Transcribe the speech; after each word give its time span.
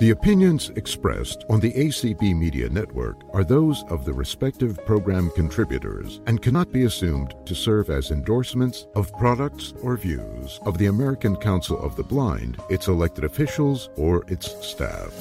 The 0.00 0.12
opinions 0.12 0.70
expressed 0.76 1.44
on 1.50 1.60
the 1.60 1.74
ACB 1.74 2.34
Media 2.34 2.70
Network 2.70 3.20
are 3.34 3.44
those 3.44 3.84
of 3.90 4.06
the 4.06 4.12
respective 4.14 4.82
program 4.86 5.30
contributors 5.32 6.22
and 6.26 6.40
cannot 6.40 6.72
be 6.72 6.84
assumed 6.84 7.34
to 7.44 7.54
serve 7.54 7.90
as 7.90 8.10
endorsements 8.10 8.86
of 8.94 9.12
products 9.18 9.74
or 9.82 9.98
views 9.98 10.58
of 10.62 10.78
the 10.78 10.86
American 10.86 11.36
Council 11.36 11.78
of 11.78 11.96
the 11.96 12.02
Blind, 12.02 12.56
its 12.70 12.88
elected 12.88 13.24
officials, 13.24 13.90
or 13.98 14.24
its 14.26 14.66
staff. 14.66 15.12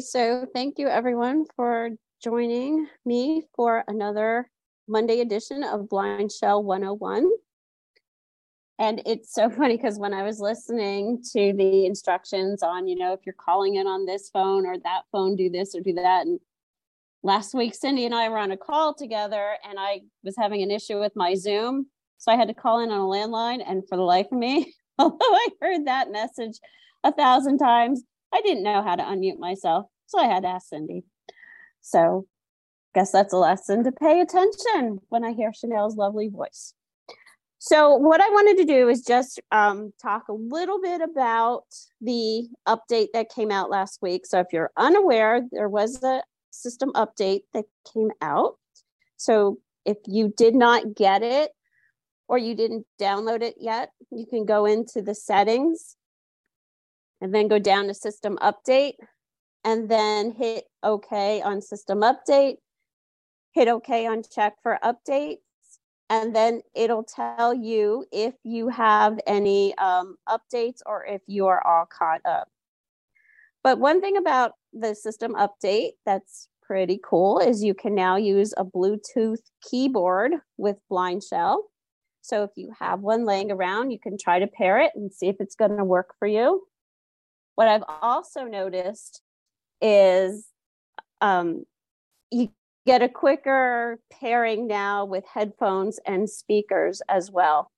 So, 0.00 0.46
thank 0.54 0.78
you 0.78 0.86
everyone 0.86 1.46
for 1.56 1.90
joining 2.22 2.86
me 3.04 3.48
for 3.56 3.82
another 3.88 4.48
Monday 4.86 5.22
edition 5.22 5.64
of 5.64 5.88
Blind 5.88 6.30
Shell 6.30 6.62
101. 6.62 7.28
And 8.78 9.02
it's 9.06 9.32
so 9.32 9.48
funny 9.50 9.76
because 9.76 9.98
when 9.98 10.12
I 10.12 10.22
was 10.22 10.40
listening 10.40 11.22
to 11.32 11.52
the 11.52 11.86
instructions 11.86 12.62
on, 12.62 12.88
you 12.88 12.96
know, 12.96 13.12
if 13.12 13.20
you're 13.24 13.34
calling 13.34 13.76
in 13.76 13.86
on 13.86 14.06
this 14.06 14.30
phone 14.30 14.66
or 14.66 14.76
that 14.78 15.02
phone, 15.12 15.36
do 15.36 15.50
this 15.50 15.74
or 15.74 15.80
do 15.80 15.94
that. 15.94 16.26
And 16.26 16.40
last 17.22 17.54
week, 17.54 17.74
Cindy 17.74 18.04
and 18.04 18.14
I 18.14 18.28
were 18.28 18.38
on 18.38 18.52
a 18.52 18.56
call 18.56 18.94
together 18.94 19.56
and 19.68 19.78
I 19.78 20.02
was 20.22 20.36
having 20.36 20.62
an 20.62 20.70
issue 20.70 21.00
with 21.00 21.12
my 21.16 21.34
Zoom. 21.34 21.86
So 22.18 22.32
I 22.32 22.36
had 22.36 22.48
to 22.48 22.54
call 22.54 22.80
in 22.80 22.90
on 22.90 23.00
a 23.00 23.02
landline. 23.02 23.62
And 23.66 23.82
for 23.88 23.96
the 23.96 24.02
life 24.02 24.26
of 24.32 24.38
me, 24.38 24.74
although 24.98 25.16
I 25.20 25.48
heard 25.60 25.86
that 25.86 26.10
message 26.10 26.58
a 27.04 27.12
thousand 27.12 27.58
times, 27.58 28.02
I 28.32 28.40
didn't 28.42 28.64
know 28.64 28.82
how 28.82 28.96
to 28.96 29.02
unmute 29.02 29.38
myself. 29.38 29.86
So 30.06 30.18
I 30.18 30.26
had 30.26 30.42
to 30.42 30.48
ask 30.48 30.68
Cindy. 30.68 31.04
So 31.80 32.26
guess 32.94 33.12
that's 33.12 33.32
a 33.32 33.36
lesson 33.36 33.84
to 33.84 33.92
pay 33.92 34.20
attention 34.20 35.00
when 35.08 35.22
I 35.22 35.32
hear 35.32 35.52
Chanel's 35.52 35.96
lovely 35.96 36.28
voice. 36.28 36.72
So, 37.58 37.94
what 37.96 38.20
I 38.20 38.28
wanted 38.28 38.58
to 38.58 38.64
do 38.64 38.88
is 38.88 39.02
just 39.02 39.40
um, 39.50 39.92
talk 40.00 40.28
a 40.28 40.34
little 40.34 40.80
bit 40.80 41.00
about 41.00 41.64
the 42.02 42.48
update 42.68 43.08
that 43.14 43.30
came 43.34 43.50
out 43.50 43.70
last 43.70 44.00
week. 44.02 44.26
So, 44.26 44.40
if 44.40 44.48
you're 44.52 44.70
unaware, 44.76 45.42
there 45.52 45.68
was 45.68 46.02
a 46.02 46.22
system 46.50 46.92
update 46.92 47.42
that 47.54 47.64
came 47.92 48.10
out. 48.20 48.56
So, 49.16 49.58
if 49.86 49.96
you 50.06 50.34
did 50.36 50.54
not 50.54 50.94
get 50.94 51.22
it 51.22 51.50
or 52.28 52.36
you 52.36 52.54
didn't 52.54 52.86
download 53.00 53.42
it 53.42 53.54
yet, 53.58 53.90
you 54.10 54.26
can 54.26 54.44
go 54.44 54.66
into 54.66 55.00
the 55.00 55.14
settings 55.14 55.96
and 57.22 57.34
then 57.34 57.48
go 57.48 57.58
down 57.58 57.86
to 57.86 57.94
system 57.94 58.36
update 58.42 58.94
and 59.64 59.88
then 59.88 60.32
hit 60.32 60.64
OK 60.82 61.40
on 61.40 61.62
system 61.62 62.02
update, 62.02 62.56
hit 63.52 63.68
OK 63.68 64.06
on 64.06 64.22
check 64.30 64.54
for 64.62 64.78
update 64.84 65.38
and 66.08 66.34
then 66.34 66.60
it'll 66.74 67.04
tell 67.04 67.52
you 67.52 68.04
if 68.12 68.34
you 68.44 68.68
have 68.68 69.18
any 69.26 69.76
um, 69.78 70.16
updates 70.28 70.80
or 70.86 71.04
if 71.04 71.22
you 71.26 71.46
are 71.46 71.64
all 71.66 71.86
caught 71.86 72.20
up. 72.24 72.48
But 73.64 73.78
one 73.78 74.00
thing 74.00 74.16
about 74.16 74.52
the 74.72 74.94
system 74.94 75.34
update 75.34 75.92
that's 76.04 76.48
pretty 76.62 77.00
cool 77.02 77.38
is 77.38 77.64
you 77.64 77.74
can 77.74 77.94
now 77.94 78.16
use 78.16 78.54
a 78.56 78.64
Bluetooth 78.64 79.40
keyboard 79.68 80.34
with 80.56 80.76
Blind 80.88 81.22
Shell. 81.24 81.64
So 82.22 82.42
if 82.42 82.50
you 82.56 82.72
have 82.78 83.00
one 83.00 83.24
laying 83.24 83.50
around, 83.50 83.90
you 83.90 83.98
can 83.98 84.18
try 84.18 84.38
to 84.38 84.46
pair 84.46 84.80
it 84.80 84.92
and 84.94 85.12
see 85.12 85.28
if 85.28 85.36
it's 85.40 85.54
going 85.54 85.76
to 85.76 85.84
work 85.84 86.14
for 86.18 86.26
you. 86.26 86.62
What 87.54 87.68
I've 87.68 87.84
also 88.02 88.44
noticed 88.44 89.22
is 89.80 90.46
um, 91.20 91.64
you 92.30 92.50
get 92.86 93.02
a 93.02 93.08
quicker 93.08 93.98
pairing 94.12 94.66
now 94.66 95.04
with 95.04 95.24
headphones 95.26 95.98
and 96.06 96.30
speakers 96.30 97.02
as 97.08 97.30
well. 97.30 97.70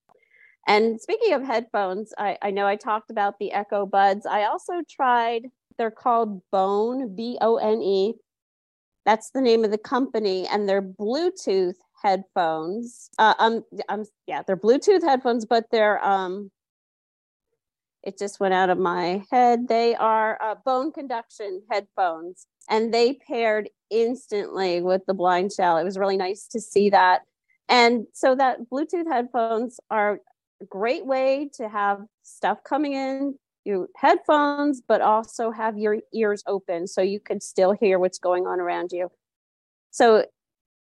And 0.67 1.01
speaking 1.01 1.33
of 1.33 1.43
headphones, 1.43 2.13
I, 2.19 2.37
I 2.43 2.51
know 2.51 2.67
I 2.67 2.77
talked 2.77 3.11
about 3.11 3.39
the 3.41 3.53
Echo 3.53 3.87
Buds. 3.87 4.27
I 4.27 4.45
also 4.45 4.75
tried, 4.89 5.47
they're 5.79 5.91
called 5.91 6.43
Bone, 6.53 7.17
B 7.17 7.39
O 7.41 7.57
N 7.57 7.81
E. 7.81 8.15
That's 9.07 9.31
the 9.31 9.41
name 9.41 9.65
of 9.65 9.71
the 9.71 9.79
company, 9.79 10.47
and 10.47 10.69
they're 10.69 10.83
Bluetooth 10.83 11.77
headphones. 12.03 13.09
Uh, 13.19 13.33
um, 13.39 13.65
um, 13.89 14.05
yeah, 14.27 14.43
they're 14.47 14.59
Bluetooth 14.59 15.03
headphones, 15.03 15.47
but 15.47 15.65
they're 15.73 16.05
um, 16.05 16.51
it 18.09 18.19
just 18.19 18.41
went 18.41 18.55
out 18.55 18.71
of 18.71 18.79
my 18.79 19.23
head. 19.31 19.69
They 19.69 19.95
are 19.95 20.41
uh, 20.43 20.55
bone 20.65 20.93
conduction 20.93 21.63
headphones, 21.71 22.47
and 22.69 22.93
they 22.93 23.13
paired 23.13 23.69
instantly 23.91 24.81
with 24.81 25.03
the 25.07 25.13
blind 25.13 25.53
shell. 25.53 25.77
It 25.77 25.85
was 25.85 25.99
really 25.99 26.17
nice 26.17 26.47
to 26.49 26.61
see 26.61 26.89
that. 26.89 27.23
And 27.69 28.07
so 28.15 28.35
that 28.35 28.71
Bluetooth 28.73 29.07
headphones 29.07 29.79
are 29.91 30.21
a 30.63 30.65
great 30.65 31.05
way 31.05 31.51
to 31.57 31.69
have 31.69 32.01
stuff 32.23 32.65
coming 32.65 32.95
in 32.95 33.35
your 33.65 33.89
headphones, 33.95 34.81
but 34.81 35.03
also 35.03 35.51
have 35.51 35.77
your 35.77 35.99
ears 36.15 36.43
open 36.47 36.87
so 36.87 37.03
you 37.03 37.21
can 37.21 37.43
still 37.43 37.73
hear 37.73 37.99
what's 37.99 38.19
going 38.19 38.47
on 38.47 38.59
around 38.59 38.91
you. 38.91 39.11
So 39.91 40.25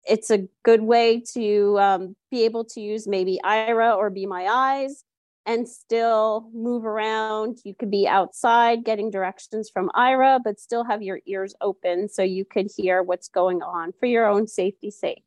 it's 0.05 0.29
a 0.29 0.45
good 0.63 0.81
way 0.81 1.21
to 1.35 1.79
um, 1.79 2.15
be 2.29 2.43
able 2.43 2.65
to 2.65 2.81
use 2.81 3.07
maybe 3.07 3.39
Aira 3.45 3.95
or 3.95 4.09
Be 4.09 4.25
My 4.25 4.45
Eyes 4.45 5.05
and 5.45 5.67
still 5.67 6.49
move 6.53 6.85
around. 6.85 7.59
You 7.63 7.75
could 7.75 7.91
be 7.91 8.07
outside 8.07 8.83
getting 8.83 9.11
directions 9.11 9.69
from 9.69 9.89
Aira, 9.95 10.39
but 10.43 10.59
still 10.59 10.83
have 10.83 11.01
your 11.01 11.19
ears 11.25 11.53
open 11.61 12.07
so 12.07 12.23
you 12.23 12.45
could 12.45 12.69
hear 12.75 13.03
what's 13.03 13.27
going 13.27 13.61
on 13.61 13.91
for 13.99 14.05
your 14.05 14.27
own 14.27 14.47
safety 14.47 14.89
sake. 14.89 15.23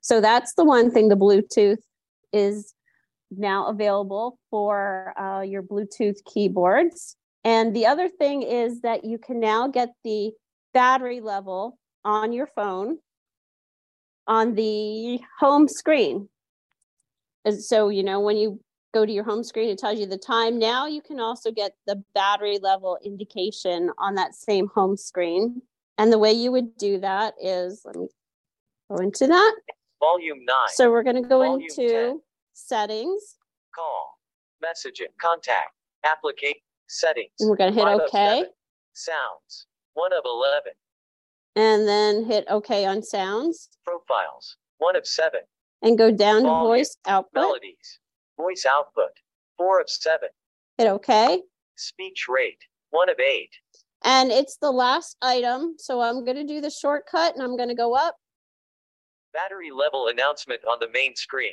So 0.00 0.20
that's 0.20 0.54
the 0.54 0.64
one 0.64 0.90
thing 0.90 1.08
the 1.08 1.16
Bluetooth 1.16 1.82
is 2.32 2.74
now 3.30 3.66
available 3.66 4.38
for 4.50 5.12
uh, 5.18 5.42
your 5.42 5.62
Bluetooth 5.62 6.18
keyboards. 6.24 7.16
And 7.42 7.74
the 7.74 7.86
other 7.86 8.08
thing 8.08 8.42
is 8.42 8.82
that 8.82 9.04
you 9.04 9.18
can 9.18 9.40
now 9.40 9.68
get 9.68 9.90
the 10.04 10.32
battery 10.72 11.20
level 11.20 11.78
on 12.04 12.32
your 12.32 12.46
phone 12.46 12.98
on 14.26 14.54
the 14.54 15.20
home 15.38 15.68
screen. 15.68 16.28
So, 17.58 17.88
you 17.88 18.02
know, 18.02 18.20
when 18.20 18.36
you 18.36 18.60
go 18.96 19.04
to 19.04 19.12
your 19.12 19.24
home 19.24 19.44
screen, 19.44 19.68
it 19.68 19.78
tells 19.78 19.98
you 19.98 20.06
the 20.06 20.16
time. 20.16 20.58
Now 20.58 20.86
you 20.86 21.02
can 21.02 21.20
also 21.20 21.50
get 21.50 21.72
the 21.86 22.02
battery 22.14 22.58
level 22.58 22.98
indication 23.04 23.90
on 23.98 24.14
that 24.14 24.34
same 24.34 24.68
home 24.74 24.96
screen. 24.96 25.60
And 25.98 26.12
the 26.12 26.18
way 26.18 26.32
you 26.32 26.50
would 26.52 26.76
do 26.78 26.98
that 27.00 27.34
is, 27.42 27.82
let 27.84 27.96
me 27.96 28.08
go 28.90 28.96
into 28.96 29.26
that. 29.26 29.54
Volume 30.00 30.38
9. 30.44 30.56
So 30.68 30.90
we're 30.90 31.02
going 31.02 31.22
to 31.22 31.28
go 31.28 31.40
Volume 31.40 31.60
into 31.60 31.88
10. 31.88 32.20
settings 32.54 33.36
Call. 33.74 34.18
Messaging. 34.64 35.12
Contact. 35.20 35.72
Applicate. 36.04 36.56
Settings. 36.88 37.32
and 37.40 37.50
we're 37.50 37.56
going 37.56 37.74
to 37.74 37.78
hit 37.78 37.88
OK. 37.88 38.44
Sounds. 38.94 39.66
1 39.94 40.12
of 40.12 40.22
11. 40.24 40.72
and 41.56 41.88
then 41.88 42.24
hit 42.24 42.44
OK 42.48 42.84
on 42.86 43.02
sounds 43.02 43.68
Profiles. 43.84 44.56
1 44.78 44.96
of 44.96 45.06
7. 45.06 45.40
and 45.82 45.98
go 45.98 46.10
down 46.10 46.42
to 46.44 46.48
voice 46.48 46.96
output. 47.06 47.42
Melodies. 47.42 47.98
Voice 48.36 48.66
output. 48.68 49.10
4 49.56 49.80
of 49.80 49.88
7. 49.88 50.28
Hit 50.78 50.86
OK. 50.86 51.40
Speech 51.76 52.26
rate. 52.28 52.58
1 52.90 53.08
of 53.08 53.18
8. 53.18 53.48
And 54.04 54.30
it's 54.30 54.58
the 54.58 54.70
last 54.70 55.16
item. 55.22 55.74
So 55.78 56.00
I'm 56.00 56.24
going 56.24 56.36
to 56.36 56.44
do 56.44 56.60
the 56.60 56.70
shortcut 56.70 57.34
and 57.34 57.42
I'm 57.42 57.56
going 57.56 57.68
to 57.68 57.74
go 57.74 57.94
up 57.94 58.16
Battery 59.32 59.70
level 59.70 60.08
announcement 60.08 60.62
on 60.64 60.78
the 60.80 60.88
main 60.94 61.14
screen. 61.14 61.52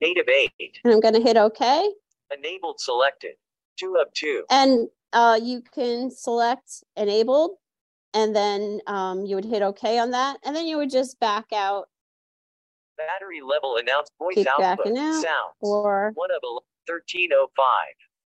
8 0.00 0.18
of 0.18 0.28
8. 0.28 0.52
and 0.84 0.94
I'm 0.94 1.00
going 1.00 1.14
to 1.14 1.20
hit 1.20 1.36
OK. 1.36 1.90
Enabled 2.36 2.80
selected. 2.80 3.32
2 3.78 3.96
of 4.00 4.12
2. 4.14 4.44
And 4.50 4.88
uh, 5.12 5.38
you 5.42 5.62
can 5.74 6.10
select 6.10 6.82
enabled 6.96 7.52
and 8.14 8.34
then 8.34 8.80
um, 8.86 9.24
you 9.24 9.36
would 9.36 9.44
hit 9.44 9.62
OK 9.62 9.98
on 9.98 10.10
that. 10.12 10.38
And 10.44 10.56
then 10.56 10.66
you 10.66 10.78
would 10.78 10.90
just 10.90 11.20
back 11.20 11.46
out 11.54 11.88
Battery 12.98 13.40
level 13.40 13.76
announced 13.76 14.12
voice 14.18 14.34
Keep 14.34 14.48
output. 14.48 14.98
out, 14.98 15.22
Sounds. 15.22 15.54
or 15.60 16.12
1 16.14 16.30
of 16.30 16.40
11. 16.42 16.64
1305. 16.88 17.54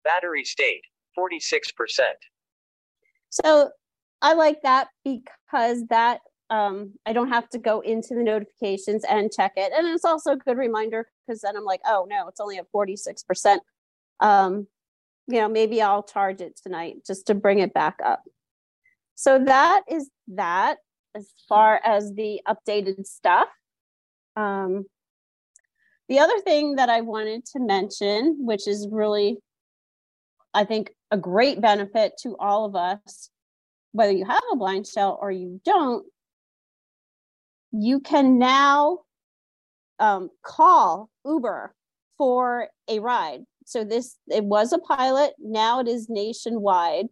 Battery 0.05 0.45
state. 0.45 0.83
46%. 1.19 1.71
So 3.31 3.71
I 4.23 4.35
like 4.35 4.63
that 4.63 4.89
because 5.05 5.85
that 5.91 6.21
um, 6.51 6.93
I 7.07 7.13
don't 7.13 7.29
have 7.31 7.49
to 7.51 7.59
go 7.59 7.81
into 7.81 8.15
the 8.15 8.23
notifications 8.23 9.05
and 9.05 9.31
check 9.33 9.53
it. 9.57 9.73
And 9.75 9.87
it's 9.89 10.05
also 10.05 10.33
a 10.33 10.37
good 10.37 10.59
reminder 10.59 11.09
because 11.27 11.41
then 11.41 11.57
I'm 11.57 11.65
like, 11.65 11.81
oh 11.87 12.07
no, 12.09 12.29
it's 12.29 12.41
only 12.41 12.59
at 12.59 12.67
46%. 12.75 13.59
Um, 14.21 14.67
you 15.29 15.39
know, 15.39 15.49
maybe 15.49 15.81
I'll 15.81 16.03
charge 16.03 16.41
it 16.41 16.59
tonight 16.63 16.97
just 17.07 17.27
to 17.27 17.35
bring 17.35 17.59
it 17.59 17.73
back 17.73 17.97
up. 18.05 18.23
So 19.15 19.39
that 19.39 19.83
is 19.91 20.11
that 20.29 20.79
as 21.15 21.31
far 21.49 21.81
as 21.85 22.13
the 22.15 22.41
updated 22.47 23.07
stuff. 23.07 23.49
Um, 24.37 24.85
the 26.09 26.19
other 26.19 26.39
thing 26.41 26.77
that 26.77 26.89
I 26.89 27.01
wanted 27.01 27.45
to 27.47 27.61
mention, 27.61 28.37
which 28.41 28.67
is 28.67 28.89
really, 28.91 29.39
I 30.53 30.65
think, 30.65 30.95
a 31.11 31.17
great 31.17 31.61
benefit 31.61 32.15
to 32.23 32.37
all 32.39 32.65
of 32.65 32.77
us, 32.77 33.31
whether 33.93 34.13
you 34.13 34.25
have 34.25 34.43
a 34.53 34.57
blind 34.57 34.87
shell 34.87 35.19
or 35.21 35.31
you 35.31 35.61
don't, 35.65 36.05
you 37.73 38.01
can 38.01 38.39
now 38.39 38.99
um, 39.99 40.31
call 40.43 41.09
Uber 41.25 41.75
for 42.19 42.69
a 42.89 42.99
ride. 42.99 43.41
So 43.65 43.85
this 43.85 44.19
it 44.29 44.45
was 44.45 44.73
a 44.73 44.79
pilot, 44.79 45.35
now 45.39 45.81
it 45.81 45.89
is 45.89 46.09
nationwide. 46.09 47.07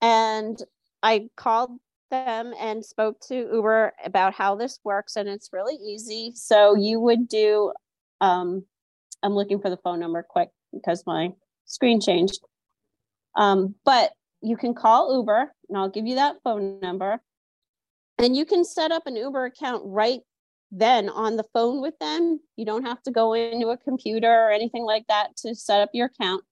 And 0.00 0.58
I 1.02 1.28
called 1.36 1.70
them 2.12 2.52
and 2.60 2.84
spoke 2.84 3.18
to 3.28 3.34
Uber 3.34 3.94
about 4.04 4.34
how 4.34 4.54
this 4.54 4.78
works, 4.84 5.16
and 5.16 5.28
it's 5.28 5.48
really 5.52 5.74
easy. 5.74 6.32
So 6.36 6.76
you 6.76 7.00
would 7.00 7.26
do, 7.26 7.72
um, 8.20 8.64
I'm 9.22 9.32
looking 9.32 9.60
for 9.60 9.70
the 9.70 9.78
phone 9.78 9.98
number 9.98 10.24
quick 10.28 10.50
because 10.72 11.02
my 11.06 11.30
screen 11.64 12.00
changed. 12.00 12.38
Um, 13.34 13.74
but 13.84 14.12
you 14.42 14.56
can 14.56 14.74
call 14.74 15.16
Uber, 15.16 15.52
and 15.68 15.78
I'll 15.78 15.88
give 15.88 16.06
you 16.06 16.16
that 16.16 16.36
phone 16.44 16.78
number. 16.80 17.20
And 18.18 18.36
you 18.36 18.44
can 18.44 18.64
set 18.64 18.92
up 18.92 19.06
an 19.06 19.16
Uber 19.16 19.46
account 19.46 19.82
right 19.86 20.20
then 20.70 21.08
on 21.08 21.36
the 21.36 21.44
phone 21.52 21.80
with 21.80 21.98
them. 21.98 22.40
You 22.56 22.66
don't 22.66 22.84
have 22.84 23.02
to 23.04 23.10
go 23.10 23.32
into 23.32 23.68
a 23.68 23.78
computer 23.78 24.30
or 24.30 24.50
anything 24.50 24.84
like 24.84 25.06
that 25.08 25.36
to 25.38 25.54
set 25.54 25.80
up 25.80 25.90
your 25.94 26.06
account. 26.06 26.44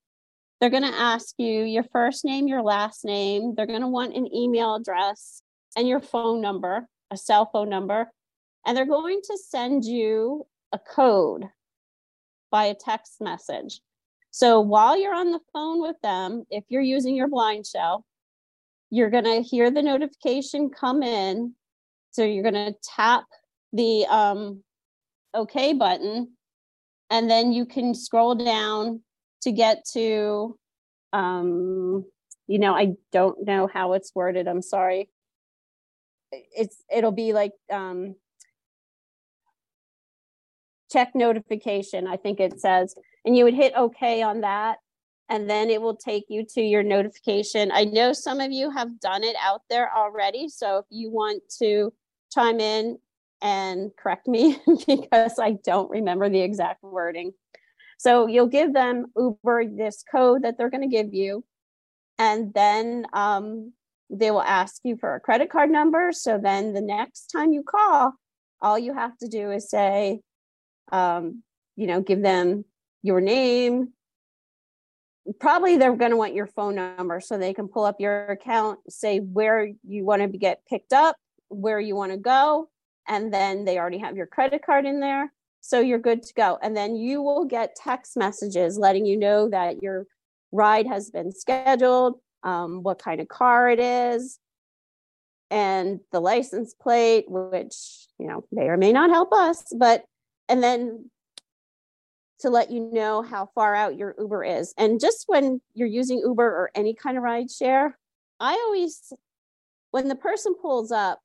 They're 0.61 0.71
going 0.71 0.83
to 0.83 0.89
ask 0.89 1.35
you 1.39 1.63
your 1.63 1.85
first 1.93 2.25
name, 2.25 2.47
your 2.47 2.63
last 2.63 3.05
name. 3.05 3.55
They're 3.55 3.67
going 3.67 3.81
to 3.81 3.89
want 3.89 4.17
an 4.17 4.35
email 4.35 4.75
address 4.75 5.43
and 5.77 5.89
your 5.89 6.01
phone 6.01 6.41
number, 6.41 6.87
a 7.11 7.17
cell 7.17 7.49
phone 7.53 7.69
number. 7.69 8.11
And 8.67 8.77
they're 8.77 8.85
going 8.87 9.21
to 9.25 9.39
send 9.39 9.85
you 9.85 10.47
a 10.73 10.79
code 10.79 11.45
by 12.51 12.65
a 12.67 12.75
text 12.75 13.21
message. 13.21 13.81
So 14.31 14.61
while 14.61 15.01
you're 15.01 15.15
on 15.15 15.33
the 15.33 15.41
phone 15.53 15.81
with 15.81 15.97
them, 16.03 16.45
if 16.51 16.65
you're 16.69 16.83
using 16.83 17.17
your 17.17 17.29
blind 17.29 17.67
shell, 17.67 18.05
you're 18.91 19.11
going 19.11 19.25
to 19.25 19.41
hear 19.41 19.71
the 19.71 19.83
notification 19.83 20.71
come 20.71 21.03
in. 21.03 21.55
So 22.11 22.25
you're 22.25 22.43
going 22.43 22.73
to 22.73 22.75
tap 22.83 23.25
the 23.73 24.05
um, 24.09 24.63
OK 25.33 25.75
button, 25.75 26.33
and 27.09 27.31
then 27.31 27.53
you 27.53 27.67
can 27.67 27.95
scroll 27.95 28.35
down 28.35 29.01
to 29.43 29.53
get 29.53 29.85
to, 29.93 30.59
um, 31.13 32.05
you 32.47 32.59
know, 32.59 32.75
I 32.75 32.95
don't 33.13 33.47
know 33.47 33.69
how 33.73 33.93
it's 33.93 34.13
worded. 34.15 34.49
I'm 34.49 34.63
sorry. 34.63 35.09
It's 36.33 36.83
it'll 36.95 37.13
be 37.13 37.33
like 37.33 37.53
um, 37.71 38.15
check 40.91 41.15
notification. 41.15 42.07
I 42.07 42.17
think 42.17 42.41
it 42.41 42.61
says, 42.61 42.95
and 43.25 43.37
you 43.37 43.45
would 43.45 43.55
hit 43.55 43.73
OK 43.77 44.23
on 44.23 44.43
that, 44.43 44.79
and 45.29 45.49
then 45.49 45.71
it 45.71 45.81
will 45.81 45.97
take 45.97 46.25
you 46.29 46.45
to 46.55 46.61
your 46.61 46.83
notification. 46.83 47.71
I 47.73 47.85
know 47.85 48.13
some 48.13 48.41
of 48.41 48.53
you 48.53 48.71
have 48.71 49.01
done 49.01 49.25
it 49.25 49.37
out 49.41 49.63
there 49.71 49.91
already, 49.97 50.49
so 50.49 50.79
if 50.79 50.87
you 50.91 51.11
want 51.11 51.43
to 51.61 51.93
chime 52.33 52.61
in 52.61 52.99
and 53.43 53.91
correct 53.97 54.29
me 54.29 54.59
because 54.87 55.39
I 55.39 55.57
don't 55.65 55.91
remember 55.91 56.29
the 56.29 56.41
exact 56.41 56.83
wording. 56.83 57.33
So 57.99 58.27
you'll 58.27 58.47
give 58.47 58.73
them 58.73 59.07
Uber 59.17 59.67
this 59.67 60.03
code 60.11 60.43
that 60.43 60.57
they're 60.57 60.71
going 60.71 60.89
to 60.89 60.97
give 60.97 61.13
you, 61.13 61.45
and 62.19 62.53
then 62.55 63.07
um, 63.13 63.73
they 64.11 64.31
will 64.31 64.43
ask 64.43 64.81
you 64.85 64.97
for 64.97 65.15
a 65.15 65.21
credit 65.21 65.51
card 65.51 65.71
number. 65.71 66.11
So 66.13 66.39
then 66.39 66.73
the 66.73 66.81
next 66.81 67.27
time 67.27 67.53
you 67.53 67.63
call, 67.63 68.13
all 68.61 68.79
you 68.79 68.93
have 68.93 69.17
to 69.19 69.29
do 69.29 69.51
is 69.51 69.71
say, 69.71 70.21
um, 70.93 71.43
you 71.77 71.87
know, 71.87 72.01
give 72.01 72.21
them 72.21 72.65
your 73.03 73.21
name. 73.21 73.93
Probably 75.39 75.77
they're 75.77 75.95
going 75.95 76.11
to 76.11 76.17
want 76.17 76.35
your 76.35 76.49
phone 76.49 76.75
number 76.75 77.21
so 77.21 77.39
they 77.39 77.55
can 77.55 77.69
pull 77.69 77.85
up 77.85 78.01
your 78.01 78.27
account, 78.27 78.81
say 78.89 79.19
where 79.19 79.71
you 79.87 80.05
want 80.05 80.23
to 80.23 80.39
get 80.39 80.67
picked 80.69 80.93
up, 80.93 81.17
where 81.49 81.79
you 81.79 81.95
want 81.95 82.11
to 82.13 82.19
go, 82.19 82.69
and 83.07 83.33
then 83.33 83.65
they 83.65 83.79
already 83.79 83.99
have 83.99 84.17
your 84.17 84.27
credit 84.27 84.65
card 84.65 84.87
in 84.87 85.01
there. 85.01 85.33
So 85.61 85.81
you're 85.81 85.99
good 85.99 86.23
to 86.25 86.35
go. 86.35 86.59
And 86.63 86.77
then 86.77 86.97
you 86.97 87.23
will 87.23 87.45
get 87.45 87.77
text 87.77 88.17
messages 88.17 88.79
letting 88.79 89.07
you 89.07 89.17
know 89.17 89.49
that 89.51 89.83
your 89.83 90.07
ride 90.53 90.87
has 90.87 91.11
been 91.11 91.33
scheduled, 91.33 92.19
um, 92.43 92.83
what 92.83 92.99
kind 92.99 93.21
of 93.21 93.29
car 93.29 93.69
it 93.69 93.81
is, 93.81 94.39
and 95.51 96.01
the 96.13 96.21
license 96.21 96.75
plate, 96.75 97.25
which, 97.29 98.07
you 98.19 98.27
know, 98.27 98.45
may 98.53 98.69
or 98.69 98.77
may 98.77 98.93
not 98.93 99.11
help 99.11 99.33
us, 99.33 99.65
but, 99.77 100.05
and 100.49 100.63
then 100.63 101.11
to 102.39 102.51
let 102.51 102.71
you 102.71 102.91
know 102.93 103.21
how 103.21 103.51
far 103.55 103.75
out 103.75 103.99
your 103.99 104.15
Uber 104.19 104.45
is. 104.45 104.73
And 104.79 105.01
just 105.01 105.25
when 105.27 105.61
you're 105.75 105.89
using 105.89 106.21
Uber 106.21 106.45
or 106.45 106.71
any 106.75 106.95
kind 106.95 107.17
of 107.17 107.23
ride 107.23 107.51
share, 107.51 107.99
I 108.39 108.53
always, 108.53 109.13
when 109.91 110.09
the 110.09 110.15
person 110.15 110.55
pulls 110.55 110.91
up, 110.93 111.19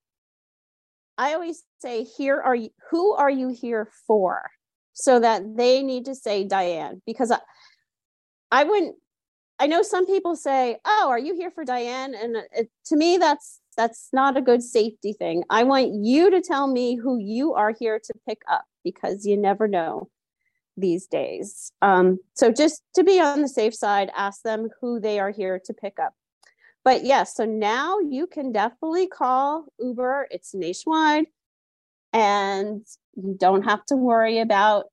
I 1.18 1.34
always 1.34 1.64
say, 1.80 2.04
here 2.04 2.42
are 2.42 2.56
you, 2.56 2.72
who 2.90 3.14
are 3.14 3.30
you 3.30 3.50
here 3.50 3.88
for? 4.08 4.50
So 4.94 5.20
that 5.20 5.56
they 5.56 5.84
need 5.84 6.06
to 6.06 6.16
say 6.16 6.46
Diane, 6.46 7.02
because 7.06 7.32
I, 7.32 7.40
I 8.52 8.64
wouldn't, 8.64 8.96
I 9.60 9.68
know 9.68 9.82
some 9.82 10.06
people 10.06 10.36
say, 10.36 10.78
oh, 10.86 11.08
are 11.10 11.20
you 11.20 11.36
here 11.36 11.52
for 11.52 11.64
Diane? 11.64 12.14
And 12.14 12.38
it, 12.52 12.70
to 12.88 12.96
me, 12.96 13.18
that's, 13.18 13.62
that's 13.78 14.10
not 14.12 14.38
a 14.38 14.42
good 14.42 14.62
safety 14.62 15.14
thing. 15.14 15.44
I 15.50 15.64
want 15.64 15.94
you 15.94 16.30
to 16.32 16.42
tell 16.42 16.68
me 16.68 16.96
who 16.96 17.18
you 17.18 17.54
are 17.54 17.74
here 17.78 18.00
to 18.00 18.14
pick 18.28 18.42
up 18.50 18.66
because 18.84 19.26
you 19.26 19.38
never 19.38 19.68
know 19.68 20.10
these 20.78 21.08
days. 21.08 21.72
Um, 21.82 22.20
so 22.34 22.52
just 22.52 22.84
to 22.96 23.04
be 23.04 23.20
on 23.22 23.42
the 23.42 23.48
safe 23.48 23.74
side, 23.74 24.12
ask 24.16 24.42
them 24.42 24.70
who 24.82 25.00
they 25.00 25.20
are 25.20 25.32
here 25.32 25.60
to 25.66 25.74
pick 25.74 26.00
up 26.00 26.14
but 26.86 27.04
yes, 27.04 27.08
yeah, 27.08 27.24
so 27.24 27.46
now 27.46 27.98
you 28.00 28.28
can 28.28 28.52
definitely 28.52 29.08
call 29.08 29.66
Uber. 29.80 30.28
It's 30.30 30.54
nationwide 30.54 31.26
and 32.14 32.86
you 33.16 33.36
don't 33.38 33.64
have 33.64 33.84
to 33.88 33.96
worry 33.96 34.38
about 34.38 34.86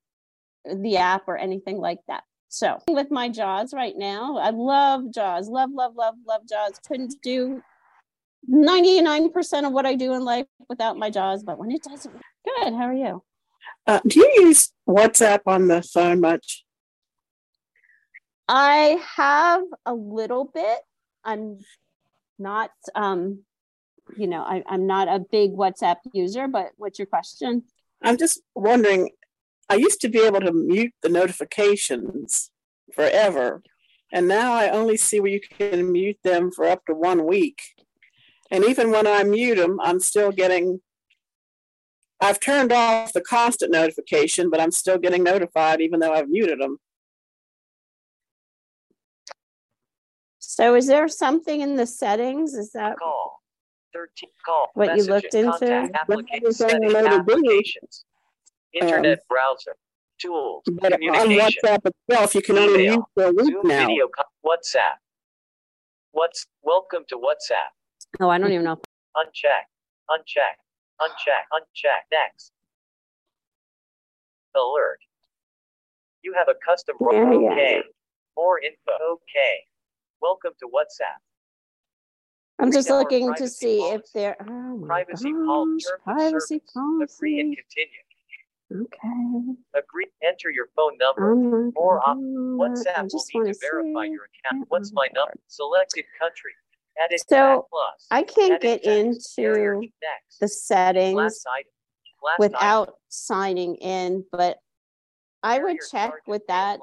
the 0.65 0.97
app 0.97 1.25
or 1.29 1.37
anything 1.37 1.77
like 1.77 1.99
that. 2.09 2.25
So 2.53 2.77
with 2.87 3.11
my 3.11 3.31
JAWS 3.31 3.73
right 3.73 3.97
now, 3.97 4.37
I 4.37 4.51
love 4.51 5.11
JAWS, 5.11 5.49
love, 5.49 5.71
love, 5.73 5.97
love, 5.97 6.17
love 6.29 6.43
JAWS. 6.47 6.81
Couldn't 6.87 7.15
do 7.23 7.63
99% 8.47 9.67
of 9.67 9.73
what 9.73 9.87
I 9.87 9.95
do 9.95 10.13
in 10.13 10.23
life 10.23 10.47
without 10.69 10.99
my 10.99 11.09
JAWS, 11.09 11.45
but 11.45 11.59
when 11.59 11.71
it 11.71 11.83
doesn't, 11.83 12.13
good. 12.13 12.75
How 12.75 12.89
are 12.89 12.93
you? 12.93 13.23
Uh, 13.87 14.01
do 14.07 14.21
you 14.21 14.47
use 14.47 14.71
WhatsApp 14.87 15.41
on 15.47 15.69
the 15.69 15.83
phone 15.83 16.21
much? 16.21 16.63
I 18.47 19.01
have 19.17 19.63
a 19.87 19.95
little 19.95 20.45
bit. 20.45 20.79
I'm 21.25 21.59
not 22.39 22.71
um 22.95 23.45
you 24.17 24.27
know 24.27 24.43
I, 24.43 24.65
i'm 24.69 24.87
not 24.87 25.07
a 25.07 25.21
big 25.21 25.53
whatsapp 25.53 25.99
user 26.13 26.49
but 26.49 26.73
what's 26.77 26.99
your 26.99 27.07
question 27.07 27.63
i'm 28.03 28.19
just 28.19 28.43
wondering 28.55 29.11
i 29.69 29.75
used 29.75 30.01
to 30.01 30.09
be 30.09 30.21
able 30.21 30.41
to 30.41 30.53
mute 30.53 30.93
the 31.03 31.09
notifications 31.09 32.51
forever 32.95 33.63
and 34.13 34.29
now 34.29 34.53
i 34.53 34.69
only 34.69 34.97
see 34.97 35.21
where 35.21 35.31
you 35.31 35.41
can 35.41 35.91
mute 35.91 36.19
them 36.25 36.51
for 36.51 36.67
up 36.67 36.85
to 36.87 36.95
one 36.95 37.27
week 37.27 37.63
and 38.51 38.65
even 38.65 38.91
when 38.91 39.07
i 39.07 39.23
mute 39.23 39.57
them 39.57 39.79
i'm 39.83 40.01
still 40.01 40.31
getting 40.31 40.81
i've 42.21 42.41
turned 42.41 42.73
off 42.73 43.13
the 43.13 43.21
constant 43.21 43.73
notification 43.73 44.51
but 44.51 44.61
i'm 44.61 44.73
still 44.73 44.99
getting 44.99 45.23
notified 45.23 45.81
even 45.81 46.01
though 46.01 46.13
i've 46.13 46.29
muted 46.29 46.61
them 46.61 46.79
So 50.53 50.75
is 50.75 50.87
there 50.87 51.09
something 51.09 51.63
in 51.63 51.77
the 51.77 51.87
settings? 51.87 52.53
Is 52.53 52.73
that 52.73 52.99
Call. 52.99 53.41
13 53.95 54.29
call. 54.45 54.69
What 54.75 54.91
you 54.91 54.97
message 54.97 55.09
looked 55.09 55.35
and 55.35 55.47
into? 55.47 55.59
contact 55.59 55.97
applications, 55.97 56.61
Internet 58.73 59.19
Um, 59.19 59.25
browser. 59.29 59.77
Tools. 60.19 60.63
but 60.81 60.93
on. 60.93 61.01
WhatsApp 61.01 61.81
itself, 61.85 62.35
you 62.35 62.43
can 62.43 62.57
only 62.59 62.85
Email. 62.85 62.95
mute 62.97 63.05
for 63.15 63.25
a 63.25 63.33
week 63.33 63.47
Zoom 63.47 63.67
now. 63.67 63.87
video. 63.87 64.09
co- 64.09 64.23
WhatsApp. 64.45 64.99
What's 66.13 66.47
welcome 66.63 67.05
to 67.09 67.17
WhatsApp. 67.17 67.73
oh 68.21 68.29
I 68.29 68.39
don't 68.39 68.53
even 68.53 68.65
know. 68.65 68.79
Uncheck. 69.17 69.65
Uncheck. 70.11 70.57
Uncheck. 71.01 71.45
Uncheck. 71.53 72.03
Next. 72.13 72.53
Alert. 74.55 74.99
You 76.23 76.35
have 76.35 76.49
a 76.49 76.55
custom 76.65 76.97
ro- 77.01 77.13
Yeah, 77.13 77.33
yeah. 77.41 77.51
okay. 77.53 77.83
More 78.37 78.61
info. 78.61 78.93
Okay. 79.13 79.65
Welcome 80.21 80.53
to 80.61 80.67
WhatsApp. 80.67 81.19
I'm 82.61 82.71
just 82.71 82.91
looking 82.91 83.27
to 83.27 83.33
privacy 83.35 83.49
see 83.49 83.81
if 83.89 84.03
there 84.13 84.37
oh 84.41 84.81
Privacy 84.87 85.33
pol- 85.33 85.67
gosh, 85.67 85.83
terms 85.85 85.87
of 85.91 86.03
privacy 86.05 86.63
service. 86.67 87.17
Agree 87.19 87.41
and 87.41 87.57
policy. 87.57 87.65
continue. 87.75 88.02
Okay. 88.75 89.57
Agree. 89.75 90.07
Enter 90.23 90.51
your 90.51 90.69
phone 90.75 90.97
number. 90.99 91.33
I'm 91.33 91.51
not 91.51 91.73
op- 92.07 92.17
do 92.17 92.23
that. 92.85 92.99
I 92.99 93.03
WhatsApp 93.03 93.13
will 93.13 93.25
need 93.35 93.35
wanna 93.35 93.55
verify 93.61 94.05
your 94.05 94.29
account. 94.33 94.67
What's 94.69 94.93
my 94.93 95.09
number? 95.15 95.35
Selected 95.49 96.05
country. 96.21 96.53
So, 97.29 97.67
plus. 97.71 98.07
I 98.11 98.23
can't 98.23 98.61
get 98.61 98.83
text. 98.83 99.39
Into 99.39 99.81
Next. 99.81 100.39
the 100.41 100.49
settings 100.49 101.15
Last 101.15 101.47
item. 101.47 101.67
Last 102.23 102.35
item. 102.35 102.53
without 102.53 102.95
signing 103.09 103.77
in, 103.77 104.25
but 104.31 104.59
I 105.43 105.59
would 105.59 105.79
check 105.91 106.13
with 106.27 106.43
that. 106.49 106.79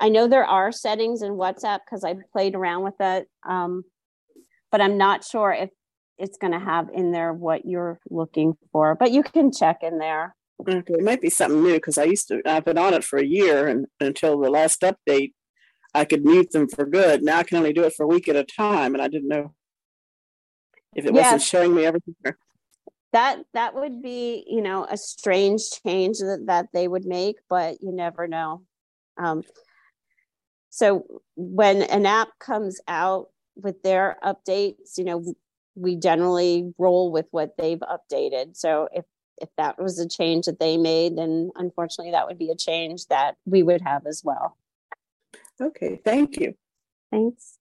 I 0.00 0.08
know 0.08 0.28
there 0.28 0.44
are 0.44 0.70
settings 0.70 1.22
in 1.22 1.32
WhatsApp 1.32 1.80
because 1.84 2.04
I 2.04 2.14
played 2.32 2.54
around 2.54 2.84
with 2.84 2.94
it. 3.00 3.26
Um, 3.48 3.84
but 4.70 4.80
I'm 4.80 4.98
not 4.98 5.24
sure 5.24 5.52
if 5.52 5.70
it's 6.18 6.38
going 6.38 6.52
to 6.52 6.60
have 6.60 6.88
in 6.94 7.10
there 7.12 7.32
what 7.32 7.64
you're 7.64 7.98
looking 8.08 8.54
for, 8.72 8.94
but 8.94 9.10
you 9.10 9.22
can 9.22 9.50
check 9.50 9.78
in 9.82 9.98
there. 9.98 10.36
Okay, 10.68 10.94
it 10.94 11.02
might 11.02 11.20
be 11.20 11.30
something 11.30 11.62
new 11.62 11.74
because 11.74 11.98
I 11.98 12.04
used 12.04 12.28
to, 12.28 12.40
I've 12.46 12.64
been 12.64 12.78
on 12.78 12.94
it 12.94 13.04
for 13.04 13.18
a 13.18 13.24
year 13.24 13.66
and 13.66 13.86
until 14.00 14.38
the 14.38 14.50
last 14.50 14.82
update, 14.82 15.32
I 15.94 16.04
could 16.04 16.24
mute 16.24 16.52
them 16.52 16.68
for 16.68 16.86
good. 16.86 17.22
Now 17.22 17.38
I 17.38 17.42
can 17.42 17.58
only 17.58 17.72
do 17.72 17.84
it 17.84 17.94
for 17.94 18.04
a 18.04 18.08
week 18.08 18.28
at 18.28 18.36
a 18.36 18.44
time, 18.44 18.94
and 18.94 19.02
I 19.02 19.08
didn't 19.08 19.28
know 19.28 19.54
if 20.94 21.04
it 21.04 21.12
wasn't 21.12 21.42
showing 21.42 21.74
me 21.74 21.84
everything. 21.84 22.14
that 23.12 23.40
that 23.54 23.74
would 23.74 24.02
be 24.02 24.44
you 24.48 24.62
know 24.62 24.86
a 24.88 24.96
strange 24.96 25.62
change 25.84 26.18
that, 26.18 26.44
that 26.46 26.68
they 26.72 26.86
would 26.86 27.04
make 27.04 27.36
but 27.48 27.82
you 27.82 27.92
never 27.92 28.28
know 28.28 28.62
um, 29.18 29.42
so 30.70 31.22
when 31.36 31.82
an 31.82 32.06
app 32.06 32.28
comes 32.38 32.80
out 32.86 33.28
with 33.56 33.82
their 33.82 34.16
updates 34.24 34.96
you 34.96 35.04
know 35.04 35.34
we 35.74 35.96
generally 35.96 36.72
roll 36.78 37.10
with 37.10 37.26
what 37.30 37.56
they've 37.56 37.80
updated 37.80 38.56
so 38.56 38.88
if 38.92 39.04
if 39.40 39.48
that 39.56 39.80
was 39.80 39.98
a 39.98 40.08
change 40.08 40.46
that 40.46 40.60
they 40.60 40.76
made 40.76 41.16
then 41.16 41.50
unfortunately 41.56 42.12
that 42.12 42.26
would 42.26 42.38
be 42.38 42.50
a 42.50 42.56
change 42.56 43.06
that 43.06 43.36
we 43.44 43.62
would 43.62 43.80
have 43.80 44.06
as 44.06 44.22
well 44.24 44.56
Okay, 45.62 46.00
thank 46.02 46.38
you. 46.38 46.54
thanks 47.10 47.58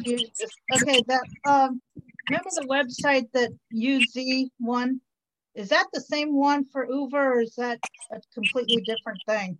okay, 0.00 1.00
that, 1.06 1.22
um, 1.46 1.80
remember 2.28 2.50
the 2.54 2.66
website 2.68 3.30
that 3.32 3.50
UZ 3.70 4.50
one? 4.58 5.00
Is 5.54 5.70
that 5.70 5.86
the 5.92 6.00
same 6.00 6.34
one 6.34 6.66
for 6.70 6.86
Uber 6.88 7.34
or 7.34 7.40
is 7.40 7.54
that 7.56 7.78
a 8.12 8.20
completely 8.34 8.82
different 8.82 9.20
thing? 9.26 9.58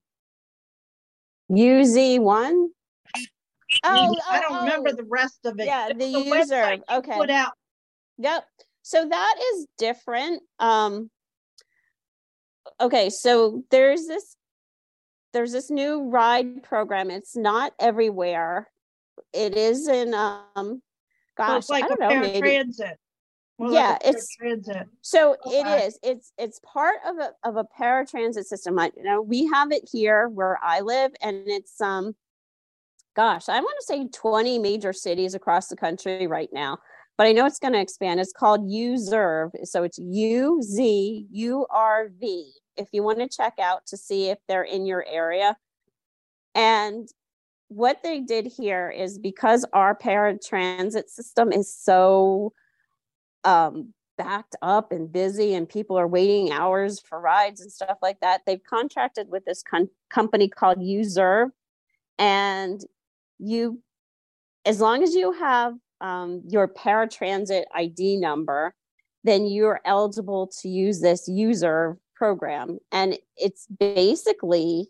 uz1 1.51 2.67
oh, 3.85 4.17
I 4.29 4.41
don't 4.41 4.51
oh, 4.51 4.65
remember 4.65 4.91
oh. 4.93 4.97
the 4.97 5.05
rest 5.05 5.47
of 5.47 5.61
it. 5.61 5.67
yeah 5.67 5.89
It's 5.91 5.99
the 5.99 6.09
user 6.09 6.79
okay 6.91 7.17
Put 7.17 7.31
out, 7.31 7.53
Yep. 8.19 8.45
So 8.87 9.05
that 9.05 9.35
is 9.53 9.67
different. 9.79 10.45
Um 10.61 11.11
okay, 12.81 13.11
so 13.11 13.65
there's 13.73 14.07
this 14.07 14.37
there's 15.33 15.51
this 15.51 15.73
new 15.73 16.09
ride 16.09 16.63
program. 16.63 17.11
It's 17.11 17.35
not 17.37 17.73
everywhere. 17.81 18.71
It 19.33 19.57
is 19.57 19.89
in 19.89 20.15
um 20.15 20.83
gosh, 21.37 21.59
it's 21.63 21.69
like 21.69 21.83
I 21.83 21.89
don't 21.89 21.99
know, 22.01 22.21
maybe. 22.21 22.47
paratransit. 22.49 22.95
More 23.59 23.71
like 23.71 23.75
Yeah, 23.75 23.99
a 24.05 24.09
it's- 24.11 24.29
paratransit. 24.41 24.89
So 25.03 25.37
Okay. 25.45 25.61
it 25.63 25.67
is. 25.89 25.99
It's 26.05 26.33
it's 26.39 26.61
part 26.61 26.99
of 27.05 27.19
a 27.19 27.33
of 27.43 27.57
a 27.57 27.65
paratransit 27.65 28.45
system. 28.45 28.79
I, 28.79 28.93
you 28.97 29.03
know, 29.03 29.21
we 29.21 29.47
have 29.53 29.73
it 29.73 29.83
here 29.91 30.29
where 30.29 30.61
I 30.63 30.79
live, 30.79 31.11
and 31.21 31.43
it's 31.49 31.81
um, 31.81 32.15
gosh, 33.17 33.49
I 33.49 33.59
want 33.59 33.77
to 33.81 33.85
say 33.87 34.07
twenty 34.15 34.61
major 34.61 34.93
cities 34.93 35.35
across 35.35 35.67
the 35.67 35.77
country 35.77 36.29
right 36.29 36.51
now. 36.53 36.79
But 37.19 37.27
I 37.27 37.33
know 37.33 37.47
it's 37.47 37.59
going 37.59 37.73
to 37.73 37.81
expand. 37.81 38.21
It's 38.21 38.33
called 38.33 38.69
UZURV. 38.69 39.67
So 39.67 39.83
it's 39.85 39.99
U 39.99 40.61
Z 40.63 41.27
U 41.31 41.67
R 41.71 42.09
V. 42.21 42.53
If 42.77 42.89
you 42.93 43.03
want 43.03 43.19
to 43.21 43.29
check 43.29 43.55
out 43.61 43.87
to 43.87 43.97
see 43.97 44.29
if 44.29 44.39
they're 44.49 44.63
in 44.63 44.85
your 44.85 45.05
area, 45.09 45.57
and 46.55 47.09
what 47.69 48.03
they 48.03 48.21
did 48.21 48.47
here 48.47 48.91
is 48.91 49.19
because 49.19 49.65
our 49.73 49.97
paratransit 49.97 51.09
system 51.09 51.53
is 51.53 51.75
so 51.75 52.53
um, 53.45 53.93
backed 54.17 54.57
up 54.63 54.93
and 54.93 55.13
busy 55.13 55.55
and 55.55 55.69
people 55.69 55.99
are 55.99 56.09
waiting 56.09 56.51
hours 56.51 57.01
for 57.01 57.21
rides 57.21 57.61
and 57.61 57.71
stuff 57.71 57.99
like 58.03 58.19
that 58.21 58.41
they've 58.47 58.63
contracted 58.65 59.29
with 59.29 59.45
this 59.45 59.63
con- 59.63 59.91
company 60.09 60.49
called 60.49 60.79
UZURV 60.79 61.51
and 62.19 62.81
you 63.39 63.81
as 64.65 64.81
long 64.81 65.03
as 65.03 65.15
you 65.15 65.33
have 65.33 65.75
um, 66.01 66.43
your 66.49 66.69
paratransit 66.69 67.65
id 67.75 68.17
number 68.17 68.75
then 69.27 69.45
you're 69.45 69.81
eligible 69.85 70.47
to 70.47 70.69
use 70.69 71.01
this 71.01 71.27
user 71.27 71.99
program. 72.15 72.79
And 72.93 73.19
it's 73.37 73.67
basically 73.67 74.89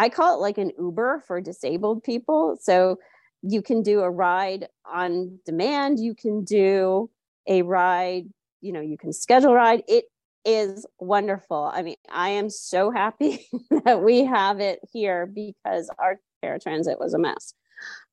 i 0.00 0.08
call 0.08 0.36
it 0.36 0.40
like 0.40 0.58
an 0.58 0.70
uber 0.78 1.24
for 1.26 1.40
disabled 1.40 2.04
people. 2.04 2.56
So 2.60 2.98
you 3.42 3.62
can 3.62 3.82
do 3.82 4.00
a 4.00 4.10
ride 4.10 4.68
on 4.84 5.38
demand. 5.46 5.98
You 5.98 6.14
can 6.14 6.44
do 6.44 7.10
a 7.46 7.62
ride 7.62 8.26
you 8.60 8.72
know 8.72 8.80
you 8.80 8.98
can 8.98 9.12
schedule 9.12 9.52
a 9.52 9.54
ride. 9.54 9.82
It 9.86 10.06
is 10.44 10.84
wonderful. 10.98 11.70
I 11.72 11.82
mean 11.82 11.96
i 12.12 12.30
am 12.30 12.50
so 12.50 12.90
happy 12.90 13.46
that 13.84 14.02
we 14.02 14.24
have 14.24 14.60
it 14.60 14.80
here 14.92 15.26
because 15.26 15.88
our 15.98 16.20
paratransit 16.44 16.98
was 16.98 17.14
a 17.14 17.18
mess. 17.18 17.54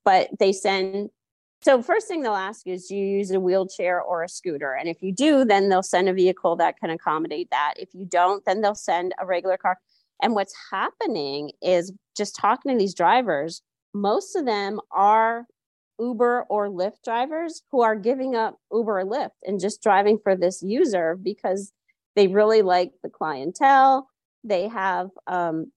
But 0.04 0.30
they 0.40 0.52
send 0.52 1.10
so 1.66 1.82
first 1.82 2.08
thing 2.08 2.22
they'll 2.22 2.34
ask 2.34 2.68
is 2.68 2.86
do 2.88 2.96
you 2.96 3.18
use 3.18 3.32
a 3.32 3.40
wheelchair 3.40 4.00
or 4.00 4.24
a 4.24 4.30
scooter 4.30 4.74
and 4.74 4.88
if 4.88 5.02
you 5.02 5.12
do 5.12 5.44
then 5.44 5.70
they'll 5.70 5.82
send 5.82 6.08
a 6.08 6.14
vehicle 6.14 6.56
that 6.56 6.78
can 6.78 6.92
accommodate 6.92 7.50
that 7.50 7.74
if 7.78 7.90
you 7.94 8.06
don't 8.06 8.46
then 8.46 8.62
they'll 8.62 8.76
send 8.76 9.14
a 9.20 9.26
regular 9.26 9.58
car 9.58 9.78
and 10.22 10.36
what's 10.36 10.54
happening 10.72 11.52
is 11.62 11.92
just 12.16 12.36
talking 12.36 12.72
to 12.72 12.78
these 12.78 12.94
drivers 12.94 13.64
most 13.96 14.36
of 14.36 14.46
them 14.46 14.80
are 14.92 15.46
Uber 16.00 16.46
or 16.50 16.68
Lyft 16.68 17.04
drivers 17.04 17.64
who 17.72 17.82
are 17.82 17.96
giving 17.96 18.36
up 18.36 18.58
Uber 18.72 19.00
or 19.00 19.06
Lyft 19.06 19.32
and 19.44 19.60
just 19.60 19.82
driving 19.82 20.20
for 20.22 20.36
this 20.36 20.62
user 20.62 21.18
because 21.22 21.72
they 22.16 22.28
really 22.28 22.62
like 22.62 22.92
the 23.02 23.10
clientele. 23.10 24.10
They 24.44 24.68
have, 24.68 25.10
um, 25.28 25.72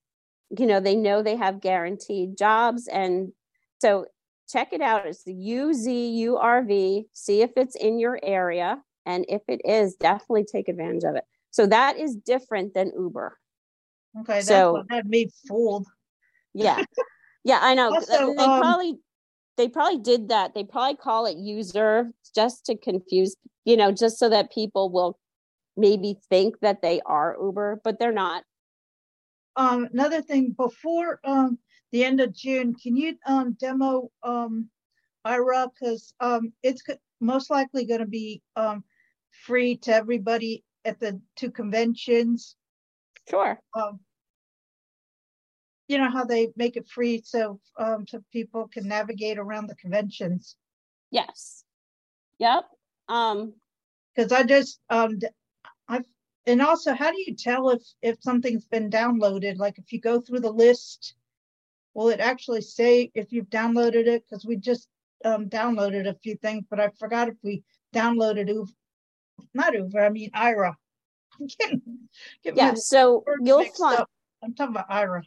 you 0.58 0.66
know, 0.66 0.80
they 0.80 0.96
know 0.96 1.22
they 1.22 1.36
have 1.36 1.60
guaranteed 1.60 2.36
jobs. 2.36 2.88
And 2.88 3.32
so 3.80 4.06
check 4.48 4.72
it 4.72 4.80
out. 4.80 5.06
It's 5.06 5.24
the 5.24 5.34
UZURV. 5.34 7.06
See 7.12 7.42
if 7.42 7.50
it's 7.56 7.76
in 7.76 7.98
your 7.98 8.18
area. 8.22 8.82
And 9.06 9.24
if 9.28 9.42
it 9.48 9.60
is, 9.64 9.94
definitely 9.94 10.44
take 10.44 10.68
advantage 10.68 11.04
of 11.04 11.16
it. 11.16 11.24
So 11.50 11.66
that 11.66 11.98
is 11.98 12.16
different 12.16 12.74
than 12.74 12.92
Uber. 12.96 13.38
Okay, 14.20 14.40
So- 14.40 14.84
had 14.90 15.06
me 15.06 15.30
fooled. 15.46 15.86
Yeah. 16.54 16.82
Yeah, 17.44 17.60
I 17.62 17.74
know. 17.74 17.94
Also, 17.94 18.34
they 18.34 18.42
um, 18.42 18.60
probably 18.60 18.98
they 19.56 19.68
probably 19.68 19.98
did 19.98 20.28
that. 20.28 20.54
They 20.54 20.64
probably 20.64 20.96
call 20.96 21.26
it 21.26 21.36
user 21.36 22.12
just 22.34 22.66
to 22.66 22.76
confuse, 22.76 23.36
you 23.64 23.76
know, 23.76 23.90
just 23.90 24.18
so 24.18 24.28
that 24.28 24.52
people 24.52 24.90
will 24.90 25.18
maybe 25.76 26.16
think 26.28 26.60
that 26.60 26.82
they 26.82 27.00
are 27.06 27.36
Uber, 27.40 27.80
but 27.84 27.98
they're 27.98 28.12
not. 28.12 28.44
Um, 29.56 29.88
another 29.92 30.22
thing, 30.22 30.54
before, 30.56 31.20
um, 31.24 31.58
the 31.92 32.04
end 32.04 32.20
of 32.20 32.34
June, 32.34 32.74
can 32.74 32.96
you, 32.96 33.16
um, 33.26 33.56
demo, 33.58 34.10
um, 34.22 34.68
Aira, 35.26 35.68
cause, 35.78 36.14
um, 36.20 36.52
it's 36.62 36.82
most 37.20 37.50
likely 37.50 37.84
gonna 37.84 38.06
be, 38.06 38.42
um, 38.56 38.84
free 39.30 39.76
to 39.76 39.94
everybody 39.94 40.64
at 40.84 40.98
the 41.00 41.20
two 41.36 41.50
conventions. 41.50 42.56
Sure. 43.28 43.60
Um, 43.74 44.00
you 45.86 45.98
know 45.98 46.10
how 46.10 46.24
they 46.24 46.48
make 46.56 46.76
it 46.76 46.88
free 46.88 47.22
so, 47.24 47.60
um, 47.78 48.06
so 48.06 48.22
people 48.32 48.68
can 48.68 48.86
navigate 48.86 49.38
around 49.38 49.66
the 49.68 49.76
conventions? 49.76 50.56
Yes. 51.10 51.64
Yep. 52.38 52.64
Um 53.08 53.54
Cause 54.16 54.32
I 54.32 54.42
just, 54.42 54.80
um, 54.90 55.18
I've, 55.88 56.04
and 56.46 56.60
also, 56.60 56.94
how 56.94 57.10
do 57.10 57.22
you 57.26 57.34
tell 57.34 57.70
if, 57.70 57.82
if 58.02 58.16
something's 58.20 58.64
been 58.64 58.90
downloaded? 58.90 59.58
Like 59.58 59.78
if 59.78 59.92
you 59.92 60.00
go 60.00 60.20
through 60.20 60.40
the 60.40 60.50
list, 60.52 61.14
will 61.94 62.08
it 62.08 62.20
actually 62.20 62.60
say 62.62 63.10
if 63.14 63.32
you've 63.32 63.50
downloaded 63.50 64.06
it? 64.06 64.24
Cause 64.30 64.44
we 64.46 64.56
just, 64.56 64.88
um, 65.24 65.48
downloaded 65.48 66.08
a 66.08 66.14
few 66.14 66.36
things, 66.36 66.64
but 66.70 66.80
I 66.80 66.90
forgot 66.98 67.28
if 67.28 67.34
we 67.42 67.62
downloaded 67.94 68.48
Uv, 68.48 68.68
not 69.54 69.74
Uber, 69.74 70.00
I 70.00 70.08
mean 70.10 70.30
Aira. 70.30 70.74
I'm 71.40 71.46
get 72.42 72.56
yeah, 72.56 72.74
so 72.74 73.24
you'll 73.42 73.64
find 73.64 74.00
up. 74.00 74.10
I'm 74.42 74.54
talking 74.54 74.74
about 74.74 74.88
Aira. 74.90 75.22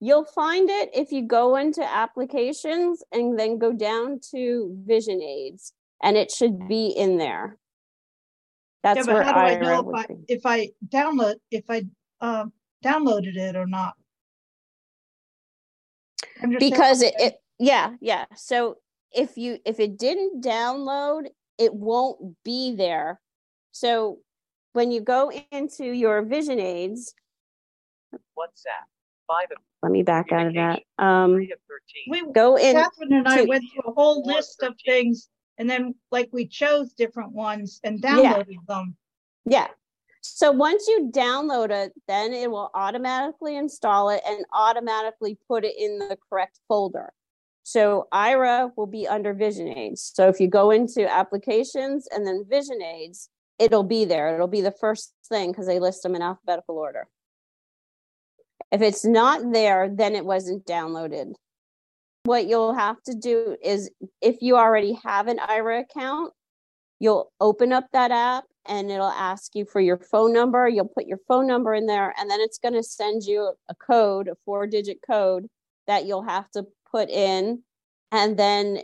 you'll 0.00 0.24
find 0.24 0.68
it 0.70 0.90
if 0.94 1.12
you 1.12 1.26
go 1.26 1.56
into 1.56 1.82
applications 1.82 3.02
and 3.12 3.38
then 3.38 3.58
go 3.58 3.72
down 3.72 4.20
to 4.32 4.76
vision 4.84 5.22
aids 5.22 5.72
and 6.02 6.16
it 6.16 6.30
should 6.30 6.68
be 6.68 6.88
in 6.88 7.16
there. 7.16 7.58
Yeah, 8.84 8.94
That's 8.94 9.06
but 9.06 9.14
where 9.14 9.22
how 9.24 9.32
do 9.32 9.38
I 9.38 9.56
know 9.56 9.90
if 9.90 9.96
I, 9.96 10.06
if 10.28 10.46
I 10.46 10.68
download, 10.88 11.36
if 11.50 11.64
I, 11.68 11.84
um, 12.20 12.52
downloaded 12.84 13.36
it 13.36 13.56
or 13.56 13.66
not? 13.66 13.94
Understand 16.44 16.72
because 16.72 17.02
it, 17.02 17.14
I'm 17.14 17.18
saying? 17.20 17.30
it 17.32 17.40
yeah 17.58 17.90
yeah 18.00 18.24
so 18.36 18.76
if 19.12 19.36
you 19.36 19.58
if 19.64 19.80
it 19.80 19.96
didn't 19.98 20.42
download 20.44 21.26
it 21.58 21.72
won't 21.74 22.36
be 22.44 22.74
there 22.74 23.20
so 23.72 24.18
when 24.72 24.90
you 24.90 25.00
go 25.00 25.30
into 25.52 25.84
your 25.86 26.22
vision 26.22 26.58
aids 26.60 27.14
WhatsApp. 28.38 28.86
5 29.28 29.46
of 29.52 29.58
let 29.82 29.92
me 29.92 30.02
back 30.02 30.32
out 30.32 30.46
of 30.48 30.54
that 30.54 30.82
um 30.98 31.34
of 31.34 31.40
We, 32.08 32.22
go 32.32 32.56
in 32.56 32.74
Catherine 32.76 33.12
and 33.12 33.28
I 33.28 33.42
to- 33.42 33.48
went 33.48 33.64
through 33.72 33.90
a 33.90 33.94
whole 33.94 34.22
list 34.24 34.62
of 34.62 34.74
things 34.84 35.28
and 35.58 35.70
then 35.70 35.94
like 36.10 36.28
we 36.32 36.46
chose 36.46 36.92
different 36.92 37.32
ones 37.32 37.80
and 37.84 38.00
Yeah. 38.02 38.34
downloaded 38.34 38.66
them. 38.66 38.96
yeah 39.46 39.68
so 40.26 40.50
once 40.50 40.88
you 40.88 41.10
download 41.14 41.70
it 41.70 41.92
then 42.08 42.32
it 42.32 42.50
will 42.50 42.70
automatically 42.74 43.56
install 43.56 44.08
it 44.08 44.22
and 44.26 44.42
automatically 44.54 45.36
put 45.46 45.64
it 45.64 45.74
in 45.78 45.98
the 45.98 46.16
correct 46.30 46.58
folder. 46.66 47.12
So 47.62 48.08
Aira 48.12 48.70
will 48.76 48.86
be 48.86 49.06
under 49.06 49.34
vision 49.34 49.68
aids. 49.68 50.12
So 50.14 50.28
if 50.28 50.40
you 50.40 50.48
go 50.48 50.70
into 50.70 51.10
applications 51.10 52.08
and 52.10 52.26
then 52.26 52.46
vision 52.48 52.80
aids 52.82 53.28
it'll 53.58 53.84
be 53.84 54.06
there. 54.06 54.34
It'll 54.34 54.48
be 54.48 54.62
the 54.62 54.72
first 54.72 55.12
thing 55.28 55.52
because 55.52 55.66
they 55.66 55.78
list 55.78 56.02
them 56.02 56.14
in 56.14 56.22
alphabetical 56.22 56.78
order. 56.78 57.06
If 58.72 58.80
it's 58.80 59.04
not 59.04 59.52
there 59.52 59.90
then 59.94 60.14
it 60.14 60.24
wasn't 60.24 60.64
downloaded. 60.64 61.34
What 62.24 62.46
you'll 62.46 62.74
have 62.74 63.02
to 63.02 63.14
do 63.14 63.56
is 63.62 63.90
if 64.22 64.40
you 64.40 64.56
already 64.56 64.98
have 65.04 65.28
an 65.28 65.36
Aira 65.36 65.82
account, 65.82 66.32
you'll 66.98 67.30
open 67.38 67.74
up 67.74 67.88
that 67.92 68.10
app 68.10 68.44
and 68.66 68.90
it'll 68.90 69.06
ask 69.06 69.54
you 69.54 69.64
for 69.64 69.80
your 69.80 69.98
phone 69.98 70.32
number. 70.32 70.68
You'll 70.68 70.88
put 70.88 71.06
your 71.06 71.20
phone 71.28 71.46
number 71.46 71.74
in 71.74 71.86
there, 71.86 72.14
and 72.18 72.30
then 72.30 72.40
it's 72.40 72.58
going 72.58 72.74
to 72.74 72.82
send 72.82 73.22
you 73.24 73.52
a 73.68 73.74
code, 73.74 74.28
a 74.28 74.36
four 74.44 74.66
digit 74.66 74.98
code 75.06 75.48
that 75.86 76.06
you'll 76.06 76.22
have 76.22 76.50
to 76.52 76.66
put 76.90 77.10
in. 77.10 77.62
And 78.12 78.38
then 78.38 78.80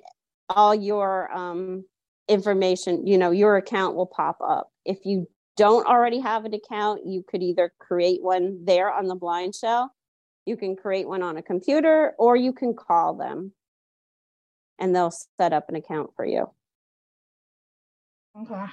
all 0.49 0.75
your 0.75 1.33
um, 1.33 1.85
information, 2.29 3.07
you 3.07 3.17
know, 3.17 3.31
your 3.31 3.57
account 3.57 3.97
will 3.97 4.07
pop 4.07 4.39
up. 4.41 4.71
If 4.85 4.99
you 5.05 5.29
don't 5.57 5.87
already 5.87 6.21
have 6.21 6.45
an 6.45 6.55
account, 6.55 7.03
you 7.07 7.23
could 7.23 7.43
either 7.43 7.73
create 7.79 8.23
one 8.23 8.65
there 8.65 8.93
on 8.93 9.07
the 9.07 9.15
blind 9.15 9.55
shell, 9.55 9.95
you 10.47 10.57
can 10.57 10.75
create 10.75 11.07
one 11.07 11.23
on 11.23 11.37
a 11.37 11.43
computer, 11.43 12.15
or 12.19 12.35
you 12.35 12.53
can 12.53 12.75
call 12.75 13.15
them 13.15 13.53
and 14.81 14.97
they'll 14.97 15.13
set 15.39 15.53
up 15.53 15.69
an 15.69 15.77
account 15.77 16.11
for 16.17 16.25
you. 16.25 16.51
Okay. 18.41 18.65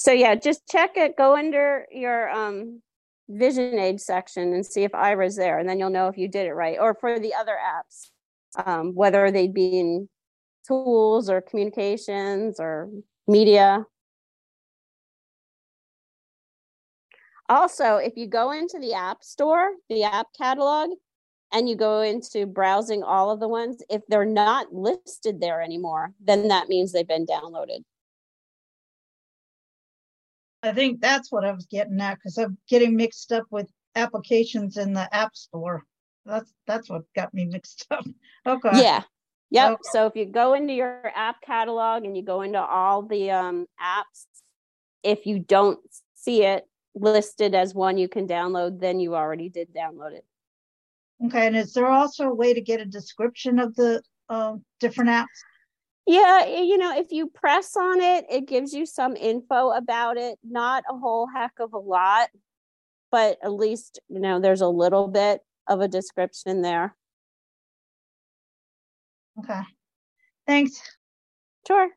So 0.00 0.12
yeah, 0.12 0.34
just 0.34 0.66
check 0.66 0.96
it, 0.96 1.14
go 1.18 1.36
under 1.36 1.84
your 1.92 2.30
um, 2.30 2.80
vision 3.28 3.78
aid 3.78 4.00
section 4.00 4.54
and 4.54 4.64
see 4.64 4.82
if 4.82 4.92
Aira's 4.92 5.36
there, 5.36 5.58
and 5.58 5.68
then 5.68 5.78
you'll 5.78 5.90
know 5.90 6.08
if 6.08 6.16
you 6.16 6.26
did 6.26 6.46
it 6.46 6.54
right. 6.54 6.78
Or 6.80 6.94
for 6.94 7.20
the 7.20 7.34
other 7.34 7.52
apps, 7.62 8.08
um, 8.64 8.94
whether 8.94 9.30
they'd 9.30 9.52
be 9.52 9.78
in 9.78 10.08
tools 10.66 11.28
or 11.28 11.42
communications 11.42 12.58
or 12.58 12.88
media. 13.28 13.84
Also, 17.50 17.96
if 17.96 18.14
you 18.16 18.26
go 18.26 18.52
into 18.52 18.78
the 18.80 18.94
App 18.94 19.22
Store, 19.22 19.72
the 19.90 20.04
app 20.04 20.28
catalog, 20.34 20.88
and 21.52 21.68
you 21.68 21.76
go 21.76 22.00
into 22.00 22.46
browsing 22.46 23.02
all 23.02 23.30
of 23.30 23.38
the 23.38 23.48
ones, 23.48 23.82
if 23.90 24.00
they're 24.08 24.24
not 24.24 24.72
listed 24.72 25.42
there 25.42 25.60
anymore, 25.60 26.14
then 26.24 26.48
that 26.48 26.68
means 26.70 26.90
they've 26.90 27.06
been 27.06 27.26
downloaded. 27.26 27.80
I 30.62 30.72
think 30.72 31.00
that's 31.00 31.32
what 31.32 31.44
I 31.44 31.52
was 31.52 31.66
getting 31.66 32.00
at 32.00 32.16
because 32.16 32.36
I'm 32.38 32.58
getting 32.68 32.96
mixed 32.96 33.32
up 33.32 33.44
with 33.50 33.70
applications 33.96 34.76
in 34.76 34.92
the 34.92 35.12
App 35.14 35.34
Store. 35.34 35.84
That's 36.26 36.52
that's 36.66 36.90
what 36.90 37.02
got 37.16 37.32
me 37.32 37.46
mixed 37.46 37.86
up. 37.90 38.04
Okay. 38.46 38.70
Yeah. 38.72 39.02
Yep. 39.50 39.72
Okay. 39.72 39.80
So 39.92 40.06
if 40.06 40.16
you 40.16 40.24
go 40.24 40.54
into 40.54 40.72
your 40.72 41.12
app 41.14 41.42
catalog 41.42 42.04
and 42.04 42.16
you 42.16 42.22
go 42.22 42.40
into 42.40 42.58
all 42.58 43.02
the 43.02 43.30
um, 43.30 43.66
apps, 43.78 44.24
if 45.02 45.26
you 45.26 45.40
don't 45.40 45.78
see 46.14 46.44
it 46.44 46.66
listed 46.94 47.54
as 47.54 47.74
one 47.74 47.98
you 47.98 48.08
can 48.08 48.26
download, 48.26 48.80
then 48.80 48.98
you 48.98 49.14
already 49.14 49.50
did 49.50 49.74
download 49.74 50.12
it. 50.12 50.24
Okay. 51.26 51.48
And 51.48 51.56
is 51.56 51.74
there 51.74 51.88
also 51.88 52.28
a 52.28 52.34
way 52.34 52.54
to 52.54 52.62
get 52.62 52.80
a 52.80 52.86
description 52.86 53.58
of 53.58 53.74
the 53.74 54.02
um, 54.30 54.64
different 54.78 55.10
apps? 55.10 55.26
Yeah, 56.06 56.44
eh, 56.46 56.62
you 56.62 56.78
know, 56.78 56.96
if 56.96 57.12
you 57.12 57.28
press 57.28 57.76
on 57.76 58.00
it, 58.00 58.24
it 58.30 58.48
gives 58.48 58.72
you 58.72 58.86
some 58.86 59.16
info 59.16 59.70
about 59.70 60.16
it. 60.16 60.38
Not 60.42 60.84
a 60.90 60.96
whole 60.96 61.28
heck 61.32 61.52
of 61.60 61.72
a 61.72 61.78
lot, 61.78 62.30
but 63.10 63.38
at 63.42 63.52
least, 63.52 64.00
you 64.08 64.20
know, 64.20 64.40
there's 64.40 64.60
a 64.60 64.68
little 64.68 65.08
bit 65.08 65.40
of 65.68 65.80
a 65.80 65.88
description 65.88 66.62
there. 66.62 66.96
Okay. 69.38 69.60
Thanks. 70.46 70.80
Sure. 71.66 71.88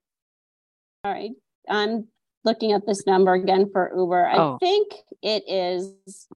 All 1.03 1.11
right. 1.11 1.31
I'm 1.67 2.07
looking 2.43 2.73
at 2.73 2.85
this 2.85 3.05
number 3.07 3.33
again 3.33 3.69
for 3.71 3.91
Uber. 3.95 4.31
Oh. 4.33 4.55
I 4.55 4.57
think 4.59 4.93
it 5.21 5.43
is, 5.47 6.27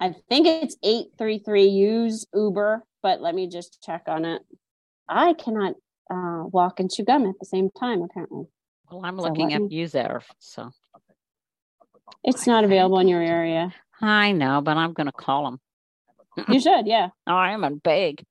I 0.00 0.14
think 0.28 0.46
it's 0.46 0.76
833 0.82 1.66
use 1.66 2.26
Uber, 2.34 2.84
but 3.02 3.20
let 3.20 3.34
me 3.34 3.48
just 3.48 3.82
check 3.82 4.02
on 4.06 4.24
it. 4.24 4.42
I 5.08 5.34
cannot 5.34 5.74
uh, 6.12 6.44
walk 6.46 6.78
and 6.80 6.90
chew 6.90 7.04
gum 7.04 7.26
at 7.26 7.38
the 7.40 7.46
same 7.46 7.70
time, 7.70 8.02
apparently. 8.02 8.44
Well, 8.90 9.00
I'm 9.04 9.16
So 9.16 9.22
looking 9.22 9.52
at 9.54 9.62
me- 9.62 9.68
user, 9.74 10.20
so 10.38 10.70
It's 12.22 12.46
not 12.46 12.64
available 12.64 12.98
in 12.98 13.08
your 13.08 13.22
area. 13.22 13.74
I 14.00 14.32
know, 14.32 14.60
but 14.60 14.76
I'm 14.76 14.92
gonna 14.92 15.12
call 15.12 15.44
them. 15.44 15.60
You 16.48 16.60
should, 16.60 16.86
yeah. 16.86 17.08
I 17.26 17.52
am 17.52 17.64
in 17.64 17.78
big. 17.78 18.24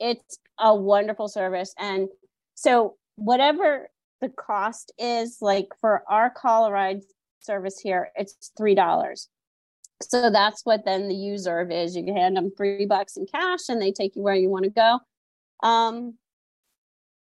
it's 0.00 0.38
a 0.58 0.74
wonderful 0.74 1.28
service 1.28 1.72
and 1.78 2.08
so 2.56 2.96
whatever 3.16 3.88
the 4.20 4.28
cost 4.28 4.92
is 4.98 5.38
like 5.40 5.68
for 5.80 6.02
our 6.08 6.30
call 6.30 6.70
ride 6.70 7.00
service 7.40 7.78
here 7.78 8.10
it's 8.16 8.50
three 8.56 8.74
dollars 8.74 9.28
so 10.10 10.30
that's 10.30 10.62
what 10.64 10.84
then 10.84 11.08
the 11.08 11.14
user 11.14 11.66
is 11.68 11.96
you 11.96 12.04
can 12.04 12.16
hand 12.16 12.36
them 12.36 12.50
three 12.56 12.86
bucks 12.86 13.16
in 13.16 13.26
cash 13.26 13.68
and 13.68 13.80
they 13.80 13.92
take 13.92 14.16
you 14.16 14.22
where 14.22 14.34
you 14.34 14.48
want 14.48 14.64
to 14.64 14.70
go 14.70 14.98
um 15.62 16.14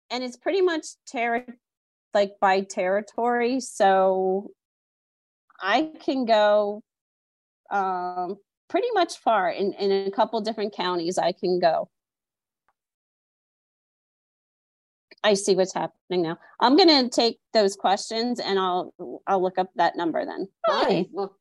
and 0.10 0.24
it's 0.24 0.38
pretty 0.38 0.62
much 0.62 0.86
ter- 1.12 1.58
like 2.14 2.34
by 2.40 2.62
territory 2.62 3.60
so 3.60 4.50
i 5.62 5.92
can 6.04 6.26
go 6.26 6.82
um 7.72 8.38
pretty 8.70 8.88
much 8.94 9.18
far 9.18 9.50
in 9.50 9.74
in 9.74 10.08
a 10.08 10.12
couple 10.12 10.40
different 10.42 10.76
counties 10.76 11.18
i 11.18 11.32
can 11.32 11.60
go 11.60 11.90
I 15.26 15.34
see 15.34 15.56
what's 15.56 15.74
happening 15.74 16.22
now. 16.22 16.38
I'm 16.60 16.78
gonna 16.78 17.10
take 17.10 17.40
those 17.52 17.76
questions 17.76 18.40
and 18.40 18.60
I'll 18.60 18.94
I'll 19.26 19.42
look 19.42 19.58
up 19.58 19.72
that 19.76 19.98
number 19.98 20.24
then. 20.24 20.48
Hi. 20.68 21.08
Well, 21.12 21.36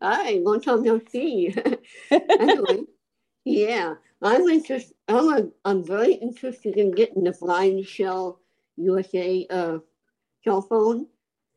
hi. 0.00 0.32
Long 0.42 0.60
time 0.60 0.82
no 0.82 1.00
see. 1.10 1.54
anyway, 2.10 2.80
yeah, 3.44 3.94
I'm 4.22 4.42
interested. 4.48 4.94
I'm 5.08 5.28
a, 5.32 5.48
I'm 5.64 5.84
very 5.84 6.14
interested 6.14 6.76
in 6.76 6.90
getting 6.92 7.24
the 7.24 7.32
Blind 7.32 7.86
Shell 7.86 8.40
USA 8.76 9.46
uh, 9.50 9.78
cell 10.44 10.62
phone. 10.62 11.06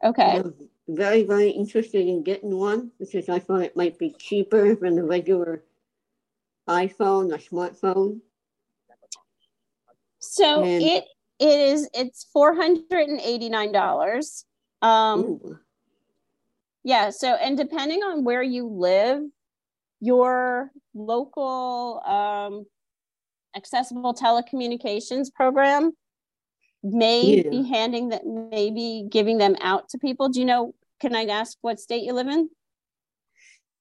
Okay. 0.03 0.39
I'm 0.39 0.53
very 0.87 1.23
very 1.23 1.49
interested 1.49 2.07
in 2.07 2.23
getting 2.23 2.57
one 2.57 2.91
because 2.99 3.29
I 3.29 3.39
thought 3.39 3.61
it 3.61 3.77
might 3.77 3.97
be 3.97 4.15
cheaper 4.19 4.75
than 4.75 4.95
the 4.95 5.03
regular 5.03 5.63
iPhone 6.67 7.31
or 7.33 7.37
smartphone. 7.37 8.19
So 10.19 10.63
And- 10.63 10.83
it 10.83 11.05
it 11.39 11.59
is 11.59 11.89
it's 11.93 12.25
four 12.31 12.55
hundred 12.55 13.07
and 13.07 13.19
eighty 13.21 13.49
nine 13.49 13.71
dollars. 13.71 14.45
Um 14.81 15.19
Ooh. 15.21 15.59
Yeah, 16.83 17.09
so 17.09 17.35
and 17.35 17.57
depending 17.57 18.03
on 18.03 18.23
where 18.23 18.43
you 18.43 18.67
live, 18.67 19.21
your 19.99 20.71
local 20.93 22.01
um 22.05 22.65
accessible 23.55 24.13
telecommunications 24.13 25.33
program 25.33 25.91
may 26.83 27.41
Yeah. 27.43 27.49
be 27.49 27.67
handing 27.69 28.09
that 28.09 28.25
maybe 28.25 29.05
giving 29.09 29.37
them 29.37 29.55
out 29.61 29.89
to 29.89 29.97
people. 29.97 30.29
Do 30.29 30.39
you 30.39 30.45
know 30.45 30.73
can 30.99 31.15
I 31.15 31.25
ask 31.25 31.57
what 31.61 31.79
state 31.79 32.03
you 32.03 32.13
live 32.13 32.27
in? 32.27 32.49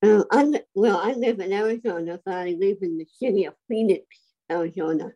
Uh, 0.02 0.24
I 0.32 0.60
well, 0.74 0.98
I 0.98 1.12
live 1.12 1.38
in 1.40 1.52
Arizona, 1.52 2.20
but 2.24 2.34
I 2.34 2.56
live 2.58 2.78
in 2.82 2.98
the 2.98 3.06
city 3.18 3.44
of 3.44 3.54
Phoenix, 3.68 4.04
Arizona. 4.50 5.12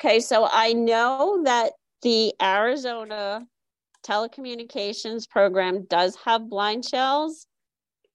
Okay, 0.00 0.20
so 0.20 0.48
I 0.50 0.72
know 0.72 1.42
that 1.44 1.72
the 2.02 2.34
Arizona 2.40 3.46
telecommunications 4.06 5.28
program 5.28 5.84
does 5.84 6.16
have 6.24 6.48
blind 6.48 6.84
shells. 6.84 7.46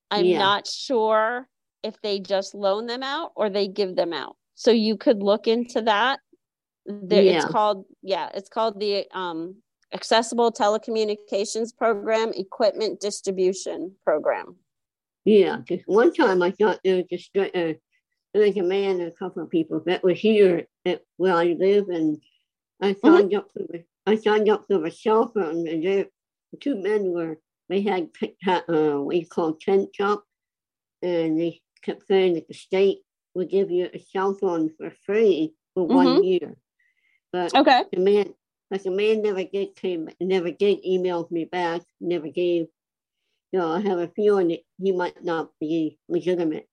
I'm 0.09 0.25
Yeah. 0.25 0.39
not 0.39 0.67
sure 0.67 1.47
if 1.83 1.99
they 2.01 2.19
just 2.19 2.53
loan 2.53 2.85
them 2.85 3.03
out 3.03 3.31
or 3.35 3.49
they 3.49 3.67
give 3.67 3.95
them 3.95 4.13
out. 4.13 4.37
So 4.55 4.71
you 4.71 4.97
could 4.97 5.23
look 5.23 5.47
into 5.47 5.81
that. 5.83 6.19
There, 6.85 7.23
It's 7.23 7.45
called, 7.45 7.85
yeah, 8.01 8.29
it's 8.33 8.49
called 8.49 8.79
the 8.79 9.05
um, 9.11 9.61
Accessible 9.93 10.51
Telecommunications 10.51 11.75
Program 11.75 12.31
Equipment 12.33 12.99
Distribution 12.99 13.95
Program. 14.03 14.55
Yeah, 15.25 15.57
because 15.57 15.83
one 15.85 16.13
time 16.13 16.41
I 16.41 16.51
thought 16.51 16.79
there 16.83 16.97
was 16.97 17.05
just 17.11 17.29
uh, 17.37 17.73
there 18.33 18.43
was 18.47 18.57
a 18.57 18.63
man 18.63 19.01
and 19.01 19.11
a 19.11 19.15
couple 19.15 19.43
of 19.43 19.49
people 19.49 19.81
that 19.85 20.03
was 20.03 20.19
here 20.19 20.67
at 20.85 21.01
where 21.17 21.35
I 21.35 21.55
live, 21.59 21.89
and 21.89 22.19
I 22.81 22.93
signed 22.93 23.33
up 23.35 23.49
for 23.53 23.59
the 23.59 23.83
I 24.05 24.15
signed 24.15 24.49
up 24.49 24.65
for 24.67 24.85
a 24.85 24.91
cell 24.91 25.31
phone, 25.33 25.67
and 25.67 25.83
there 25.83 26.05
two 26.59 26.75
men 26.75 27.11
were 27.11 27.39
they 27.69 27.81
had 27.81 28.09
uh, 28.67 28.97
what 28.97 29.15
you 29.15 29.25
call 29.27 29.53
tent 29.53 29.89
shop, 29.95 30.25
and 31.01 31.39
they 31.39 31.61
kept 31.83 32.07
saying 32.07 32.33
that 32.35 32.47
the 32.47 32.53
state 32.53 32.99
would 33.35 33.49
give 33.49 33.71
you 33.71 33.89
a 33.93 33.99
cell 33.99 34.33
phone 34.33 34.71
for 34.77 34.91
free 35.05 35.53
for 35.73 35.87
one 35.87 36.23
year, 36.23 36.55
but 37.31 37.53
Okay. 37.55 37.83
the 37.91 37.99
man 37.99 38.33
like 38.71 38.83
the 38.83 38.91
man 38.91 39.21
never 39.21 39.43
did 39.43 39.75
came 39.75 40.09
never 40.19 40.51
did 40.51 40.85
email 40.85 41.27
me 41.31 41.45
back, 41.45 41.81
never 41.99 42.27
gave. 42.27 42.67
You 43.51 43.59
know, 43.59 43.71
I 43.73 43.81
have 43.81 43.99
a 43.99 44.07
feeling 44.07 44.47
that 44.49 44.61
he 44.81 44.93
might 44.93 45.23
not 45.23 45.51
be 45.59 45.99
legitimate. 46.07 46.67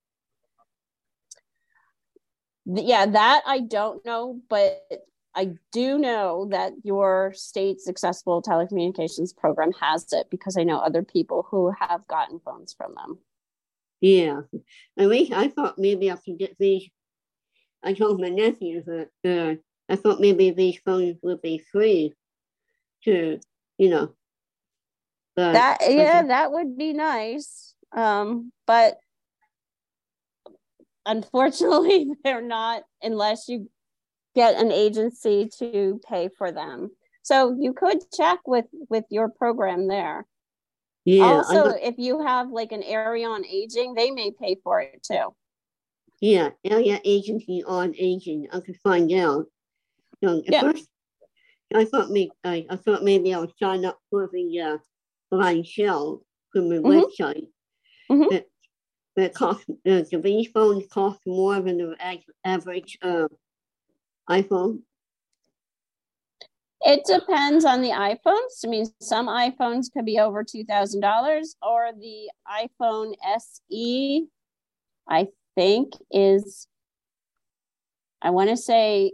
Yeah 2.67 3.07
that 3.07 3.43
i 3.47 3.61
don't 3.61 4.05
know 4.05 4.41
but 4.49 4.87
i 5.35 5.51
do 5.73 5.99
know 5.99 6.49
that 6.51 6.73
your 6.83 7.33
state's 7.35 7.89
accessible 7.89 8.43
telecommunications 8.43 9.37
program 9.37 9.73
has 9.81 10.07
it 10.13 10.29
because 10.31 10.57
i 10.57 10.65
know 10.65 10.79
other 10.79 11.03
people 11.03 11.47
who 11.51 11.71
have 11.79 12.07
gotten 12.09 12.39
phones 12.41 12.73
from 12.75 12.95
them 12.95 13.19
Yeah. 14.01 14.43
I 14.97 15.07
wish 15.07 15.31
I 15.33 15.49
thought 15.49 15.79
maybe 15.79 16.07
I 16.11 16.17
could 16.17 16.39
get 16.39 16.55
these. 16.59 16.89
I 17.83 17.95
told 17.95 18.21
my 18.21 18.29
nephew 18.29 18.83
that 18.87 19.11
uh, 19.27 19.55
I 19.93 19.97
thought 19.97 20.21
maybe 20.21 20.51
these 20.53 20.79
phones 20.85 21.17
would 21.23 21.43
be 21.43 21.59
free 21.73 22.15
to, 23.05 23.41
you 23.77 23.89
know. 23.91 24.15
But 25.35 25.53
That 25.55 25.79
yeah, 25.83 26.23
guess- 26.23 26.29
that 26.29 26.53
would 26.53 26.79
be 26.79 26.93
nice. 26.93 27.75
Um, 27.91 28.53
but 28.67 28.99
unfortunately, 31.07 32.11
they're 32.25 32.41
not 32.43 32.83
unless 33.03 33.49
you 33.49 33.69
get 34.39 34.55
an 34.63 34.71
agency 34.71 35.51
to 35.59 36.01
pay 36.09 36.29
for 36.39 36.49
them. 36.53 36.91
So 37.23 37.57
you 37.59 37.73
could 37.73 37.99
check 38.19 38.39
with 38.47 38.67
with 38.93 39.05
your 39.11 39.29
program 39.41 39.81
there. 39.89 40.19
yeah, 41.05 41.25
also, 41.25 41.61
if 41.91 41.97
you 42.07 42.15
have 42.31 42.47
like 42.61 42.73
an 42.79 42.85
area 42.85 43.27
on 43.37 43.45
aging, 43.61 43.89
they 43.95 44.11
may 44.21 44.31
pay 44.43 44.55
for 44.65 44.81
it 44.81 45.03
too. 45.11 45.27
yeah, 46.21 46.49
area 46.65 46.97
agency 47.17 47.59
on 47.79 47.89
aging. 48.11 48.41
I 48.53 48.59
could 48.65 48.79
find 48.89 49.09
out. 49.27 49.45
So 50.23 50.29
at 50.47 50.53
Yeah. 50.55 50.63
first, 50.67 50.87
I 51.83 51.85
thought 51.91 52.11
me, 52.17 52.23
I, 52.53 52.57
I 52.75 52.77
thought 52.77 53.03
maybe 53.11 53.29
I 53.35 53.39
would 53.43 53.57
sign 53.63 53.83
up 53.91 53.99
for 54.11 54.23
the 54.35 54.47
uh, 54.69 54.79
blind 55.31 55.65
shell 55.75 56.03
from 56.53 56.65
the 56.71 56.77
Mhm. 56.83 56.91
website. 56.95 57.47
Mhm. 58.11 58.29
But, 58.31 58.43
but 59.15 59.25
it 59.29 59.35
costs, 59.43 59.67
uh, 59.71 60.03
the 60.11 60.21
these 60.29 60.49
phones 60.57 60.85
cost 60.99 61.21
more 61.27 61.57
than 61.67 61.77
the 61.83 61.91
average 62.57 62.93
uh, 63.11 63.29
iPhone. 64.29 64.81
It 66.81 67.03
depends 67.07 67.65
on 67.65 67.83
the 67.83 67.91
iPhones. 67.91 68.65
I 68.65 68.69
mean, 68.69 68.87
some 69.01 69.27
iPhones 69.27 69.93
could 69.93 70.05
be 70.05 70.19
over 70.19 70.45
two 70.45 70.65
thousand 70.65 71.01
dollars, 71.01 71.57
or 71.61 71.91
the 71.99 72.31
iPhone 72.49 73.15
SE, 73.37 74.27
I 75.09 75.27
think 75.57 75.95
is, 76.11 76.69
I 78.23 78.31
want 78.31 78.51
to 78.51 78.57
say, 78.57 79.13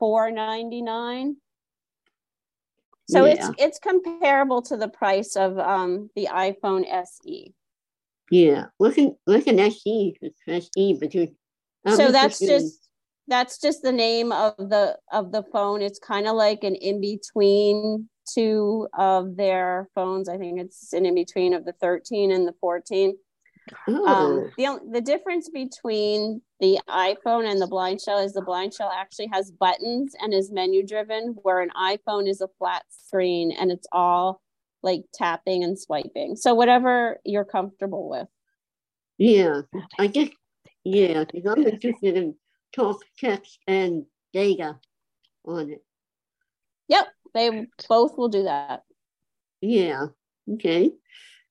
four 0.00 0.30
ninety 0.32 0.82
nine. 0.82 1.36
So 3.08 3.24
it's 3.24 3.38
Yeah. 3.40 3.50
it's 3.58 3.78
comparable 3.78 4.62
to 4.62 4.76
the 4.76 4.88
price 4.88 5.36
of 5.36 5.58
um 5.58 6.10
the 6.16 6.28
iPhone. 6.32 6.84
SE. 6.90 7.54
Yeah, 8.30 8.66
look 8.80 8.98
at 8.98 9.12
look 9.26 9.46
at 9.46 9.58
SE, 9.58 10.16
SE, 10.48 10.92
but 10.94 11.14
you. 11.14 11.36
so 11.86 12.10
that's 12.10 12.40
just 12.40 12.83
that's 13.28 13.60
just 13.60 13.82
the 13.82 13.92
name 13.92 14.32
of 14.32 14.54
the 14.56 14.98
of 15.12 15.32
the 15.32 15.42
phone. 15.52 15.82
It's 15.82 15.98
kind 15.98 16.26
of 16.26 16.34
like 16.34 16.64
an 16.64 16.74
in 16.74 17.00
between 17.00 18.08
two 18.32 18.88
of 18.98 19.36
their 19.36 19.88
phones. 19.94 20.28
I 20.28 20.38
think 20.38 20.60
it's 20.60 20.92
an 20.92 21.06
in 21.06 21.14
between 21.14 21.54
of 21.54 21.64
the 21.64 21.72
13 21.72 22.32
and 22.32 22.46
the 22.46 22.54
14 22.60 23.16
Oh, 23.88 24.06
um 24.06 24.52
the 24.58 24.78
the 24.92 25.00
difference 25.00 25.48
between 25.48 26.42
the 26.60 26.78
iphone 26.86 27.50
and 27.50 27.62
the 27.62 27.66
blind 27.66 27.98
shell 27.98 28.18
is 28.18 28.34
the 28.34 28.42
blind 28.42 28.74
shell 28.74 28.92
actually 28.94 29.30
has 29.32 29.50
buttons 29.50 30.14
and 30.20 30.34
is 30.34 30.52
menu 30.52 30.86
driven 30.86 31.34
where 31.40 31.62
an 31.62 31.70
iphone 31.74 32.28
is 32.28 32.42
a 32.42 32.48
flat 32.58 32.82
screen 32.90 33.52
and 33.52 33.72
it's 33.72 33.86
all 33.90 34.42
like 34.84 35.04
tapping 35.12 35.64
and 35.64 35.78
swiping. 35.78 36.36
So 36.36 36.54
whatever 36.54 37.18
you're 37.24 37.44
comfortable 37.44 38.08
with. 38.08 38.28
Yeah, 39.18 39.62
I 39.98 40.06
guess. 40.06 40.28
Yeah, 40.84 41.24
because 41.24 41.50
I'm 41.50 41.66
interested 41.66 42.16
in 42.16 42.36
talk, 42.74 43.02
text, 43.18 43.58
and 43.66 44.04
data 44.32 44.78
on 45.44 45.70
it. 45.70 45.84
yep 46.88 47.06
they 47.34 47.66
both 47.88 48.16
will 48.16 48.28
do 48.28 48.42
that 48.44 48.82
Yeah, 49.60 50.06
okay. 50.54 50.92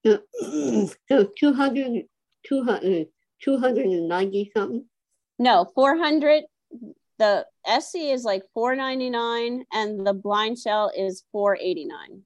So, 0.05 0.19
so 1.09 1.29
200, 1.39 2.05
200, 2.45 3.07
290 3.41 4.51
something? 4.55 4.86
No, 5.39 5.65
400. 5.73 6.43
The 7.19 7.45
SE 7.65 8.12
is 8.12 8.23
like 8.23 8.43
499 8.53 9.65
and 9.71 10.05
the 10.05 10.13
blind 10.13 10.59
shell 10.59 10.91
is 10.95 11.23
489. 11.31 12.23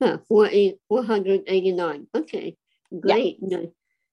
Huh, 0.00 0.18
four 0.28 0.48
489. 0.88 2.06
Okay, 2.14 2.56
great. 3.00 3.38
No- 3.40 3.72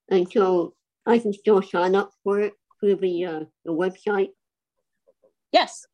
And 0.09 0.31
so 0.31 0.73
I 1.05 1.19
can 1.19 1.33
still 1.33 1.61
sign 1.61 1.95
up 1.95 2.11
for 2.23 2.39
it 2.39 2.53
through 2.79 2.97
the, 2.97 3.25
uh, 3.25 3.39
the 3.65 3.71
website. 3.71 4.29
Yes. 5.51 5.85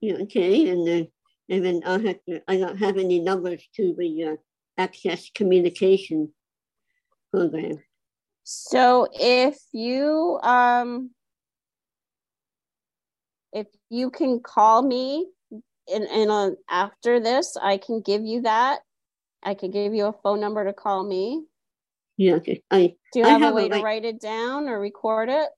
Yeah, 0.00 0.14
okay, 0.22 0.68
and 0.68 0.86
then 0.86 1.08
and 1.48 1.64
then 1.64 1.82
I 1.86 1.92
have 1.92 2.24
to 2.28 2.40
I 2.48 2.56
don't 2.56 2.78
have 2.78 2.96
any 2.96 3.20
numbers 3.20 3.62
to 3.76 3.94
the 3.96 4.24
uh, 4.24 4.36
access 4.76 5.30
communication 5.34 6.32
program. 7.32 7.78
So 8.42 9.06
if 9.12 9.58
you 9.72 10.40
um 10.42 11.10
if 13.52 13.68
you 13.90 14.10
can 14.10 14.40
call 14.40 14.82
me 14.82 15.28
in 15.86 16.02
in 16.04 16.30
a, 16.30 16.52
after 16.68 17.20
this, 17.20 17.56
I 17.60 17.76
can 17.76 18.00
give 18.00 18.24
you 18.24 18.42
that. 18.42 18.80
I 19.42 19.54
can 19.54 19.70
give 19.70 19.94
you 19.94 20.06
a 20.06 20.12
phone 20.12 20.40
number 20.40 20.64
to 20.64 20.72
call 20.72 21.04
me. 21.04 21.44
Yeah, 22.16 22.34
okay, 22.34 22.62
I 22.70 22.94
Do 23.12 23.20
you 23.20 23.24
I 23.26 23.30
have, 23.30 23.40
have 23.40 23.50
a 23.50 23.52
a 23.52 23.56
way 23.56 23.68
to 23.68 23.74
right- 23.76 23.84
write 23.84 24.04
it 24.04 24.20
down 24.20 24.68
or 24.68 24.78
record 24.80 25.28
it? 25.28 25.48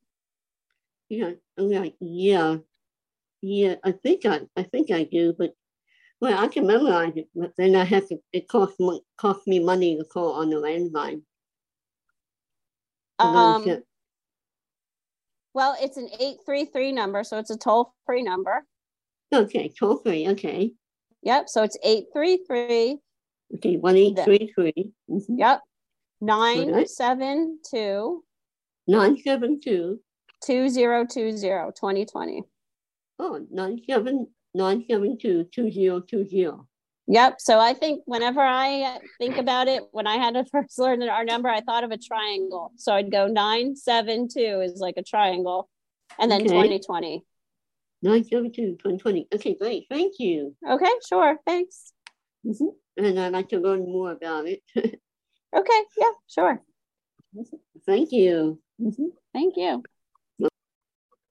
yeah 1.11 1.33
I'm 1.59 1.69
like 1.71 1.95
yeah 2.01 2.57
yeah 3.43 3.75
I 3.85 3.93
think 3.93 4.25
I 4.25 4.40
I 4.57 4.62
think 4.62 4.90
I 4.90 5.05
do, 5.05 5.35
but 5.37 5.55
well 6.21 6.38
I 6.43 6.49
can 6.49 6.67
memorize 6.67 7.12
it, 7.17 7.29
but 7.35 7.53
then 7.59 7.75
I 7.77 7.85
have 7.85 8.09
to 8.09 8.19
it 8.33 8.49
costs 8.49 8.77
costs 9.19 9.47
me 9.47 9.59
money 9.59 9.97
to 9.99 10.05
call 10.05 10.33
on 10.33 10.51
the 10.51 10.57
landline. 10.57 11.23
Um, 13.21 13.83
well, 15.55 15.77
it's 15.81 15.97
an 15.97 16.09
833 16.19 16.90
number, 16.90 17.23
so 17.23 17.38
it's 17.38 17.51
a 17.51 17.57
toll-free 17.57 18.23
number. 18.23 18.67
Okay, 19.33 19.69
toll 19.79 19.99
free. 19.99 20.29
Okay, 20.31 20.73
Yep, 21.23 21.49
so 21.49 21.62
it's 21.62 21.79
833 21.85 22.99
okay, 23.57 23.77
one 23.77 23.97
eight 23.97 24.19
three 24.25 24.53
three. 24.55 24.93
Mm-hmm. 25.11 25.38
Yep. 25.38 25.61
Nine 26.20 26.87
seven 26.87 27.59
two 27.70 28.22
Nine 28.87 29.16
seven 29.18 29.61
two. 29.62 30.00
two 30.44 30.68
zero 30.68 31.07
two 31.11 31.33
zero 31.37 31.72
twenty 31.79 32.05
twenty. 32.07 32.42
Oh, 33.18 33.44
nine 33.50 33.81
seven 33.88 34.29
nine 34.55 34.85
seven 34.90 35.18
two 35.18 35.44
two 35.55 35.70
zero 35.70 36.00
two 36.00 36.27
zero. 36.27 36.66
Yep. 37.07 37.37
So 37.40 37.61
I 37.61 37.74
think 37.74 38.03
whenever 38.07 38.40
I 38.40 38.98
think 39.18 39.37
about 39.37 39.68
it, 39.68 39.83
when 39.92 40.07
I 40.07 40.16
had 40.16 40.35
to 40.35 40.44
first 40.53 40.79
learn 40.79 41.03
our 41.03 41.24
number, 41.24 41.48
I 41.48 41.61
thought 41.61 41.85
of 41.85 41.90
a 41.90 41.98
triangle. 41.98 42.72
So 42.77 42.94
I'd 42.94 43.11
go 43.12 43.27
nine 43.27 43.77
seven 43.77 44.29
two 44.29 44.61
is 44.62 44.81
like 44.81 44.94
a 44.96 45.03
triangle, 45.03 45.68
and 46.18 46.31
then 46.31 46.42
Okay. 46.42 46.50
twenty 46.55 46.79
twenty. 46.81 47.24
Nine 48.03 48.24
seven 48.24 48.53
two 48.53 48.77
twenty 48.81 48.98
twenty. 48.98 49.29
Okay, 49.35 49.55
great. 49.55 49.87
Thank 49.90 50.14
you. 50.18 50.55
Okay, 50.68 50.90
sure. 51.09 51.37
Thanks. 51.46 51.92
Mhm. 52.46 52.74
And 52.96 53.18
I'd 53.18 53.33
like 53.33 53.48
to 53.48 53.59
learn 53.59 53.81
more 53.81 54.12
about 54.12 54.46
it. 54.46 54.62
Okay. 55.55 55.83
Yeah. 55.97 56.11
Sure. 56.29 56.62
Thank 57.87 58.12
you. 58.12 58.61
Mhm. 58.81 59.12
Thank 59.33 59.57
you. 59.57 59.83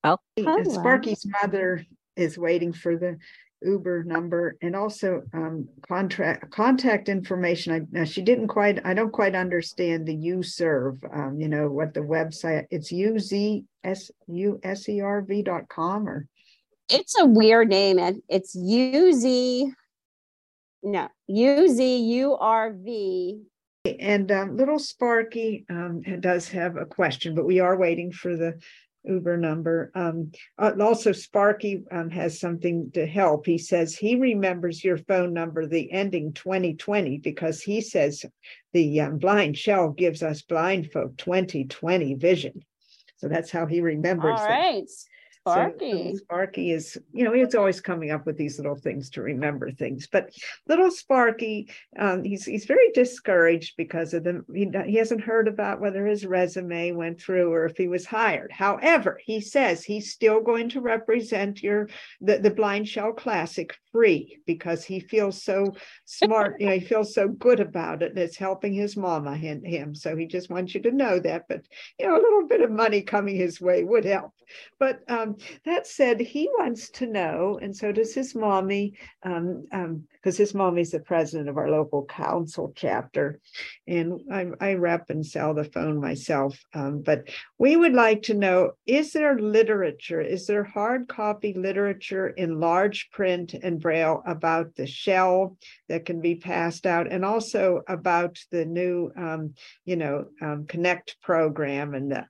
Oh, 0.06 0.18
And 0.38 0.46
Hello. 0.48 0.64
Sparky's 0.64 1.26
mother 1.42 1.86
is 2.16 2.38
waiting 2.38 2.74
for 2.74 2.98
the 2.98 3.18
Uber 3.62 4.04
number 4.04 4.58
and 4.62 4.76
also 4.76 5.22
um 5.34 5.70
contract 5.88 6.52
contact 6.52 7.08
information. 7.08 7.74
I 7.74 7.82
now 7.92 8.04
she 8.04 8.22
didn't 8.22 8.50
quite, 8.50 8.86
I 8.86 8.94
don't 8.94 9.12
quite 9.14 9.36
understand 9.36 10.06
the 10.06 10.16
UZURV, 10.16 11.18
um, 11.18 11.40
you 11.40 11.48
know, 11.48 11.70
what 11.70 11.94
the 11.94 12.02
website, 12.02 12.66
it's 12.72 12.92
U 12.92 13.18
Z 13.20 13.64
S 13.86 14.12
U 14.28 14.60
S 14.64 14.90
E 14.90 15.00
R 15.00 15.22
V 15.22 15.42
dot 15.44 15.70
com 15.70 16.08
or 16.10 16.28
It's 16.90 17.18
a 17.18 17.26
weird 17.26 17.70
name, 17.70 17.98
and 18.00 18.22
it's 18.28 18.54
U 18.54 19.14
Z. 19.14 19.72
No, 20.84 21.08
U 21.28 21.70
Z 21.70 21.98
U 21.98 22.36
R 22.36 22.74
V 22.74 23.44
And 23.86 24.32
um, 24.32 24.56
little 24.56 24.80
Sparky 24.80 25.66
um, 25.70 26.04
does 26.22 26.48
have 26.48 26.78
a 26.78 26.86
question, 26.86 27.36
but 27.36 27.46
we 27.46 27.60
are 27.60 27.78
waiting 27.78 28.14
for 28.14 28.38
the 28.38 28.58
Uber 29.04 29.36
number. 29.36 29.92
Um, 29.94 30.32
uh, 30.58 30.72
also, 30.80 31.12
Sparky 31.12 31.84
um, 31.92 32.10
has 32.10 32.40
something 32.40 32.92
to 32.94 33.06
help. 33.06 33.46
He 33.46 33.58
says 33.58 33.94
he 33.94 34.16
remembers 34.16 34.86
your 34.86 34.96
phone 34.96 35.34
number, 35.34 35.68
the 35.68 35.92
ending 35.92 36.32
2020, 36.32 37.18
because 37.18 37.62
he 37.62 37.82
says 37.82 38.24
the 38.72 39.02
um, 39.02 39.18
blind 39.18 39.58
shell 39.58 39.90
gives 39.90 40.24
us 40.24 40.44
blind 40.44 40.90
folk 40.94 41.18
2020 41.18 42.14
vision. 42.14 42.64
So 43.18 43.28
that's 43.28 43.52
how 43.52 43.66
he 43.66 43.80
All 43.80 43.86
remembers 43.86 44.40
it. 44.40 45.13
Sparky. 45.44 46.12
So 46.12 46.18
Sparky 46.18 46.72
is, 46.72 46.98
you 47.12 47.26
know, 47.26 47.34
he's 47.34 47.54
always 47.56 47.82
coming 47.82 48.12
up 48.12 48.26
with 48.26 48.38
these 48.38 48.58
little 48.58 48.76
things 48.76 49.10
to 49.12 49.22
remember 49.22 49.72
things. 49.72 50.08
But 50.08 50.32
little 50.68 50.90
Sparky, 50.90 51.70
um, 52.00 52.24
he's 52.24 52.46
he's 52.46 52.66
very 52.66 52.92
discouraged 52.94 53.76
because 53.78 54.14
of 54.14 54.24
the 54.24 54.44
he, 54.54 54.72
he 54.86 54.96
hasn't 54.96 55.22
heard 55.22 55.48
about 55.48 55.82
whether 55.82 56.06
his 56.06 56.26
resume 56.26 56.94
went 56.94 57.20
through 57.20 57.52
or 57.52 57.66
if 57.66 57.76
he 57.76 57.88
was 57.88 58.06
hired. 58.06 58.52
However, 58.52 59.20
he 59.24 59.42
says 59.42 59.84
he's 59.84 60.14
still 60.14 60.42
going 60.42 60.70
to 60.70 60.82
represent 60.82 61.62
your 61.62 61.90
the, 62.22 62.38
the 62.38 62.52
Blind 62.52 62.88
Shell 62.88 63.14
Classic 63.14 63.76
free 63.92 64.40
because 64.48 64.86
he 64.86 65.00
feels 65.00 65.44
so 65.44 65.74
smart. 66.06 66.60
you 66.60 66.68
know, 66.68 66.74
he 66.74 66.80
feels 66.80 67.14
so 67.14 67.28
good 67.28 67.60
about 67.60 68.02
it, 68.02 68.12
and 68.12 68.20
it's 68.20 68.38
helping 68.38 68.74
his 68.74 68.96
mama 68.96 69.32
and 69.32 69.66
him. 69.66 69.94
So 69.94 70.16
he 70.16 70.26
just 70.26 70.50
wants 70.50 70.74
you 70.74 70.82
to 70.84 70.92
know 70.92 71.20
that. 71.20 71.44
But 71.50 71.66
you 72.00 72.08
know, 72.08 72.16
a 72.16 72.22
little 72.22 72.48
bit 72.48 72.62
of 72.62 72.72
money 72.72 73.02
coming 73.02 73.36
his 73.36 73.60
way 73.60 73.84
would 73.84 74.06
help. 74.06 74.32
But 74.80 75.00
um, 75.08 75.33
that 75.66 75.88
said, 75.88 76.20
he 76.20 76.50
wants 76.58 76.90
to 76.92 77.08
know, 77.08 77.60
and 77.62 77.76
so 77.76 77.92
does 77.92 78.14
his 78.14 78.36
mommy, 78.36 78.94
because 79.22 79.38
um, 79.38 79.68
um, 79.72 80.08
his 80.24 80.54
mommy's 80.54 80.92
the 80.92 81.00
president 81.00 81.50
of 81.50 81.58
our 81.58 81.70
local 81.70 82.06
council 82.06 82.72
chapter, 82.76 83.40
and 83.88 84.22
I, 84.32 84.48
I 84.60 84.74
rep 84.74 85.10
and 85.10 85.26
sell 85.26 85.54
the 85.54 85.64
phone 85.64 86.00
myself. 86.00 86.60
Um, 86.74 87.02
but 87.02 87.30
we 87.58 87.76
would 87.76 87.94
like 87.94 88.24
to 88.24 88.34
know: 88.34 88.72
is 88.86 89.14
there 89.14 89.38
literature? 89.38 90.22
Is 90.22 90.48
there 90.48 90.64
hard 90.64 91.08
copy 91.08 91.54
literature 91.54 92.30
in 92.30 92.60
large 92.60 93.10
print 93.12 93.54
and 93.54 93.80
braille 93.80 94.24
about 94.26 94.76
the 94.76 94.88
shell 94.88 95.58
that 95.90 96.06
can 96.06 96.22
be 96.22 96.36
passed 96.36 96.86
out, 96.86 97.12
and 97.12 97.26
also 97.26 97.82
about 97.88 98.40
the 98.52 98.66
new, 98.66 99.12
um, 99.18 99.54
you 99.86 99.96
know, 99.96 100.26
um, 100.42 100.66
Connect 100.68 101.16
program 101.22 101.94
and 101.94 102.12
the 102.12 102.26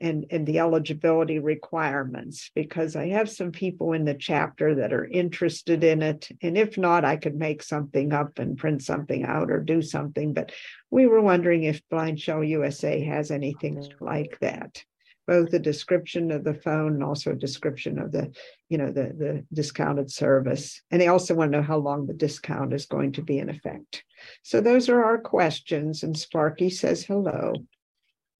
and 0.00 0.26
and 0.30 0.46
the 0.46 0.58
eligibility 0.58 1.38
requirements 1.38 2.21
because 2.54 2.96
I 2.96 3.08
have 3.08 3.30
some 3.30 3.52
people 3.52 3.92
in 3.92 4.04
the 4.04 4.14
chapter 4.14 4.74
that 4.76 4.92
are 4.92 5.06
interested 5.06 5.84
in 5.84 6.02
it. 6.02 6.28
And 6.42 6.56
if 6.56 6.78
not, 6.78 7.04
I 7.04 7.16
could 7.16 7.34
make 7.34 7.62
something 7.62 8.12
up 8.12 8.38
and 8.38 8.56
print 8.56 8.82
something 8.82 9.24
out 9.24 9.50
or 9.50 9.60
do 9.60 9.82
something. 9.82 10.32
But 10.32 10.52
we 10.90 11.06
were 11.06 11.20
wondering 11.20 11.64
if 11.64 11.88
Blind 11.88 12.20
Shell 12.20 12.44
USA 12.44 13.02
has 13.04 13.30
anything 13.30 13.84
like 14.00 14.38
that 14.40 14.82
both 15.26 15.52
a 15.52 15.58
description 15.58 16.30
of 16.30 16.44
the 16.44 16.54
phone 16.54 16.94
and 16.94 17.04
also 17.04 17.30
a 17.30 17.36
description 17.36 17.98
of 17.98 18.12
the 18.12 18.30
you 18.68 18.78
know 18.78 18.90
the 18.90 19.14
the 19.16 19.44
discounted 19.52 20.10
service 20.10 20.82
and 20.90 21.00
they 21.00 21.08
also 21.08 21.34
want 21.34 21.52
to 21.52 21.58
know 21.58 21.64
how 21.64 21.76
long 21.76 22.06
the 22.06 22.12
discount 22.12 22.72
is 22.72 22.86
going 22.86 23.12
to 23.12 23.22
be 23.22 23.38
in 23.38 23.48
effect 23.48 24.04
so 24.42 24.60
those 24.60 24.88
are 24.88 25.04
our 25.04 25.18
questions 25.18 26.02
and 26.02 26.18
sparky 26.18 26.68
says 26.68 27.04
hello 27.04 27.54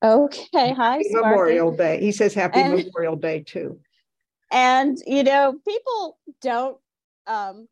Okay. 0.03 0.49
Hi, 0.53 0.97
Happy 0.97 1.05
Memorial 1.11 1.77
Day. 1.77 2.01
He 2.01 2.11
says 2.11 2.35
Happy 2.35 2.61
and, 2.61 2.75
Memorial 2.75 3.17
Day 3.17 3.41
too. 3.41 3.79
And 4.51 4.99
you 5.07 5.23
know, 5.23 5.55
people 5.67 6.19
don't 6.41 6.77
um, 7.27 7.69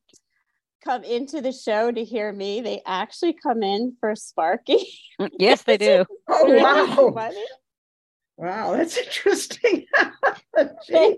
come 0.85 1.03
into 1.03 1.41
the 1.41 1.53
show 1.53 1.91
to 1.91 2.05
hear 2.05 2.33
me. 2.33 2.61
They 2.61 2.83
actually 2.87 3.33
come 3.33 3.63
in 3.63 3.97
for 3.99 4.15
Sparky. 4.15 4.87
yes, 5.39 5.63
they 5.63 5.77
do. 5.79 6.05
oh 6.29 6.55
wow. 6.55 7.13
Funny. 7.13 7.45
Wow, 8.37 8.77
that's 8.77 8.97
interesting. 8.97 9.87
they, 10.89 11.17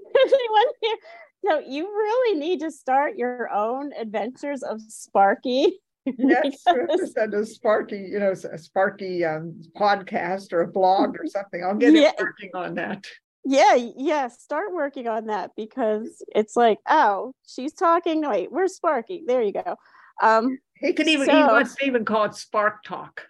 so 1.45 1.59
you 1.61 1.85
really 1.87 2.39
need 2.39 2.61
to 2.61 2.71
start 2.71 3.17
your 3.17 3.53
own 3.53 3.93
adventures 3.93 4.63
of 4.63 4.81
Sparky 4.81 5.79
yes, 6.05 6.65
send 7.13 7.35
a 7.35 7.47
Sparky, 7.47 7.99
you 7.99 8.19
know, 8.19 8.33
a 8.33 8.59
Sparky 8.59 9.25
um, 9.25 9.61
podcast 9.77 10.53
or 10.53 10.63
a 10.63 10.69
blog 10.69 11.17
or 11.19 11.27
something. 11.27 11.63
I'll 11.65 11.75
get 11.75 11.95
yeah. 11.95 12.13
working 12.19 12.51
on 12.55 12.75
that. 12.75 13.07
Yeah, 13.45 13.75
yeah, 13.97 14.29
start 14.29 14.73
working 14.73 15.09
on 15.09 15.27
that 15.27 15.51
because 15.57 16.25
it's 16.35 16.57
like, 16.57 16.79
oh, 16.89 17.35
she's 17.47 17.73
talking. 17.73 18.27
Wait, 18.29 18.53
where's 18.53 18.77
Sparky? 18.77 19.25
There 19.27 19.43
you 19.43 19.53
go. 19.53 19.77
Um, 20.23 20.59
he 20.77 20.93
can 20.93 21.09
even 21.09 21.27
so, 21.27 21.37
he 21.37 21.43
wants 21.43 21.75
to 21.77 21.87
even 21.87 22.05
call 22.05 22.25
it 22.25 22.35
Spark 22.35 22.85
Talk. 22.85 23.27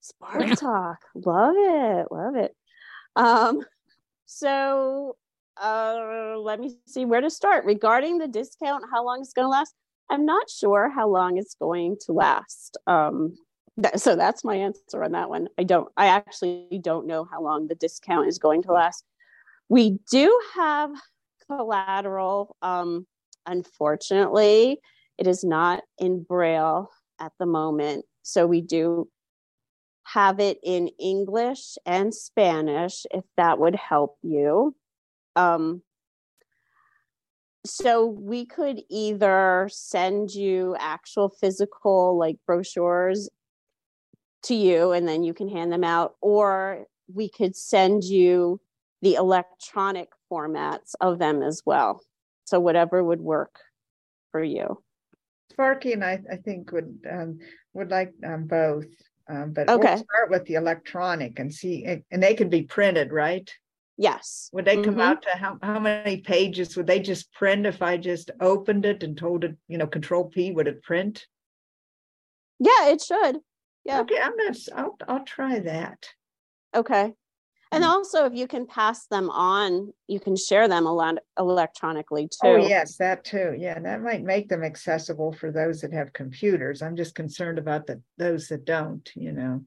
Spark 0.00 0.56
Talk, 0.56 0.98
love 1.14 1.54
it, 1.56 2.06
love 2.12 2.36
it. 2.36 2.54
Um, 3.16 3.60
so 4.26 5.16
uh, 5.60 6.36
let 6.38 6.60
me 6.60 6.76
see 6.86 7.04
where 7.04 7.20
to 7.20 7.30
start 7.30 7.64
regarding 7.64 8.18
the 8.18 8.28
discount. 8.28 8.84
How 8.90 9.04
long 9.04 9.20
it's 9.20 9.32
going 9.32 9.46
to 9.46 9.50
last? 9.50 9.74
I'm 10.10 10.24
not 10.24 10.48
sure 10.48 10.90
how 10.90 11.08
long 11.08 11.38
it's 11.38 11.54
going 11.54 11.96
to 12.06 12.12
last. 12.12 12.76
Um, 12.86 13.36
that, 13.76 14.00
so 14.00 14.16
that's 14.16 14.44
my 14.44 14.56
answer 14.56 15.04
on 15.04 15.12
that 15.12 15.28
one. 15.28 15.48
I 15.58 15.64
don't, 15.64 15.88
I 15.96 16.06
actually 16.06 16.80
don't 16.82 17.06
know 17.06 17.26
how 17.30 17.42
long 17.42 17.68
the 17.68 17.74
discount 17.74 18.28
is 18.28 18.38
going 18.38 18.62
to 18.62 18.72
last. 18.72 19.04
We 19.68 19.98
do 20.10 20.40
have 20.54 20.90
collateral. 21.48 22.56
Um, 22.62 23.06
unfortunately, 23.46 24.80
it 25.16 25.26
is 25.26 25.44
not 25.44 25.82
in 25.98 26.22
Braille 26.22 26.90
at 27.20 27.32
the 27.38 27.46
moment. 27.46 28.04
So 28.22 28.46
we 28.46 28.60
do 28.60 29.08
have 30.04 30.40
it 30.40 30.58
in 30.62 30.88
English 30.98 31.76
and 31.84 32.14
Spanish 32.14 33.04
if 33.10 33.24
that 33.36 33.58
would 33.58 33.74
help 33.74 34.16
you. 34.22 34.74
Um, 35.36 35.82
so 37.68 38.06
we 38.06 38.46
could 38.46 38.80
either 38.88 39.68
send 39.70 40.30
you 40.30 40.76
actual 40.78 41.28
physical 41.28 42.18
like 42.18 42.36
brochures 42.46 43.28
to 44.44 44.54
you 44.54 44.92
and 44.92 45.06
then 45.06 45.22
you 45.22 45.34
can 45.34 45.48
hand 45.48 45.72
them 45.72 45.84
out 45.84 46.14
or 46.20 46.86
we 47.12 47.28
could 47.28 47.56
send 47.56 48.04
you 48.04 48.60
the 49.02 49.14
electronic 49.14 50.08
formats 50.30 50.94
of 51.00 51.18
them 51.18 51.42
as 51.42 51.62
well. 51.64 52.00
So 52.44 52.58
whatever 52.60 53.02
would 53.02 53.20
work 53.20 53.58
for 54.30 54.42
you. 54.42 54.82
Sparky 55.50 55.92
and 55.92 56.04
i, 56.04 56.20
I 56.30 56.36
think 56.36 56.70
would 56.72 57.00
um, 57.10 57.38
would 57.72 57.90
like 57.90 58.12
um, 58.24 58.46
both 58.46 58.86
um, 59.28 59.52
but 59.52 59.68
okay. 59.68 59.94
we'll 59.94 60.04
start 60.04 60.30
with 60.30 60.44
the 60.44 60.54
electronic 60.54 61.38
and 61.38 61.52
see 61.52 61.84
and 61.84 62.22
they 62.22 62.34
can 62.34 62.48
be 62.48 62.62
printed 62.62 63.12
right 63.12 63.50
Yes. 64.00 64.48
Would 64.52 64.64
they 64.64 64.76
come 64.76 64.94
mm-hmm. 64.94 65.00
out 65.00 65.22
to 65.22 65.30
how, 65.30 65.58
how 65.60 65.80
many 65.80 66.18
pages 66.18 66.76
would 66.76 66.86
they 66.86 67.00
just 67.00 67.32
print 67.32 67.66
if 67.66 67.82
I 67.82 67.96
just 67.96 68.30
opened 68.40 68.86
it 68.86 69.02
and 69.02 69.18
told 69.18 69.42
it, 69.42 69.56
you 69.66 69.76
know, 69.76 69.88
control 69.88 70.24
P, 70.24 70.52
would 70.52 70.68
it 70.68 70.84
print? 70.84 71.26
Yeah, 72.60 72.90
it 72.90 73.02
should. 73.02 73.38
Yeah. 73.84 74.00
Okay, 74.00 74.18
I'm 74.22 74.36
not 74.36 74.56
I'll 74.76 74.96
I'll 75.08 75.24
try 75.24 75.58
that. 75.60 76.06
Okay. 76.76 77.12
And 77.72 77.84
mm. 77.84 77.88
also 77.88 78.24
if 78.24 78.34
you 78.34 78.46
can 78.46 78.66
pass 78.66 79.06
them 79.06 79.30
on, 79.30 79.92
you 80.06 80.20
can 80.20 80.36
share 80.36 80.68
them 80.68 80.86
a 80.86 80.94
lot 80.94 81.16
electronically 81.36 82.28
oh, 82.44 82.56
too. 82.58 82.62
Oh 82.62 82.68
yes, 82.68 82.96
that 82.98 83.24
too. 83.24 83.56
Yeah, 83.58 83.80
that 83.80 84.02
might 84.02 84.22
make 84.22 84.48
them 84.48 84.62
accessible 84.62 85.32
for 85.32 85.50
those 85.50 85.80
that 85.80 85.92
have 85.92 86.12
computers. 86.12 86.82
I'm 86.82 86.94
just 86.94 87.16
concerned 87.16 87.58
about 87.58 87.86
the 87.86 88.00
those 88.16 88.46
that 88.48 88.64
don't, 88.64 89.10
you 89.16 89.32
know. 89.32 89.64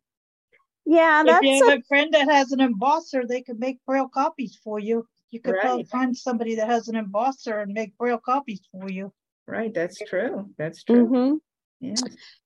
Yeah, 0.86 1.24
if 1.26 1.42
you 1.42 1.66
have 1.66 1.76
a, 1.76 1.80
a 1.80 1.84
friend 1.84 2.14
that 2.14 2.30
has 2.30 2.52
an 2.52 2.60
embosser, 2.60 3.28
they 3.28 3.42
can 3.42 3.60
make 3.60 3.80
braille 3.86 4.10
copies 4.10 4.60
for 4.64 4.80
you. 4.80 5.08
You 5.30 5.40
could 5.40 5.56
right. 5.64 5.88
find 5.88 6.16
somebody 6.16 6.56
that 6.56 6.68
has 6.68 6.88
an 6.88 6.96
embosser 6.96 7.62
and 7.62 7.72
make 7.72 7.98
braille 7.98 8.18
copies 8.18 8.62
for 8.72 8.90
you. 8.90 9.14
Right, 9.48 9.74
that's 9.74 10.00
true. 10.08 10.50
That's 10.58 10.84
true. 10.84 11.08
Mm-hmm. 11.08 11.36
Yeah. 11.80 11.96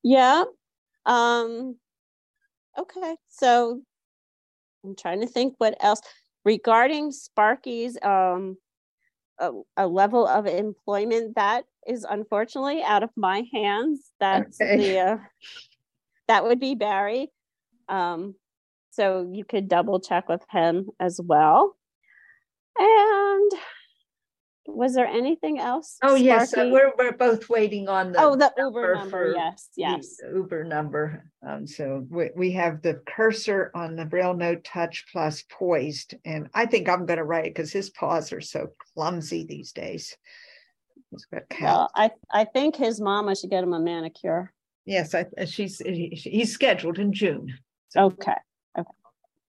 Yeah. 0.04 0.44
Um 1.06 1.78
okay. 2.78 3.16
So 3.30 3.82
I'm 4.84 4.96
trying 4.96 5.22
to 5.22 5.28
think 5.28 5.56
what 5.58 5.78
else 5.80 6.02
regarding 6.44 7.12
Sparky's 7.12 7.98
um 8.04 8.58
a, 9.40 9.52
a 9.78 9.88
level 9.88 10.28
of 10.28 10.46
employment 10.46 11.36
that 11.36 11.66
is 11.88 12.06
unfortunately 12.10 12.84
out 12.84 13.04
of 13.04 13.10
my 13.16 13.44
hands. 13.54 14.12
That's 14.20 14.62
okay. 14.62 14.78
the 14.78 15.00
uh, 15.00 15.18
that 16.28 16.44
would 16.44 16.60
be 16.60 16.76
Barry. 16.76 17.32
Um, 17.88 18.36
so 18.92 19.30
you 19.32 19.44
could 19.44 19.68
double 19.68 20.00
check 20.00 20.30
with 20.30 20.44
him 20.50 20.90
as 21.00 21.20
well. 21.22 21.76
And 22.78 23.52
was 24.68 24.96
there 24.96 25.06
anything 25.06 25.60
else? 25.60 25.98
Oh 26.02 26.16
yes, 26.16 26.54
uh, 26.54 26.70
we're 26.72 26.92
we're 26.98 27.12
both 27.12 27.50
waiting 27.50 27.88
on 27.88 28.12
the 28.12 28.22
oh 28.22 28.36
the 28.36 28.52
Uber 28.58 28.96
number. 28.96 29.34
Yes, 29.36 29.70
yes, 29.76 30.18
Uber 30.34 30.64
number. 30.64 31.30
Um, 31.48 31.68
so 31.68 32.06
we 32.10 32.30
we 32.36 32.52
have 32.54 32.82
the 32.82 33.02
cursor 33.06 33.72
on 33.76 33.96
the 33.96 34.06
Braille 34.06 34.34
Note 34.34 34.64
Touch 34.64 35.06
Plus 35.12 35.44
poised, 35.52 36.16
and 36.26 36.50
I 36.54 36.66
think 36.66 36.90
I'm 36.90 37.06
going 37.06 37.18
to 37.18 37.24
write 37.24 37.54
because 37.54 37.72
his 37.72 37.90
paws 37.92 38.34
are 38.34 38.42
so 38.42 38.70
clumsy 38.94 39.46
these 39.46 39.72
days. 39.72 40.18
Well, 41.62 41.90
I 41.96 42.12
I 42.32 42.46
think 42.46 42.76
his 42.76 43.00
mama 43.00 43.36
should 43.36 43.52
get 43.52 43.64
him 43.64 43.74
a 43.74 43.80
manicure. 43.80 44.52
Yes, 44.86 45.14
I, 45.16 45.26
she's 45.46 45.80
he's 45.80 46.54
scheduled 46.54 47.00
in 47.00 47.14
June. 47.14 47.54
Okay. 47.96 48.34
Okay. 48.78 48.90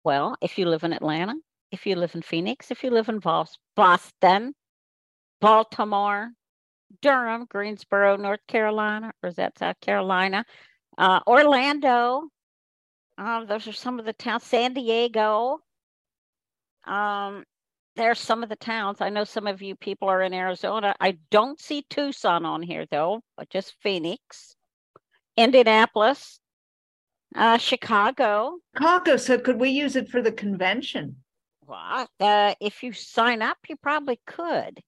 Well, 0.04 0.36
if 0.42 0.58
you 0.58 0.68
live 0.68 0.84
in 0.84 0.94
Atlanta, 0.94 1.36
if 1.72 1.86
you 1.86 1.96
live 1.96 2.16
in 2.16 2.22
Phoenix, 2.22 2.72
if 2.72 2.84
you 2.84 2.92
live 2.92 3.10
in 3.10 3.20
Boston, 3.76 4.54
Baltimore, 5.42 6.30
Durham, 7.02 7.46
Greensboro, 7.50 8.16
North 8.18 8.46
Carolina, 8.48 9.12
or 9.22 9.30
is 9.30 9.36
that 9.36 9.58
South 9.58 9.80
Carolina? 9.82 10.46
Uh, 10.98 11.20
Orlando. 11.28 12.24
Um, 13.18 13.46
those 13.48 13.68
are 13.68 13.74
some 13.74 14.00
of 14.00 14.06
the 14.06 14.14
towns. 14.14 14.44
San 14.44 14.74
Diego. 14.74 15.60
Um, 16.86 17.44
there's 17.96 18.20
some 18.20 18.44
of 18.44 18.50
the 18.50 18.56
towns. 18.56 19.02
I 19.02 19.10
know 19.10 19.24
some 19.24 19.48
of 19.48 19.62
you 19.62 19.76
people 19.76 20.10
are 20.10 20.22
in 20.22 20.34
Arizona. 20.34 20.96
I 21.00 21.18
don't 21.32 21.60
see 21.60 21.86
Tucson 21.90 22.46
on 22.46 22.62
here 22.62 22.86
though, 22.92 23.22
but 23.38 23.50
just 23.50 23.76
Phoenix, 23.82 24.56
Indianapolis, 25.38 26.40
uh, 27.36 27.58
Chicago. 27.58 28.58
Chicago. 28.76 29.18
So 29.18 29.38
could 29.38 29.60
we 29.60 29.70
use 29.70 29.96
it 29.96 30.10
for 30.10 30.22
the 30.22 30.32
convention? 30.32 31.18
Well, 31.68 32.08
uh, 32.20 32.54
if 32.62 32.84
you 32.84 32.94
sign 32.94 33.42
up, 33.42 33.58
you 33.68 33.76
probably 33.76 34.20
could. 34.28 34.80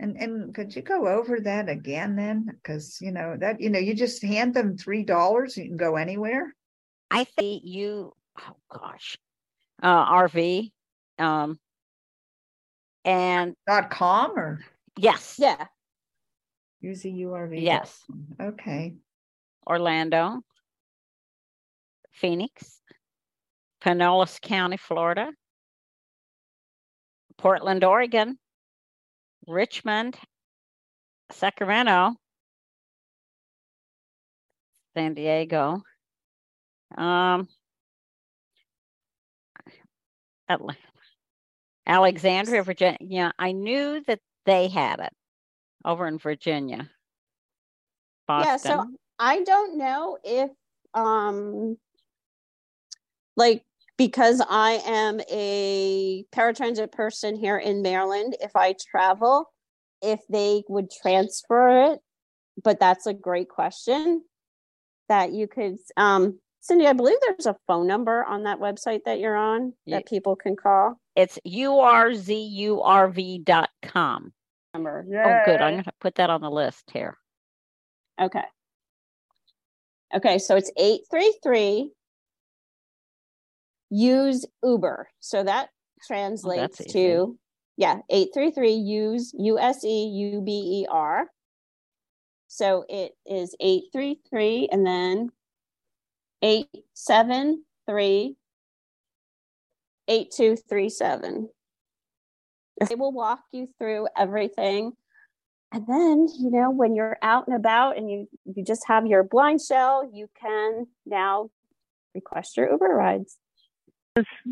And 0.00 0.16
and 0.16 0.54
could 0.54 0.74
you 0.74 0.82
go 0.82 1.06
over 1.06 1.38
that 1.40 1.68
again 1.68 2.16
then? 2.16 2.46
Because 2.46 2.98
you 3.00 3.12
know 3.12 3.36
that 3.38 3.60
you 3.60 3.70
know 3.70 3.78
you 3.78 3.94
just 3.94 4.22
hand 4.22 4.52
them 4.54 4.76
three 4.76 5.04
dollars, 5.04 5.56
you 5.56 5.64
can 5.66 5.76
go 5.76 5.96
anywhere. 5.96 6.52
I 7.10 7.24
think 7.24 7.62
you. 7.64 8.12
Oh 8.40 8.56
gosh, 8.72 9.16
uh, 9.82 10.04
RV. 10.12 10.72
Um, 11.20 11.60
and 13.04 13.54
Dot 13.68 13.90
com 13.90 14.32
or 14.36 14.64
yes, 14.96 15.36
Yeah. 15.38 15.66
use 16.80 17.02
the 17.02 17.12
URV. 17.12 17.62
Yes. 17.62 18.02
Okay. 18.40 18.96
Orlando, 19.64 20.40
Phoenix, 22.14 22.80
Pinellas 23.82 24.40
County, 24.40 24.76
Florida, 24.76 25.30
Portland, 27.36 27.84
Oregon, 27.84 28.38
Richmond, 29.46 30.16
Sacramento, 31.30 32.14
San 34.96 35.14
Diego, 35.14 35.82
um, 36.96 37.48
Atla- 40.48 40.76
Alexandria, 41.86 42.62
Virginia. 42.62 43.32
I 43.38 43.52
knew 43.52 44.02
that 44.06 44.20
they 44.46 44.68
had 44.68 45.00
it 45.00 45.12
over 45.84 46.06
in 46.06 46.18
Virginia. 46.18 46.88
Boston. 48.26 48.48
Yeah, 48.48 48.56
so 48.56 48.86
I 49.18 49.42
don't 49.42 49.76
know 49.76 50.18
if 50.22 50.50
um 50.94 51.76
like 53.36 53.64
because 53.96 54.42
I 54.48 54.80
am 54.86 55.20
a 55.30 56.24
paratransit 56.34 56.92
person 56.92 57.36
here 57.36 57.58
in 57.58 57.82
Maryland, 57.82 58.36
if 58.40 58.56
I 58.56 58.74
travel, 58.90 59.50
if 60.02 60.20
they 60.28 60.64
would 60.68 60.90
transfer 60.90 61.92
it, 61.92 62.00
but 62.62 62.80
that's 62.80 63.06
a 63.06 63.14
great 63.14 63.48
question 63.48 64.22
that 65.08 65.32
you 65.32 65.46
could 65.46 65.76
um 65.96 66.38
Cindy, 66.60 66.86
I 66.86 66.94
believe 66.94 67.18
there's 67.20 67.44
a 67.44 67.56
phone 67.66 67.86
number 67.86 68.24
on 68.24 68.44
that 68.44 68.58
website 68.58 69.00
that 69.04 69.18
you're 69.18 69.36
on 69.36 69.74
that 69.86 70.06
people 70.06 70.34
can 70.34 70.56
call. 70.56 70.98
it's 71.14 71.38
u-r-z-u-r-v 71.44 73.42
urzurv.com. 73.44 74.32
Number. 74.72 75.06
Oh, 75.06 75.42
good. 75.44 75.60
I'm 75.60 75.74
going 75.74 75.84
to 75.84 75.92
put 76.00 76.14
that 76.16 76.30
on 76.30 76.40
the 76.40 76.50
list 76.50 76.90
here. 76.90 77.16
Okay. 78.20 78.42
Okay, 80.14 80.38
so 80.38 80.56
it's 80.56 80.70
833 80.76 81.90
use 83.94 84.44
Uber. 84.62 85.08
So 85.20 85.42
that 85.44 85.68
oh, 85.70 86.02
translates 86.06 86.80
easy. 86.80 86.90
to 86.92 87.38
yeah, 87.76 87.98
833 88.10 88.72
use 88.72 89.34
U 89.38 89.58
S 89.58 89.84
E 89.84 90.06
U 90.06 90.40
B 90.40 90.82
E 90.82 90.86
R. 90.90 91.26
So 92.46 92.84
it 92.88 93.12
is 93.26 93.56
833 93.60 94.68
and 94.70 94.86
then 94.86 95.30
873 96.42 98.36
8237. 100.06 101.48
They 102.88 102.94
will 102.94 103.12
walk 103.12 103.40
you 103.52 103.68
through 103.78 104.08
everything. 104.16 104.92
And 105.72 105.86
then, 105.88 106.28
you 106.38 106.50
know, 106.50 106.70
when 106.70 106.94
you're 106.94 107.18
out 107.22 107.48
and 107.48 107.56
about 107.56 107.96
and 107.96 108.08
you 108.08 108.28
you 108.44 108.64
just 108.64 108.86
have 108.86 109.06
your 109.06 109.24
BlindShell, 109.24 110.10
you 110.12 110.28
can 110.40 110.86
now 111.06 111.50
request 112.14 112.56
your 112.56 112.70
Uber 112.70 112.86
rides. 112.86 113.36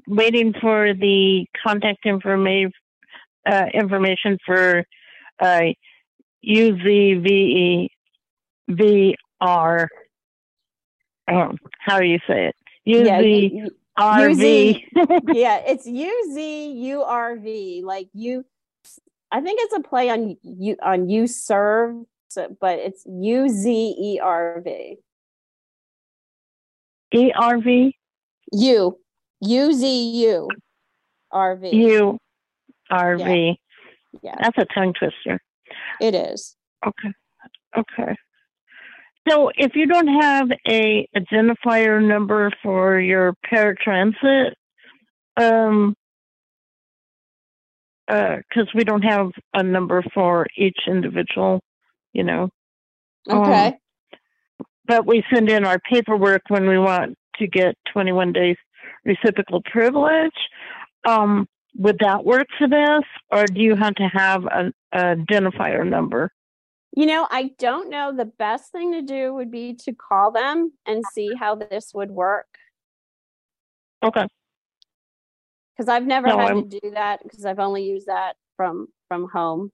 Waiting 0.07 0.53
for 0.61 0.92
the 0.94 1.46
contact 1.64 2.05
information 2.07 2.72
uh, 3.46 3.66
information 3.75 4.38
for 4.46 4.85
uh, 5.40 5.62
UZVE 6.46 7.88
Oh, 11.31 11.53
how 11.79 12.01
do 12.01 12.07
you 12.07 12.18
say 12.27 12.46
it? 12.46 12.57
Yeah, 12.85 13.20
you- 13.20 13.70
UZRV. 13.98 14.81
yeah, 15.35 15.61
it's 15.66 15.87
U 15.87 16.33
Z 16.35 16.72
U 16.72 17.03
R 17.03 17.37
V. 17.37 17.83
Like 17.85 18.09
you, 18.12 18.44
I 19.31 19.40
think 19.40 19.61
it's 19.62 19.75
a 19.75 19.81
play 19.81 20.09
on 20.11 20.37
you 20.42 20.77
on 20.83 21.09
you 21.09 21.27
serve, 21.27 21.96
so, 22.29 22.57
but 22.61 22.79
it's 22.79 23.05
U 23.07 23.48
Z 23.48 23.70
E 23.70 24.18
R 24.20 24.61
V. 24.64 24.96
ERV. 27.14 27.92
U 28.53 28.98
U 29.42 29.72
Z 29.72 29.87
U 30.26 30.48
R 31.33 31.57
V. 31.57 31.70
U 31.70 32.18
R 32.90 33.16
V. 33.16 33.59
Yeah, 34.22 34.37
That's 34.38 34.59
a 34.59 34.66
tongue 34.74 34.94
twister. 34.98 35.40
it 36.00 36.14
is. 36.14 36.57
Okay. 36.87 37.12
Okay. 37.76 38.14
So 39.28 39.50
if 39.57 39.74
you 39.74 39.87
don't 39.87 40.09
have 40.20 40.48
a 40.68 41.09
identifier 41.16 42.05
number 42.07 42.50
for 42.62 42.98
your 43.00 43.35
paratransit, 43.50 44.52
um, 45.37 45.94
because 48.07 48.68
we 48.74 48.85
don't 48.85 49.02
have 49.02 49.31
a 49.55 49.62
number 49.62 50.05
for 50.12 50.46
each 50.57 50.76
individual, 50.87 51.62
you 52.12 52.22
know, 52.24 52.50
Um, 53.31 53.38
Okay. 53.42 53.78
but 54.87 55.07
we 55.07 55.24
send 55.33 55.48
in 55.48 55.64
our 55.64 55.78
paperwork 55.78 56.42
when 56.48 56.68
we 56.68 56.76
want 56.78 57.16
to 57.37 57.46
get 57.46 57.76
21 57.92 58.33
days 58.33 58.57
reciprocal 59.04 59.62
privilege. 59.62 60.32
Um, 61.06 61.48
would 61.76 61.98
that 62.00 62.24
work 62.24 62.46
for 62.58 62.68
this, 62.68 63.02
or 63.30 63.46
do 63.46 63.60
you 63.60 63.74
have 63.76 63.94
to 63.96 64.08
have 64.08 64.44
an 64.46 64.72
identifier 64.94 65.88
number? 65.88 66.30
You 66.94 67.06
know, 67.06 67.26
I 67.30 67.52
don't 67.58 67.88
know. 67.88 68.12
The 68.14 68.26
best 68.26 68.70
thing 68.70 68.92
to 68.92 69.02
do 69.02 69.32
would 69.32 69.50
be 69.50 69.74
to 69.84 69.94
call 69.94 70.30
them 70.30 70.72
and 70.86 71.02
see 71.14 71.30
how 71.38 71.54
this 71.54 71.92
would 71.94 72.10
work. 72.10 72.46
Okay. 74.02 74.26
Because 75.74 75.88
I've 75.88 76.06
never 76.06 76.26
No, 76.28 76.36
had 76.38 76.48
I'm- 76.52 76.68
to 76.68 76.80
do 76.80 76.90
that 76.90 77.22
because 77.22 77.46
I've 77.46 77.58
only 77.58 77.84
used 77.84 78.06
that 78.06 78.36
from 78.56 78.88
from 79.08 79.28
home. 79.30 79.72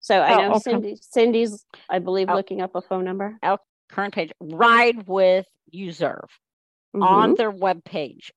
So 0.00 0.20
I 0.20 0.34
Oh, 0.34 0.40
know 0.40 0.50
okay. 0.52 0.58
Cindy 0.70 0.96
Cindy's, 0.96 1.66
I 1.90 1.98
believe, 1.98 2.30
Oh. 2.30 2.34
looking 2.34 2.62
up 2.62 2.74
a 2.74 2.80
phone 2.80 3.04
number. 3.04 3.38
Current 3.90 4.14
page, 4.14 4.32
ride 4.40 5.06
with 5.06 5.46
UZURV 5.74 6.28
on 7.00 7.34
their 7.34 7.50
web 7.50 7.84
page. 7.84 8.32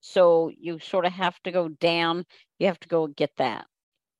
So 0.00 0.50
you 0.50 0.78
sort 0.80 1.06
of 1.06 1.12
have 1.12 1.40
to 1.44 1.52
go 1.52 1.68
down, 1.68 2.24
you 2.58 2.66
have 2.68 2.80
to 2.80 2.88
go 2.88 3.06
get 3.08 3.32
that. 3.36 3.66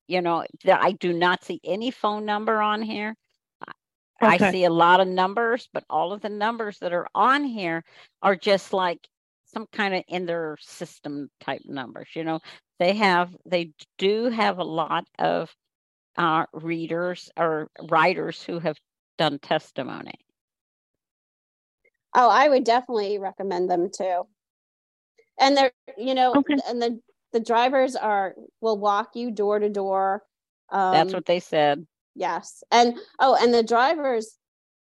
You 0.08 0.22
know, 0.22 0.44
I 0.66 0.92
do 0.92 1.12
not 1.12 1.44
see 1.44 1.60
any 1.64 1.90
phone 1.90 2.24
number 2.24 2.60
on 2.60 2.82
here. 2.82 3.16
I- 3.66 3.72
I 4.22 4.38
see 4.38 4.64
a 4.64 4.70
lot 4.70 5.00
of 5.00 5.08
numbers, 5.08 5.68
but 5.72 5.84
all 5.90 6.12
of 6.12 6.20
the 6.22 6.28
numbers 6.30 6.78
that 6.80 6.92
are 6.92 7.08
on 7.14 7.44
here 7.44 7.84
are 8.22 8.36
just 8.36 8.72
like 8.72 9.08
some 9.44 9.66
kind 9.68 9.94
of 9.94 10.04
in 10.08 10.26
their 10.26 10.56
system 10.60 11.30
type 11.40 11.62
numbers. 11.64 12.08
You 12.14 12.24
know, 12.24 12.40
they 12.78 12.94
have, 12.96 13.36
they 13.46 13.72
do 13.98 14.26
have 14.26 14.58
a 14.58 14.64
lot 14.64 15.06
of 15.18 15.54
uh, 16.16 16.46
readers 16.52 17.30
or 17.36 17.70
writers 17.90 18.42
who 18.42 18.58
have 18.60 18.78
done 19.18 19.38
testimony. 19.40 20.14
Oh, 22.20 22.28
I 22.28 22.48
would 22.48 22.64
definitely 22.64 23.18
recommend 23.18 23.70
them 23.70 23.90
too. 23.96 24.26
And 25.38 25.56
they're, 25.56 25.70
you 25.96 26.14
know, 26.14 26.34
Okay. 26.34 26.56
and 26.68 26.82
the 26.82 27.00
the 27.32 27.38
drivers 27.38 27.94
are 27.94 28.34
will 28.60 28.76
walk 28.76 29.14
you 29.14 29.30
door 29.30 29.60
to 29.60 29.68
door. 29.68 30.24
That's 30.72 31.12
Um, 31.12 31.14
what 31.14 31.26
they 31.26 31.38
said. 31.38 31.86
Yes. 32.16 32.64
And 32.72 32.98
oh, 33.20 33.38
and 33.40 33.54
the 33.54 33.62
drivers, 33.62 34.36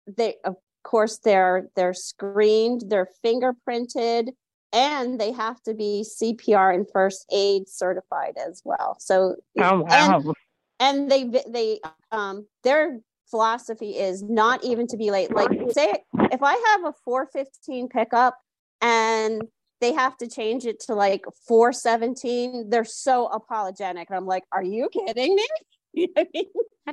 they 0.07 0.35
of 0.45 0.55
course 0.85 1.17
they're 1.17 1.67
they're 1.75 1.93
screened, 1.93 2.85
they're 2.87 3.09
fingerprinted, 3.25 4.29
and 4.71 5.19
they 5.19 5.33
have 5.33 5.61
to 5.63 5.73
be 5.73 6.05
CPR 6.05 6.73
and 6.73 6.87
first 6.93 7.25
aid 7.33 7.67
certified 7.67 8.37
as 8.37 8.61
well. 8.63 8.95
So 9.01 9.35
Oh, 9.59 9.83
and, 9.91 10.23
wow. 10.23 10.33
and 10.79 11.11
they 11.11 11.25
vi- 11.25 11.43
they 11.49 11.79
um 12.13 12.47
their 12.63 13.01
philosophy 13.29 13.97
is 13.97 14.23
not 14.23 14.63
even 14.63 14.87
to 14.87 14.97
be 14.97 15.11
late. 15.11 15.33
Like 15.33 15.51
say 15.71 15.93
if 16.31 16.41
I 16.43 16.53
have 16.71 16.85
a 16.85 16.93
415 17.03 17.89
pickup 17.89 18.37
and 18.81 19.43
they 19.81 19.93
have 19.93 20.17
to 20.17 20.27
change 20.27 20.65
it 20.65 20.79
to 20.81 20.93
like 20.93 21.23
417, 21.47 22.69
they're 22.69 22.83
so 22.83 23.27
apologetic. 23.27 24.09
And 24.09 24.17
I'm 24.17 24.25
like, 24.25 24.43
are 24.51 24.63
you 24.63 24.89
kidding 24.89 25.35
me? 25.35 25.47
You 25.91 26.07
know 26.07 26.13
what 26.15 26.27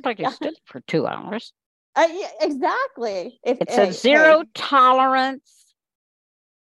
I 0.05 0.15
mean? 0.21 0.25
You 0.25 0.31
stood 0.31 0.55
for 0.65 0.81
two 0.81 1.05
hours. 1.05 1.53
Uh, 1.95 2.07
yeah, 2.11 2.29
exactly. 2.41 3.39
If 3.43 3.59
It's 3.61 3.75
hey, 3.75 3.89
a 3.89 3.93
zero 3.93 4.39
hey, 4.39 4.45
tolerance 4.55 5.75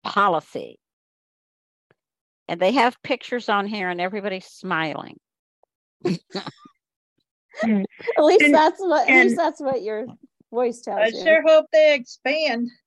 policy. 0.03 0.79
And 2.47 2.59
they 2.59 2.73
have 2.73 3.01
pictures 3.03 3.49
on 3.49 3.67
here 3.67 3.89
and 3.89 3.99
everybody's 3.99 4.45
smiling. 4.45 5.17
Hmm. 7.61 7.83
At 8.17 8.23
least 8.25 8.43
And- 8.43 8.53
that's 8.53 8.79
what, 8.79 9.09
at 9.09 9.23
least 9.23 9.37
that's 9.37 9.61
what 9.61 9.81
your 9.81 10.05
voice 10.51 10.81
tells 10.81 10.99
I 10.99 11.07
you. 11.07 11.23
sure 11.23 11.41
hope 11.45 11.65
they 11.71 11.95
expand. 11.95 12.69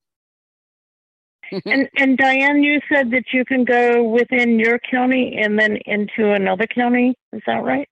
And 1.64 1.89
and 1.97 2.19
Diane, 2.19 2.62
you 2.62 2.79
said 2.93 3.11
that 3.12 3.25
you 3.33 3.43
can 3.43 3.64
go 3.64 4.03
within 4.03 4.59
your 4.59 4.79
county 4.79 5.39
and 5.39 5.59
then 5.59 5.79
into 5.87 6.31
another 6.33 6.66
county. 6.66 7.14
Is 7.33 7.41
that 7.47 7.64
right? 7.64 7.89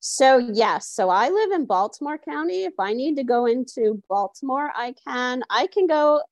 So 0.00 0.38
yes, 0.38 0.88
so 0.88 1.10
I 1.10 1.28
live 1.28 1.50
in 1.52 1.66
Baltimore 1.66 2.16
County. 2.16 2.64
If 2.64 2.72
I 2.78 2.94
need 2.94 3.16
to 3.16 3.24
go 3.24 3.44
into 3.44 4.02
Baltimore, 4.08 4.72
I 4.74 4.94
can. 5.06 5.42
I 5.50 5.66
can 5.66 5.86
go 5.86 6.22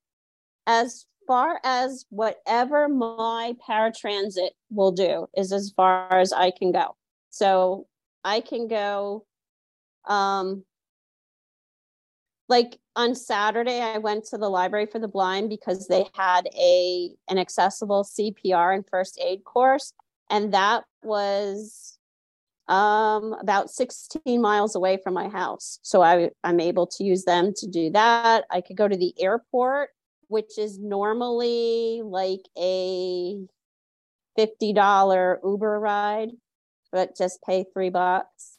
as 0.66 1.04
far 1.26 1.60
as 1.62 2.06
whatever 2.08 2.88
my 2.88 3.54
paratransit 3.68 4.50
will 4.70 4.92
do 4.92 5.26
is 5.36 5.52
as 5.52 5.70
far 5.76 6.10
as 6.18 6.32
I 6.32 6.52
can 6.52 6.72
go. 6.72 6.96
So 7.28 7.86
I 8.24 8.40
can 8.40 8.66
go 8.66 9.26
um 10.06 10.64
like 12.48 12.78
on 12.96 13.14
Saturday 13.14 13.80
I 13.80 13.98
went 13.98 14.24
to 14.26 14.38
the 14.38 14.48
library 14.48 14.86
for 14.86 14.98
the 14.98 15.08
blind 15.08 15.48
because 15.48 15.86
they 15.86 16.06
had 16.14 16.48
a 16.54 17.10
an 17.28 17.38
accessible 17.38 18.04
CPR 18.04 18.74
and 18.74 18.84
first 18.90 19.18
aid 19.22 19.44
course 19.44 19.92
and 20.28 20.52
that 20.52 20.84
was 21.02 21.98
um 22.68 23.34
about 23.40 23.70
16 23.70 24.40
miles 24.40 24.74
away 24.74 24.98
from 25.02 25.14
my 25.14 25.28
house. 25.28 25.78
So 25.82 26.02
i 26.02 26.30
i'm 26.44 26.60
able 26.60 26.86
to 26.88 27.04
use 27.04 27.24
them 27.24 27.52
to 27.56 27.66
do 27.66 27.90
that. 27.90 28.44
I 28.50 28.60
could 28.60 28.76
go 28.76 28.88
to 28.88 28.96
the 28.96 29.14
airport 29.18 29.90
which 30.28 30.58
is 30.58 30.78
normally 30.78 32.02
like 32.04 32.46
a 32.56 33.40
$50 34.38 35.38
uber 35.44 35.80
ride 35.80 36.30
but 36.92 37.16
just 37.16 37.42
pay 37.42 37.64
three 37.72 37.90
bucks 37.90 38.58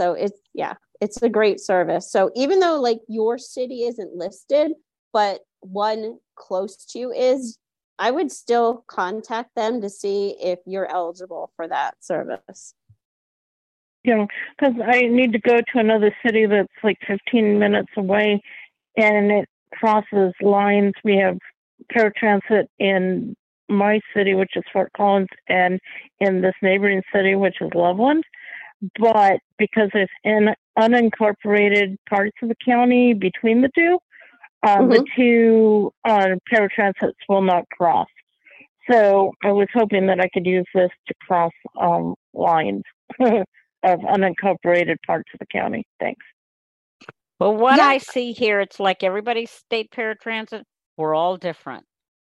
so 0.00 0.14
it's 0.14 0.38
yeah 0.54 0.74
it's 1.00 1.20
a 1.22 1.28
great 1.28 1.60
service 1.60 2.10
so 2.10 2.30
even 2.34 2.58
though 2.60 2.80
like 2.80 3.00
your 3.08 3.36
city 3.36 3.82
isn't 3.82 4.14
listed 4.14 4.72
but 5.12 5.40
one 5.60 6.18
close 6.36 6.86
to 6.86 6.98
you 6.98 7.12
is 7.12 7.58
i 7.98 8.10
would 8.10 8.32
still 8.32 8.84
contact 8.88 9.50
them 9.56 9.80
to 9.82 9.90
see 9.90 10.36
if 10.40 10.58
you're 10.66 10.90
eligible 10.90 11.52
for 11.54 11.68
that 11.68 11.94
service 12.02 12.74
know, 14.16 14.26
because 14.58 14.74
I 14.82 15.02
need 15.02 15.34
to 15.34 15.38
go 15.38 15.58
to 15.58 15.78
another 15.78 16.10
city 16.24 16.46
that's 16.46 16.68
like 16.82 16.96
15 17.06 17.58
minutes 17.58 17.90
away, 17.98 18.40
and 18.96 19.30
it 19.30 19.48
crosses 19.74 20.32
lines. 20.40 20.94
We 21.04 21.18
have 21.18 21.36
paratransit 21.94 22.64
in 22.78 23.34
my 23.68 24.00
city, 24.16 24.32
which 24.32 24.56
is 24.56 24.64
Fort 24.72 24.90
Collins, 24.96 25.28
and 25.48 25.78
in 26.18 26.40
this 26.40 26.54
neighboring 26.62 27.02
city, 27.14 27.34
which 27.34 27.56
is 27.60 27.70
Loveland. 27.74 28.24
But 28.98 29.40
because 29.58 29.90
it's 29.94 30.12
in 30.24 30.54
unincorporated 30.78 31.96
parts 32.08 32.36
of 32.42 32.48
the 32.48 32.56
county 32.64 33.12
between 33.14 33.60
the 33.60 33.70
two, 33.74 33.98
uh, 34.62 34.86
the 34.86 35.04
two 35.16 35.92
uh, 36.04 36.28
paratransits 36.52 37.12
will 37.28 37.42
not 37.42 37.64
cross. 37.70 38.08
So 38.90 39.32
I 39.44 39.52
was 39.52 39.68
hoping 39.74 40.06
that 40.06 40.20
I 40.20 40.28
could 40.32 40.46
use 40.46 40.66
this 40.74 40.90
to 41.08 41.14
cross 41.26 41.52
um, 41.80 42.14
lines 42.32 42.82
of 43.20 43.44
unincorporated 44.00 44.96
parts 45.06 45.30
of 45.34 45.38
the 45.40 45.46
county. 45.46 45.84
Thanks. 46.00 46.24
Well, 47.38 47.54
what 47.56 47.76
Yeah. 47.78 47.86
I 47.86 47.98
see 47.98 48.32
here, 48.32 48.60
it's 48.60 48.80
like 48.80 49.02
everybody's 49.02 49.50
state 49.50 49.90
paratransit, 49.90 50.64
we're 50.96 51.14
all 51.14 51.36
different 51.36 51.84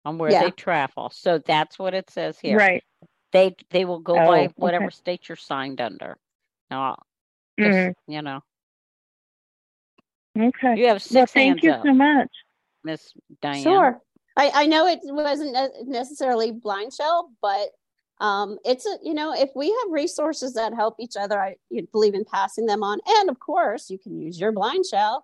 on 0.05 0.17
where 0.17 0.31
Yeah. 0.31 0.43
they 0.45 0.51
travel. 0.51 1.09
So 1.13 1.39
that's 1.39 1.79
what 1.79 1.93
it 1.93 2.09
says 2.09 2.39
here. 2.39 2.57
Right. 2.57 2.83
They 3.31 3.55
they 3.69 3.85
will 3.85 3.99
go 3.99 4.13
Oh, 4.15 4.25
by 4.25 4.39
okay. 4.45 4.53
whatever 4.57 4.91
state 4.91 5.29
you're 5.29 5.35
signed 5.35 5.81
under. 5.81 6.17
Now, 6.69 6.97
Mhm. 7.59 7.93
you 8.07 8.21
know, 8.21 8.41
Okay. 10.37 10.77
you 10.77 10.85
have 10.85 10.95
Well, 10.95 10.99
six 10.99 11.33
thank 11.33 11.61
hands 11.61 11.63
you 11.63 11.71
up, 11.71 11.85
so 11.85 11.93
much. 11.93 12.29
Miss 12.83 13.13
Diane. 13.41 13.63
Sure. 13.63 14.01
I, 14.37 14.51
I 14.53 14.65
know 14.67 14.87
it 14.87 14.99
wasn't 15.03 15.57
necessarily 15.87 16.53
BlindShell, 16.53 17.31
but 17.41 17.69
um, 18.21 18.57
it's 18.63 18.85
a, 18.85 18.97
you 19.03 19.13
know, 19.13 19.33
if 19.33 19.49
we 19.55 19.67
have 19.69 19.91
resources 19.91 20.53
that 20.53 20.73
help 20.73 20.95
each 20.99 21.17
other, 21.17 21.41
I 21.41 21.55
you 21.69 21.87
believe 21.91 22.13
in 22.13 22.23
passing 22.25 22.65
them 22.65 22.83
on. 22.83 22.99
And 23.07 23.29
of 23.29 23.39
course, 23.39 23.89
you 23.89 23.97
can 23.97 24.17
use 24.19 24.39
your 24.39 24.53
BlindShell 24.53 25.21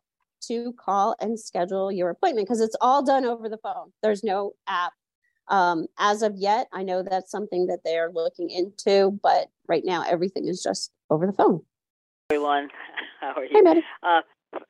to 0.48 0.74
call 0.74 1.16
and 1.20 1.40
schedule 1.40 1.92
your 1.92 2.10
appointment 2.10 2.48
because 2.48 2.62
it's 2.62 2.76
all 2.82 3.04
done 3.04 3.26
over 3.26 3.48
the 3.48 3.58
phone. 3.58 3.94
There's 4.02 4.24
no 4.24 4.54
app. 4.68 4.94
Um, 5.48 5.88
as 6.00 6.22
of 6.22 6.36
yet, 6.36 6.68
I 6.74 6.84
know 6.84 7.04
that's 7.04 7.32
something 7.32 7.68
that 7.68 7.80
they're 7.84 8.12
looking 8.12 8.50
into, 8.50 9.20
but 9.22 9.48
right 9.68 9.84
now 9.86 10.04
everything 10.08 10.48
is 10.48 10.62
just 10.64 10.92
over 11.10 11.26
the 11.28 11.34
phone. 11.34 11.62
everyone. 12.30 12.70
How 13.22 13.34
are 13.34 13.44
Hey, 13.44 13.50
you? 13.58 13.64
Betty. 13.64 13.84
Uh, 14.04 14.22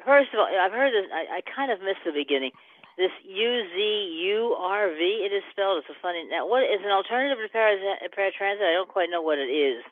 first 0.06 0.30
of 0.34 0.40
all, 0.40 0.48
I've 0.48 0.72
heard 0.72 0.92
this. 0.94 1.10
I, 1.14 1.38
I 1.38 1.42
kind 1.56 1.72
of 1.72 1.80
missed 1.80 2.04
the 2.06 2.12
beginning. 2.12 2.52
This 2.98 3.12
U 3.26 3.64
Z 3.76 4.22
U 4.28 4.56
R 4.58 4.90
V. 4.90 4.96
It 5.26 5.34
is 5.34 5.44
spelled. 5.52 5.80
It's 5.80 5.90
a 5.90 6.02
funny. 6.02 6.24
Now, 6.30 6.48
what 6.48 6.64
is 6.64 6.80
an 6.84 6.92
alternative 6.92 7.38
to 7.44 7.50
para- 7.50 8.10
paratransit? 8.16 8.64
I 8.70 8.74
don't 8.74 8.88
quite 8.90 9.10
know 9.10 9.22
what 9.22 9.38
it 9.38 9.52
is. 9.52 9.84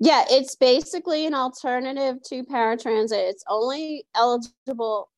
Yeah, 0.00 0.24
it's 0.28 0.56
basically 0.56 1.24
an 1.26 1.34
alternative 1.34 2.16
to 2.24 2.42
paratransit. 2.44 3.12
It's 3.30 3.44
only 3.48 4.04
eligible 4.14 5.08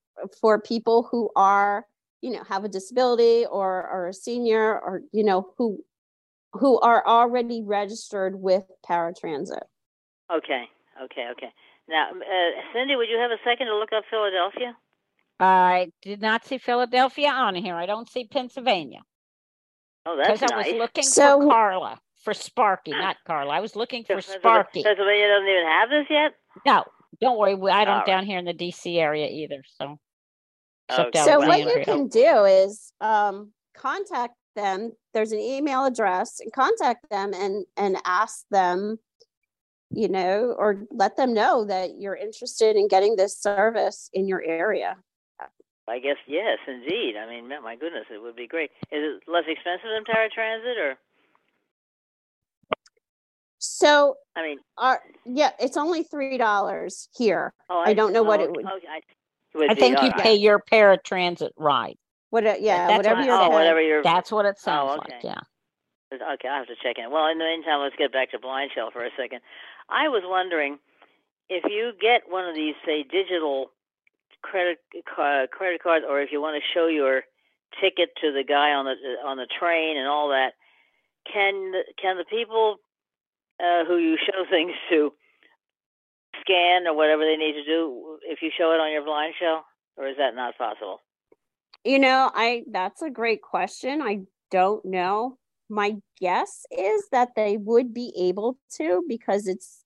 for 0.41 0.61
people 0.61 1.09
who 1.11 1.31
are, 1.35 1.87
you 2.21 2.33
know, 2.33 2.43
have 2.49 2.65
a 2.65 2.69
disability 2.69 3.47
or 3.47 3.85
are 3.85 4.09
a 4.09 4.15
senior 4.15 4.79
or, 4.81 5.03
you 5.13 5.25
know, 5.25 5.53
who 5.59 5.85
who 6.53 6.81
are 6.81 7.07
already 7.07 7.63
registered 7.63 8.41
with 8.41 8.65
paratransit. 8.89 9.63
Okay. 10.33 10.65
Okay. 11.05 11.29
Okay. 11.33 11.53
Now, 11.89 12.11
uh, 12.11 12.63
Cindy, 12.73 12.97
would 12.97 13.09
you 13.09 13.19
have 13.19 13.31
a 13.31 13.37
second 13.45 13.67
to 13.67 13.77
look 13.77 13.93
up 13.93 14.05
Philadelphia? 14.11 14.77
I 15.39 15.93
did 16.03 16.23
not 16.23 16.45
see 16.45 16.59
Philadelphia 16.59 17.29
on 17.31 17.55
here. 17.55 17.75
I 17.77 17.87
don't 17.87 18.09
see 18.09 18.25
Pennsylvania. 18.25 19.01
Oh, 20.07 20.17
that's 20.17 20.41
Because 20.41 20.53
I 20.53 20.57
was 20.57 20.73
looking 20.79 21.05
So- 21.05 21.41
for 21.43 21.49
Carla, 21.49 22.01
for 22.25 22.33
Sparky, 22.33 22.91
not 22.93 23.17
Carla. 23.27 23.53
I 23.53 23.61
was 23.61 23.77
looking 23.77 24.03
for 24.05 24.15
Pennsylvania- 24.15 24.41
Sparky. 24.41 24.83
Pennsylvania 24.83 25.29
doesn't 25.29 25.49
even 25.49 25.67
have 25.67 25.91
this 25.91 26.07
yet. 26.09 26.33
No, 26.65 26.85
don't 27.21 27.39
worry. 27.39 27.53
I 27.71 27.85
don't 27.85 27.99
right. 27.99 28.07
down 28.07 28.25
here 28.25 28.39
in 28.39 28.47
the 28.47 28.55
DC 28.55 28.97
area 28.99 29.29
either. 29.29 29.63
So, 29.79 29.99
except 30.89 31.17
Okay. 31.17 31.25
So 31.25 31.39
what 31.39 31.61
you 31.61 31.85
can 31.85 32.09
do 32.09 32.45
is 32.45 32.93
um, 33.01 33.53
contact 33.77 34.35
them. 34.55 34.93
There's 35.15 35.33
an 35.33 35.39
email 35.39 35.85
address 35.85 36.41
and 36.41 36.53
contact 36.53 37.09
them 37.11 37.33
and 37.35 37.65
and 37.77 37.97
ask 38.05 38.45
them, 38.51 38.99
you 39.91 40.09
know, 40.09 40.55
or 40.59 40.85
let 40.91 41.17
them 41.17 41.35
know 41.35 41.65
that 41.65 41.99
you're 41.99 42.17
interested 42.17 42.77
in 42.77 42.89
getting 42.89 43.17
this 43.17 43.37
service 43.41 44.09
in 44.13 44.27
your 44.29 44.43
area. 44.43 44.97
I 45.89 46.01
guess 46.01 46.17
yes, 46.27 46.59
indeed. 46.67 47.15
I 47.17 47.29
mean, 47.29 47.49
my- 47.49 47.61
my 47.61 47.77
goodness, 47.77 48.07
it 48.13 48.21
would 48.21 48.35
be 48.35 48.49
great. 48.49 48.71
Is 48.91 49.03
it 49.05 49.23
less 49.29 49.45
expensive 49.47 49.89
than 49.89 50.03
paratransit, 50.05 50.77
or 50.79 50.97
So 53.59 54.17
I 54.35 54.43
mean, 54.43 54.59
our 54.77 55.01
yeah, 55.25 55.51
it's 55.61 55.77
only 55.77 56.03
three 56.03 56.39
dollars 56.39 57.09
here. 57.17 57.55
oh, 57.71 57.83
I 57.85 57.95
don't 57.95 58.13
know 58.13 58.23
what 58.23 58.41
oh, 58.41 58.45
it 58.45 58.51
would- 58.51 58.67
Okay, 58.67 58.87
I, 58.89 58.97
it 58.97 59.05
would 59.07 59.07
I 59.71 59.75
be, 59.75 59.81
think 59.81 59.97
you 59.99 60.05
all 60.05 60.11
right. 60.11 60.21
pay 60.21 60.35
your 60.35 60.63
paratransit 60.71 61.51
ride. 61.57 61.97
What? 62.31 62.47
uh, 62.47 62.55
Yeah, 62.61 62.87
That's 62.89 62.97
whatever 62.99 63.21
what- 63.21 63.27
your 63.27 63.37
oh, 63.37 63.49
pay- 63.49 63.55
whatever 63.55 63.81
your 63.81 64.03
That's 64.03 64.31
what 64.33 64.47
it 64.47 64.59
sounds 64.59 65.01
okay. 65.01 65.15
like. 65.15 65.25
Yeah. 65.25 65.41
Okay, 66.13 66.49
I 66.49 66.59
have 66.59 66.67
to 66.69 66.77
check 66.83 66.99
in. 66.99 67.11
Well, 67.11 67.27
in 67.29 67.39
the 67.39 67.45
meantime, 67.45 67.81
let's 67.81 67.97
get 67.97 68.13
back 68.13 68.31
to 68.31 68.39
BlindShell 68.39 68.93
for 68.93 69.05
a 69.05 69.11
second. 69.17 69.41
I 69.89 70.09
was 70.09 70.23
wondering 70.25 70.79
if 71.49 71.65
you 71.71 71.93
get 72.01 72.23
one 72.31 72.49
of 72.49 72.55
these, 72.55 72.75
say, 72.85 73.03
digital 73.03 73.71
credit 74.43 74.79
ca- 75.05 75.47
credit 75.51 75.83
cards, 75.83 76.05
or 76.09 76.21
if 76.21 76.31
you 76.31 76.41
want 76.41 76.57
to 76.63 76.69
show 76.75 76.87
your 76.87 77.23
ticket 77.81 78.11
to 78.21 78.33
the 78.33 78.45
guy 78.45 78.71
on 78.73 78.85
the 78.85 78.95
on 79.27 79.37
the 79.37 79.47
train 79.59 79.97
and 79.99 80.07
all 80.07 80.29
that, 80.29 80.53
can 81.33 81.73
the- 81.73 81.93
can 82.01 82.17
the 82.17 82.25
people 82.25 82.77
uh, 83.59 83.85
who 83.85 83.97
you 83.97 84.17
show 84.17 84.45
things 84.51 84.73
to 84.91 85.13
scan 86.47 86.87
or 86.87 86.97
whatever 86.97 87.25
they 87.25 87.37
need 87.37 87.55
to 87.55 87.65
do 87.65 88.19
if 88.23 88.41
you 88.43 88.51
show 88.57 88.73
it 88.73 88.81
on 88.81 88.93
your 88.93 89.03
BlindShell, 89.03 89.63
or 89.97 90.09
is 90.09 90.17
that 90.19 90.35
not 90.35 90.57
possible? 90.57 91.01
You 91.85 91.99
know, 91.99 92.31
I 92.35 92.65
that's 92.71 93.03
a 93.03 93.11
great 93.11 93.43
question. 93.43 94.03
I 94.03 94.23
don't 94.51 94.85
know. 94.85 95.39
My 95.69 95.97
guess 96.21 96.65
is 96.71 97.09
that 97.13 97.31
they 97.35 97.57
would 97.57 97.93
be 97.93 98.13
able 98.17 98.59
to 98.77 99.05
because 99.09 99.47
it's 99.47 99.85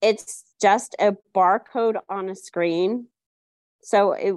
it's 0.00 0.44
just 0.60 0.94
a 0.98 1.16
barcode 1.34 1.96
on 2.08 2.28
a 2.28 2.36
screen. 2.36 3.06
So 3.82 4.12
it 4.12 4.34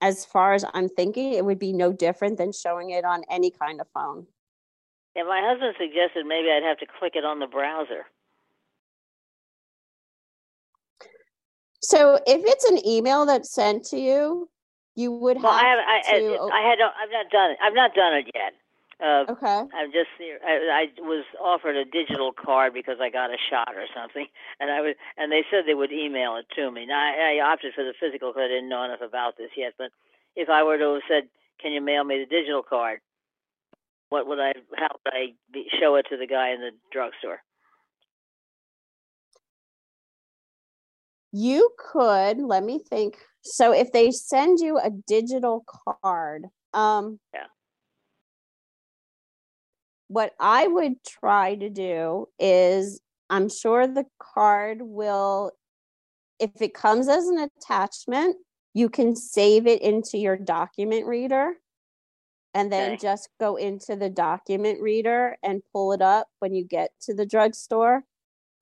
as 0.00 0.24
far 0.24 0.54
as 0.54 0.64
I'm 0.74 0.88
thinking, 0.88 1.32
it 1.32 1.44
would 1.44 1.58
be 1.58 1.72
no 1.72 1.92
different 1.92 2.38
than 2.38 2.52
showing 2.52 2.90
it 2.90 3.04
on 3.04 3.22
any 3.30 3.50
kind 3.50 3.80
of 3.80 3.88
phone. 3.92 4.26
Yeah, 5.16 5.24
my 5.24 5.40
husband 5.42 5.74
suggested 5.78 6.26
maybe 6.26 6.48
I'd 6.50 6.62
have 6.62 6.78
to 6.78 6.86
click 6.98 7.14
it 7.16 7.24
on 7.24 7.40
the 7.40 7.46
browser. 7.46 8.06
So 11.88 12.20
if 12.26 12.44
it's 12.44 12.68
an 12.68 12.86
email 12.86 13.24
that's 13.24 13.50
sent 13.50 13.82
to 13.86 13.96
you, 13.96 14.50
you 14.94 15.10
would 15.10 15.38
have 15.38 15.44
Well, 15.44 15.56
I 15.56 15.64
have. 15.64 15.78
I, 15.80 16.20
to 16.20 16.36
I, 16.36 16.60
I 16.60 16.62
had. 16.68 16.76
I've 16.84 17.08
not 17.08 17.32
done 17.32 17.50
it. 17.52 17.58
I've 17.64 17.72
not 17.72 17.94
done 17.94 18.12
it 18.12 18.26
yet. 18.34 18.52
Uh, 19.00 19.24
Okay. 19.32 19.64
I'm 19.72 19.88
just 19.88 20.12
I, 20.20 20.84
I 20.84 21.00
was 21.00 21.24
offered 21.40 21.76
a 21.80 21.86
digital 21.86 22.32
card 22.36 22.74
because 22.74 22.98
I 23.00 23.08
got 23.08 23.30
a 23.30 23.40
shot 23.40 23.72
or 23.72 23.86
something, 23.96 24.26
and 24.60 24.70
I 24.70 24.82
was 24.82 24.96
and 25.16 25.32
they 25.32 25.48
said 25.50 25.64
they 25.64 25.72
would 25.72 25.90
email 25.90 26.36
it 26.36 26.44
to 26.56 26.70
me. 26.70 26.84
Now 26.84 27.00
I, 27.00 27.40
I 27.40 27.52
opted 27.52 27.72
for 27.72 27.84
the 27.84 27.94
physical 27.98 28.32
because 28.36 28.44
I 28.44 28.52
didn't 28.52 28.68
know 28.68 28.84
enough 28.84 29.00
about 29.00 29.38
this 29.38 29.56
yet. 29.56 29.72
But 29.78 29.88
if 30.36 30.50
I 30.50 30.64
were 30.64 30.76
to 30.76 31.00
have 31.00 31.08
said, 31.08 31.30
"Can 31.58 31.72
you 31.72 31.80
mail 31.80 32.04
me 32.04 32.20
the 32.20 32.28
digital 32.28 32.62
card?" 32.62 33.00
What 34.10 34.26
would 34.28 34.40
I? 34.40 34.52
How 34.76 34.92
would 34.92 35.14
I 35.14 35.32
be, 35.50 35.72
show 35.80 35.96
it 35.96 36.04
to 36.10 36.18
the 36.18 36.26
guy 36.26 36.52
in 36.52 36.60
the 36.60 36.72
drugstore? 36.92 37.40
You 41.32 41.70
could, 41.78 42.38
let 42.38 42.64
me 42.64 42.78
think. 42.78 43.18
So 43.42 43.72
if 43.72 43.92
they 43.92 44.10
send 44.10 44.60
you 44.60 44.78
a 44.78 44.90
digital 44.90 45.64
card, 46.02 46.46
um 46.72 47.18
Yeah. 47.34 47.46
what 50.08 50.32
I 50.40 50.66
would 50.66 51.04
try 51.04 51.54
to 51.56 51.68
do 51.68 52.28
is 52.38 53.00
I'm 53.30 53.48
sure 53.50 53.86
the 53.86 54.06
card 54.18 54.78
will 54.80 55.52
if 56.38 56.50
it 56.62 56.72
comes 56.74 57.08
as 57.08 57.26
an 57.26 57.38
attachment, 57.38 58.36
you 58.74 58.88
can 58.88 59.16
save 59.16 59.66
it 59.66 59.82
into 59.82 60.18
your 60.18 60.36
document 60.36 61.06
reader 61.06 61.54
and 62.54 62.72
then 62.72 62.92
Okay. 62.92 62.98
just 63.00 63.28
go 63.40 63.56
into 63.56 63.96
the 63.96 64.08
document 64.08 64.80
reader 64.80 65.36
and 65.42 65.62
pull 65.72 65.92
it 65.92 66.00
up 66.02 66.28
when 66.38 66.54
you 66.54 66.64
get 66.64 66.90
to 67.02 67.14
the 67.14 67.26
drugstore. 67.26 68.04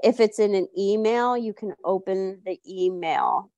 If 0.03 0.21
it's 0.21 0.39
in 0.39 0.55
an 0.55 0.69
email, 0.77 1.37
you 1.37 1.55
can 1.55 1.75
open 1.85 2.43
the 2.45 2.59
email. 2.69 3.51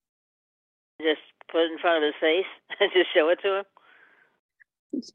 Just 1.01 1.21
put 1.51 1.63
it 1.63 1.73
in 1.73 1.79
front 1.79 2.03
of 2.03 2.07
his 2.07 2.15
face 2.21 2.47
and 2.81 2.91
just 2.93 3.13
show 3.15 3.29
it 3.31 3.41
to 3.43 3.59
him. 3.59 3.65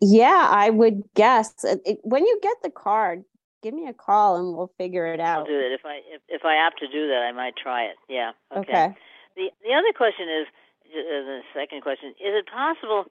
Yeah, 0.02 0.48
I 0.52 0.70
would 0.70 1.04
guess. 1.16 1.54
Uh, 1.64 1.78
it- 1.86 2.00
when 2.04 2.26
you 2.26 2.40
get 2.42 2.58
the 2.62 2.70
card, 2.70 3.24
give 3.64 3.74
me 3.74 3.88
a 3.88 3.94
call 3.94 4.36
and 4.38 4.56
we'll 4.56 4.72
figure 4.78 5.08
it 5.08 5.20
out. 5.20 5.40
I'll 5.40 5.46
do 5.46 5.58
that 5.58 5.74
if 5.74 5.86
I 5.86 5.96
if, 6.14 6.22
if 6.28 6.46
I 6.46 6.58
opt 6.58 6.80
to 6.80 6.88
do 6.88 7.08
that. 7.08 7.24
I 7.28 7.32
might 7.32 7.56
try 7.56 7.84
it. 7.86 7.96
Yeah. 8.10 8.32
Okay. 8.56 8.62
Okay. 8.62 8.96
The 9.36 9.50
the 9.64 9.74
other 9.74 9.94
question 9.96 10.28
is 10.30 10.48
uh, 10.94 11.26
the 11.26 11.40
second 11.56 11.82
question: 11.82 12.10
Is 12.12 12.36
it 12.38 12.46
possible 12.48 13.06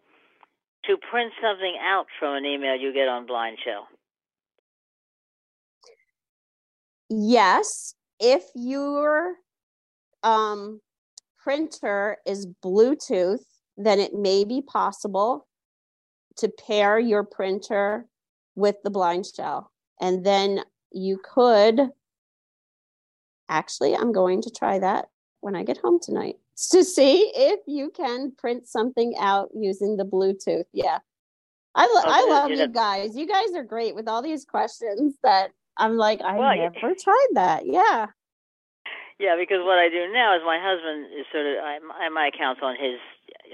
to 0.85 0.97
print 1.11 1.33
something 1.43 1.77
out 1.83 2.07
from 2.19 2.37
an 2.37 2.45
email 2.45 2.77
you 2.77 2.93
get 2.93 3.09
on 3.09 3.27
BlindShell? 3.27 3.87
Yes, 7.09 7.95
if 8.23 8.45
your 8.55 9.35
um, 10.23 10.81
printer 11.43 12.19
is 12.25 12.47
Bluetooth, 12.65 13.45
then 13.77 13.99
it 13.99 14.15
may 14.15 14.45
be 14.45 14.63
possible 14.63 15.49
to 16.37 16.49
pair 16.49 16.99
your 16.99 17.25
printer 17.25 18.07
with 18.55 18.77
the 18.85 18.91
BlindShell. 18.91 19.67
And 20.01 20.25
then 20.25 20.61
you 20.93 21.21
could 21.23 21.81
actually, 23.49 23.95
I'm 23.97 24.13
going 24.13 24.41
to 24.43 24.51
try 24.51 24.79
that 24.79 25.07
when 25.41 25.57
I 25.57 25.65
get 25.65 25.79
home 25.79 25.99
tonight 26.01 26.37
to 26.71 26.85
see 26.85 27.33
if 27.35 27.61
you 27.67 27.91
can 27.91 28.33
print 28.39 28.69
something 28.69 29.15
out 29.19 29.49
using 29.55 29.97
the 29.97 30.05
Bluetooth. 30.05 30.65
Yeah. 30.73 30.99
I, 31.75 31.87
lo- 31.87 32.13
I 32.13 32.27
love 32.29 32.51
you 32.51 32.59
you 32.59 32.69
guys. 32.69 33.17
You 33.17 33.27
guys 33.27 33.55
are 33.57 33.65
great 33.65 33.95
with 33.95 34.07
all 34.07 34.23
these 34.23 34.45
questions 34.45 35.15
that 35.23 35.53
I'm 35.77 35.97
like, 35.97 36.21
I 36.23 36.37
Well, 36.39 36.55
never 36.57 36.95
tried 36.95 37.29
that. 37.35 37.67
Yeah. 37.67 38.07
Yeah, 39.19 39.37
because 39.39 39.63
what 39.63 39.79
I 39.79 39.89
do 39.89 40.11
now 40.13 40.35
is 40.37 40.43
my 40.45 40.59
husband 40.59 41.07
is 41.15 41.27
sort 41.31 41.47
of 41.47 41.63
I, 41.63 41.79
my- 41.79 42.09
my 42.09 42.27
account's 42.35 42.61
on 42.63 42.77
his 42.77 42.99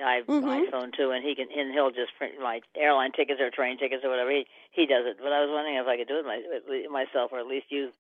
I, 0.03 0.23
Mhm. 0.27 0.71
iPhone 0.71 0.97
too, 0.97 1.11
and 1.11 1.25
he 1.25 1.35
can 1.35 1.49
and 1.51 1.73
he'll 1.73 1.91
just 1.91 2.15
print 2.17 2.39
my 2.41 2.61
airline 2.77 3.13
tickets 3.13 3.41
or 3.41 3.51
train 3.51 3.77
tickets 3.79 4.05
or 4.05 4.11
whatever. 4.11 4.31
He 4.31 4.47
he 4.71 4.87
does 4.87 5.05
it, 5.07 5.19
but 5.19 5.33
I 5.33 5.41
was 5.41 5.51
wondering 5.51 5.77
if 5.77 5.87
I 5.87 5.97
could 5.97 6.09
do 6.09 6.19
it 6.19 6.25
my, 6.25 6.41
myself, 6.91 7.33
or 7.33 7.41
at 7.41 7.47
least 7.47 7.71
use, 7.71 7.93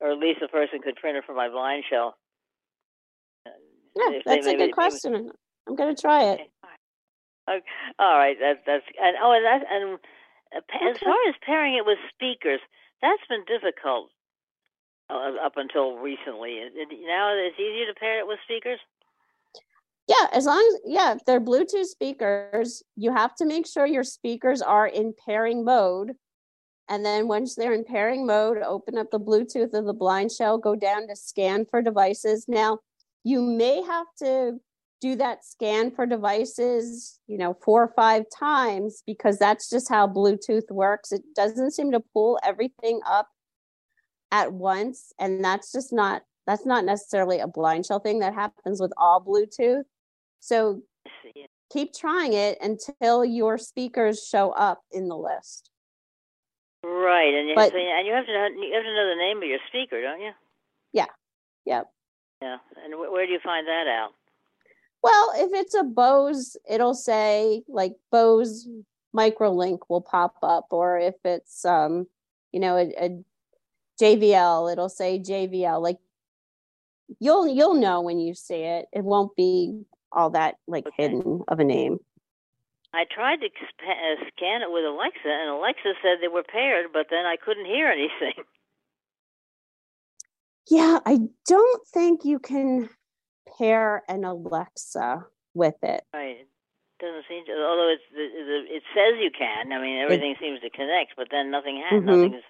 or 0.00 0.10
at 0.10 0.18
least 0.18 0.40
a 0.42 0.48
person 0.48 0.80
could 0.80 0.96
print 0.96 1.16
it 1.18 1.24
for 1.24 1.34
my 1.34 1.48
BlindShell. 1.48 2.14
Yeah, 3.94 4.10
if 4.16 4.24
that's 4.24 4.46
a 4.46 4.56
good 4.56 4.72
question. 4.72 5.30
I'm 5.68 5.76
going 5.76 5.94
to 5.94 6.00
try 6.00 6.24
it. 6.32 6.40
Okay. 7.50 7.64
All 7.98 8.16
right, 8.16 8.36
that's 8.40 8.60
that's 8.64 8.84
and 9.00 9.16
oh, 9.20 9.32
and 9.32 9.44
that 9.44 9.62
and 9.70 9.98
uh, 10.56 10.88
as 10.88 10.96
Okay. 10.96 11.04
far 11.04 11.16
as 11.28 11.34
pairing 11.44 11.74
it 11.74 11.84
with 11.84 11.98
speakers, 12.14 12.60
that's 13.02 13.22
been 13.28 13.44
difficult 13.44 14.10
uh, 15.10 15.44
up 15.44 15.54
until 15.56 15.98
recently. 15.98 16.60
Now 17.06 17.34
it's 17.34 17.58
easier 17.58 17.86
to 17.86 17.94
pair 17.98 18.20
it 18.20 18.26
with 18.26 18.38
speakers. 18.44 18.78
Yeah, 20.08 20.26
as 20.32 20.46
long 20.46 20.58
as, 20.58 20.80
yeah, 20.84 21.12
if 21.12 21.24
they're 21.24 21.40
Bluetooth 21.40 21.84
speakers, 21.84 22.82
you 22.96 23.12
have 23.12 23.34
to 23.36 23.44
make 23.44 23.66
sure 23.66 23.86
your 23.86 24.04
speakers 24.04 24.60
are 24.60 24.86
in 24.86 25.14
pairing 25.26 25.64
mode. 25.64 26.12
And 26.88 27.04
then 27.04 27.28
once 27.28 27.54
they're 27.54 27.72
in 27.72 27.84
pairing 27.84 28.26
mode, 28.26 28.58
open 28.58 28.98
up 28.98 29.10
the 29.10 29.20
Bluetooth 29.20 29.72
of 29.72 29.84
the 29.84 29.94
BlindShell, 29.94 30.60
go 30.60 30.74
down 30.74 31.06
to 31.08 31.16
scan 31.16 31.64
for 31.70 31.80
devices. 31.80 32.46
Now, 32.48 32.80
you 33.22 33.40
may 33.40 33.80
have 33.82 34.08
to 34.18 34.60
do 35.02 35.16
that 35.16 35.44
scan 35.44 35.90
for 35.90 36.06
devices, 36.06 37.18
you 37.26 37.36
know, 37.36 37.54
four 37.64 37.82
or 37.82 37.92
five 37.96 38.24
times 38.38 39.02
because 39.04 39.36
that's 39.36 39.68
just 39.68 39.88
how 39.88 40.06
Bluetooth 40.06 40.70
works. 40.70 41.10
It 41.10 41.22
doesn't 41.34 41.72
seem 41.72 41.90
to 41.90 42.00
pull 42.14 42.38
everything 42.44 43.00
up 43.04 43.28
at 44.30 44.52
once. 44.52 45.12
And 45.18 45.44
that's 45.44 45.72
just 45.72 45.92
not, 45.92 46.22
that's 46.46 46.64
not 46.64 46.84
necessarily 46.84 47.40
a 47.40 47.48
BlindShell 47.48 48.04
thing 48.04 48.20
that 48.20 48.32
happens 48.32 48.80
with 48.80 48.92
all 48.96 49.20
Bluetooth. 49.20 49.82
So 50.38 50.82
keep 51.72 51.92
trying 51.92 52.32
it 52.32 52.58
until 52.62 53.24
your 53.24 53.58
speakers 53.58 54.24
show 54.24 54.52
up 54.52 54.82
in 54.92 55.08
the 55.08 55.16
list. 55.16 55.68
Right, 56.84 57.34
and 57.34 57.48
you, 57.48 57.54
But- 57.56 57.72
so, 57.72 57.76
and 57.76 58.06
you 58.06 58.12
have 58.14 58.26
to 58.26 58.32
know, 58.32 58.46
you 58.46 58.74
have 58.74 58.84
to 58.84 58.94
know 58.94 59.08
the 59.08 59.16
name 59.16 59.38
of 59.38 59.48
your 59.48 59.60
speaker, 59.66 60.00
don't 60.00 60.20
you? 60.20 60.30
Yeah. 60.92 61.06
Yep. 61.66 61.90
Yeah, 62.40 62.58
and 62.84 62.98
where 62.98 63.26
do 63.26 63.32
you 63.32 63.40
find 63.44 63.66
that 63.66 63.86
out? 63.88 64.10
Well, 65.02 65.32
if 65.36 65.50
it's 65.52 65.74
a 65.74 65.82
Bose, 65.82 66.56
it'll 66.68 66.94
say 66.94 67.62
like 67.68 67.94
Bose 68.10 68.68
microlink 69.14 69.80
will 69.88 70.00
pop 70.00 70.36
up, 70.42 70.66
or 70.70 70.98
if 70.98 71.14
it's 71.24 71.64
um, 71.64 72.06
you 72.52 72.60
know, 72.60 72.76
a, 72.76 72.92
a 72.98 73.24
JBL, 74.00 74.72
it'll 74.72 74.88
say 74.88 75.18
JBL. 75.18 75.82
Like 75.82 75.98
you'll 77.18 77.48
you'll 77.48 77.74
know 77.74 78.00
when 78.00 78.18
you 78.18 78.34
see 78.34 78.62
it. 78.62 78.86
It 78.92 79.04
won't 79.04 79.34
be 79.36 79.82
all 80.12 80.30
that 80.30 80.56
like 80.66 80.86
Okay. 80.86 81.02
hidden 81.02 81.42
of 81.48 81.58
a 81.58 81.64
name. 81.64 81.98
I 82.94 83.04
tried 83.10 83.40
to 83.40 83.48
sp- 83.48 83.88
uh, 83.88 84.24
scan 84.36 84.62
it 84.62 84.70
with 84.70 84.84
Alexa, 84.84 85.26
and 85.26 85.50
Alexa 85.50 85.94
said 86.02 86.18
they 86.20 86.28
were 86.28 86.42
paired, 86.42 86.86
but 86.92 87.06
then 87.10 87.24
I 87.24 87.36
couldn't 87.42 87.64
hear 87.64 87.88
anything. 87.88 88.44
Yeah, 90.68 91.00
I 91.04 91.18
don't 91.48 91.86
think 91.88 92.24
you 92.24 92.38
can 92.38 92.88
pair 93.58 94.02
an 94.08 94.24
Alexa 94.24 95.24
with 95.54 95.76
it. 95.82 96.04
Right. 96.14 96.38
It 96.40 96.48
doesn't 97.00 97.24
seem 97.28 97.44
to, 97.46 97.52
although 97.52 97.92
it's 97.92 98.02
it 98.14 98.82
says 98.94 99.18
you 99.20 99.30
can. 99.36 99.72
I 99.72 99.80
mean, 99.80 99.98
everything 99.98 100.34
seems 100.40 100.60
to 100.60 100.70
connect, 100.70 101.14
but 101.16 101.28
then 101.30 101.50
nothing 101.50 101.82
ha- 101.84 101.96
Mhm. 101.96 102.04
nothing 102.04 102.42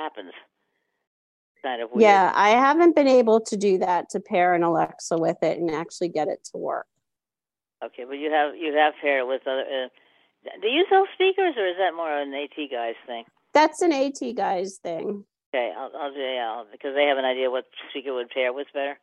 happens. 0.00 0.32
Kind 1.62 1.82
of 1.82 1.90
weird. 1.90 2.02
Yeah, 2.02 2.32
I 2.34 2.50
haven't 2.50 2.96
been 2.96 3.06
able 3.06 3.40
to 3.42 3.56
do 3.56 3.78
that 3.78 4.08
to 4.10 4.20
pair 4.20 4.54
an 4.54 4.62
Alexa 4.62 5.18
with 5.18 5.42
it 5.42 5.58
and 5.58 5.70
actually 5.70 6.08
get 6.08 6.26
it 6.26 6.42
to 6.52 6.56
work. 6.56 6.86
Okay, 7.84 8.04
but 8.04 8.14
you 8.18 8.30
have 8.30 8.56
you 8.56 8.72
have 8.74 8.94
paired 9.00 9.26
with 9.28 9.46
other. 9.46 9.60
Uh, 9.62 9.88
do 10.62 10.68
you 10.68 10.86
sell 10.88 11.06
speakers, 11.14 11.54
or 11.56 11.66
is 11.66 11.76
that 11.78 11.94
more 11.94 12.10
an 12.10 12.32
AT 12.34 12.66
guys 12.70 12.94
thing? 13.06 13.24
That's 13.52 13.82
an 13.82 13.92
AT 13.92 14.32
guys 14.34 14.78
thing. 14.78 15.24
Okay, 15.54 15.72
I'll 15.76 15.90
I'll 15.96 16.12
do 16.12 16.18
yeah 16.20 16.64
because 16.72 16.94
they 16.94 17.04
have 17.04 17.18
an 17.18 17.24
idea 17.24 17.50
what 17.50 17.66
speaker 17.90 18.14
would 18.14 18.30
pair 18.30 18.52
with 18.52 18.66
better. 18.72 18.98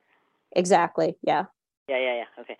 Exactly. 0.55 1.15
Yeah. 1.21 1.45
Yeah, 1.89 1.97
yeah, 1.99 2.15
yeah. 2.23 2.41
Okay. 2.41 2.57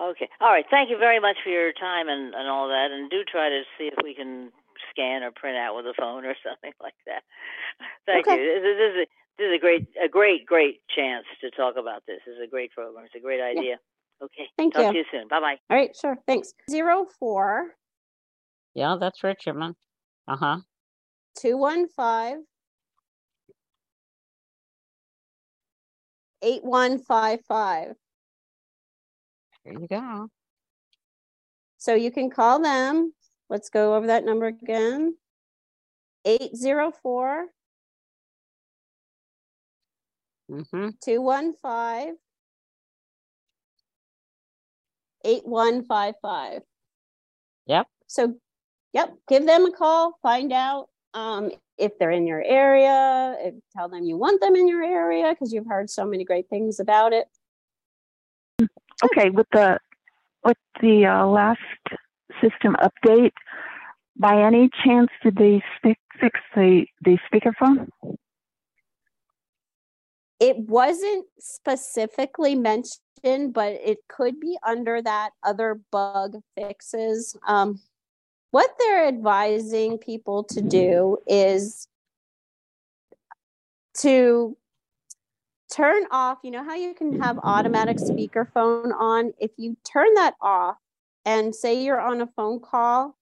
Okay. 0.00 0.28
All 0.40 0.50
right. 0.50 0.64
Thank 0.70 0.90
you 0.90 0.98
very 0.98 1.20
much 1.20 1.36
for 1.42 1.50
your 1.50 1.72
time 1.72 2.08
and, 2.08 2.34
and 2.34 2.48
all 2.48 2.68
that. 2.68 2.90
And 2.92 3.10
do 3.10 3.22
try 3.24 3.48
to 3.48 3.62
see 3.76 3.84
if 3.88 3.94
we 4.02 4.14
can 4.14 4.50
scan 4.90 5.22
or 5.22 5.30
print 5.32 5.56
out 5.56 5.74
with 5.76 5.86
a 5.86 5.94
phone 5.98 6.24
or 6.24 6.34
something 6.46 6.72
like 6.80 6.94
that. 7.06 7.22
Thank 8.06 8.26
Okay. 8.26 8.36
you. 8.36 8.60
This 8.60 8.62
is, 8.62 8.76
this 8.78 8.90
is, 8.90 8.96
a, 8.96 9.06
this 9.38 9.46
is 9.48 9.54
a 9.56 9.58
great, 9.60 9.86
a 10.04 10.08
great, 10.08 10.46
great 10.46 10.80
chance 10.94 11.24
to 11.40 11.50
talk 11.50 11.74
about 11.76 12.02
this. 12.06 12.20
This 12.26 12.34
is 12.34 12.40
a 12.44 12.50
great 12.50 12.72
program. 12.72 13.04
It's 13.06 13.14
a 13.14 13.20
great 13.20 13.40
idea. 13.40 13.76
Okay. 14.22 14.48
Thank 14.56 14.74
Talk 14.74 14.86
you. 14.86 14.92
to 14.92 14.98
you 14.98 15.04
soon. 15.12 15.28
Bye 15.28 15.40
bye. 15.40 15.56
All 15.70 15.76
right. 15.76 15.94
Sure. 16.00 16.16
Thanks. 16.26 16.52
Zero 16.70 17.06
four 17.20 17.74
Yeah, 18.74 18.96
that's 19.00 19.22
Richmond. 19.22 19.76
Uh 20.26 20.36
huh. 20.36 20.56
two 21.38 21.56
one 21.56 21.86
five 21.88 22.38
eight 26.42 26.64
one 26.64 26.98
five 26.98 27.40
five. 27.46 27.94
There 29.64 29.74
you 29.74 29.86
go. 29.88 30.28
So 31.78 31.94
you 31.94 32.10
can 32.10 32.30
call 32.30 32.60
them. 32.60 33.12
Let's 33.50 33.70
go 33.70 33.94
over 33.94 34.08
that 34.08 34.24
number 34.24 34.46
again. 34.46 35.16
Eight 36.24 36.56
zero 36.56 36.92
four 37.02 37.46
Mm-hmm. 40.50 40.88
two 41.04 41.20
one 41.20 41.52
five 41.52 42.14
eight 45.22 45.46
one 45.46 45.84
five 45.84 46.14
five. 46.22 46.62
Yep. 47.66 47.86
So 48.06 48.36
yep, 48.94 49.14
give 49.28 49.44
them 49.44 49.66
a 49.66 49.72
call, 49.72 50.18
find 50.22 50.50
out 50.52 50.88
um, 51.12 51.50
if 51.78 51.98
they're 51.98 52.10
in 52.10 52.26
your 52.26 52.42
area, 52.42 53.36
tell 53.76 53.88
them 53.88 54.04
you 54.04 54.16
want 54.16 54.40
them 54.40 54.56
in 54.56 54.68
your 54.68 54.82
area 54.82 55.30
because 55.30 55.52
you've 55.52 55.66
heard 55.66 55.88
so 55.88 56.04
many 56.04 56.24
great 56.24 56.48
things 56.48 56.80
about 56.80 57.12
it. 57.12 57.26
Okay, 59.04 59.30
with 59.30 59.46
the 59.52 59.78
with 60.44 60.56
the 60.80 61.06
uh, 61.06 61.26
last 61.26 61.60
system 62.40 62.76
update, 62.80 63.32
by 64.16 64.42
any 64.42 64.68
chance 64.84 65.08
did 65.22 65.36
they 65.36 65.62
stick, 65.78 65.98
fix 66.20 66.40
the 66.54 66.86
the 67.02 67.18
speakerphone? 67.32 67.88
It 70.40 70.56
wasn't 70.58 71.26
specifically 71.38 72.54
mentioned, 72.54 73.52
but 73.52 73.72
it 73.72 73.98
could 74.08 74.38
be 74.40 74.56
under 74.66 75.02
that 75.02 75.30
other 75.44 75.80
bug 75.90 76.36
fixes. 76.56 77.36
Um, 77.46 77.80
what 78.50 78.70
they're 78.78 79.06
advising 79.06 79.98
people 79.98 80.44
to 80.44 80.60
do 80.60 81.18
is 81.26 81.86
to 83.98 84.56
turn 85.74 86.04
off 86.10 86.38
you 86.42 86.50
know 86.50 86.64
how 86.64 86.74
you 86.74 86.94
can 86.94 87.20
have 87.20 87.38
automatic 87.42 87.98
speakerphone 87.98 88.92
on? 88.98 89.32
If 89.38 89.50
you 89.56 89.76
turn 89.90 90.14
that 90.14 90.34
off 90.40 90.76
and 91.24 91.54
say 91.54 91.82
you're 91.82 92.00
on 92.00 92.20
a 92.20 92.26
phone 92.26 92.60
call 92.60 93.16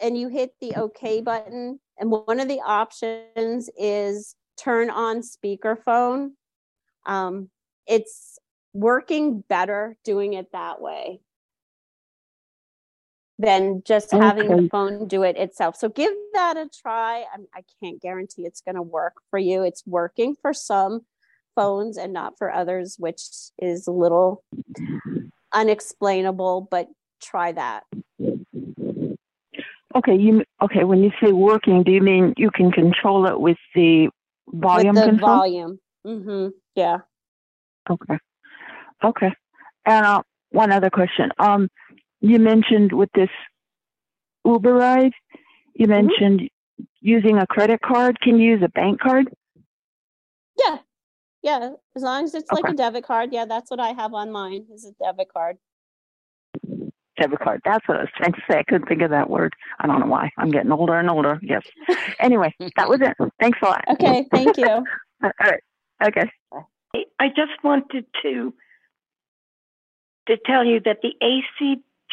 and 0.00 0.18
you 0.18 0.28
hit 0.28 0.52
the 0.60 0.76
okay 0.76 1.20
button 1.20 1.80
and 1.98 2.10
one 2.10 2.40
of 2.40 2.48
the 2.48 2.60
options 2.60 3.70
is 3.78 4.34
turn 4.56 4.90
on 4.90 5.22
speakerphone 5.22 6.30
um, 7.06 7.48
it's 7.86 8.38
working 8.74 9.42
better 9.48 9.96
doing 10.04 10.34
it 10.34 10.52
that 10.52 10.80
way 10.80 11.20
than 13.38 13.82
just 13.84 14.10
having 14.10 14.48
the 14.48 14.68
phone 14.68 15.06
do 15.06 15.22
it 15.22 15.36
itself. 15.36 15.76
So 15.76 15.88
give 15.88 16.12
that 16.34 16.56
a 16.56 16.68
try. 16.68 17.20
I, 17.20 17.38
I 17.54 17.62
can't 17.82 18.00
guarantee 18.02 18.42
it's 18.42 18.60
going 18.60 18.74
to 18.74 18.82
work 18.82 19.14
for 19.30 19.38
you. 19.38 19.62
It's 19.62 19.84
working 19.86 20.34
for 20.42 20.52
some 20.52 21.02
phones 21.54 21.96
and 21.96 22.12
not 22.12 22.36
for 22.36 22.52
others, 22.52 22.96
which 22.98 23.22
is 23.60 23.86
a 23.86 23.92
little 23.92 24.42
unexplainable, 25.52 26.68
but 26.70 26.88
try 27.22 27.52
that. 27.52 27.84
Okay, 29.94 30.16
you 30.16 30.44
okay 30.60 30.84
when 30.84 31.02
you 31.02 31.10
say 31.22 31.32
working, 31.32 31.82
do 31.82 31.90
you 31.90 32.02
mean 32.02 32.34
you 32.36 32.50
can 32.50 32.70
control 32.70 33.26
it 33.26 33.40
with 33.40 33.56
the 33.74 34.08
volume 34.48 34.94
With 34.94 35.04
the 35.04 35.10
control? 35.10 35.36
volume. 35.38 35.80
hmm 36.04 36.48
Yeah. 36.74 36.98
Okay. 37.88 38.18
Okay. 39.02 39.32
And 39.86 40.04
uh, 40.06 40.22
one 40.50 40.72
other 40.72 40.90
question. 40.90 41.30
Um, 41.38 41.68
you 42.20 42.38
mentioned 42.38 42.92
with 42.92 43.10
this 43.14 43.30
Uber 44.44 44.74
ride, 44.74 45.12
you 45.74 45.86
Mm-hmm. 45.86 45.90
mentioned 46.06 46.50
using 47.00 47.38
a 47.38 47.46
credit 47.46 47.80
card. 47.80 48.20
Can 48.20 48.38
you 48.38 48.52
use 48.52 48.62
a 48.64 48.68
bank 48.68 49.00
card? 49.00 49.28
Yeah. 50.58 50.78
Yeah. 51.42 51.70
As 51.94 52.02
long 52.02 52.24
as 52.24 52.34
it's 52.34 52.50
like 52.50 52.64
a 52.68 52.72
debit 52.74 53.04
card. 53.04 53.30
Yeah. 53.32 53.44
That's 53.44 53.70
what 53.70 53.78
I 53.80 53.90
have 53.90 54.12
on 54.14 54.32
mine 54.32 54.66
is 54.72 54.84
a 54.84 54.92
debit 55.04 55.28
card. 55.32 55.56
Debit 57.20 57.38
card. 57.40 57.60
That's 57.64 57.86
what 57.88 57.98
I 57.98 58.00
was 58.02 58.10
trying 58.16 58.32
to 58.32 58.40
say. 58.50 58.58
I 58.58 58.62
couldn't 58.64 58.88
think 58.88 59.02
of 59.02 59.10
that 59.10 59.30
word. 59.30 59.54
I 59.78 59.86
don't 59.86 60.00
know 60.00 60.06
why. 60.06 60.30
I'm 60.36 60.50
getting 60.50 60.72
older 60.72 60.94
and 60.98 61.08
older. 61.10 61.38
Yes. 61.42 61.62
Anyway, 62.20 62.52
that 62.76 62.88
was 62.88 63.00
it. 63.00 63.16
Thanks 63.38 63.58
a 63.62 63.66
lot. 63.66 63.84
Okay. 63.92 64.26
Thank 64.32 64.56
you. 64.56 64.66
All 65.22 65.30
right. 65.40 65.62
Okay. 66.04 66.28
I 67.20 67.28
just 67.28 67.62
wanted 67.62 68.06
to 68.22 68.52
to 70.26 70.36
tell 70.44 70.64
you 70.64 70.80
that 70.84 70.98
the 71.02 71.14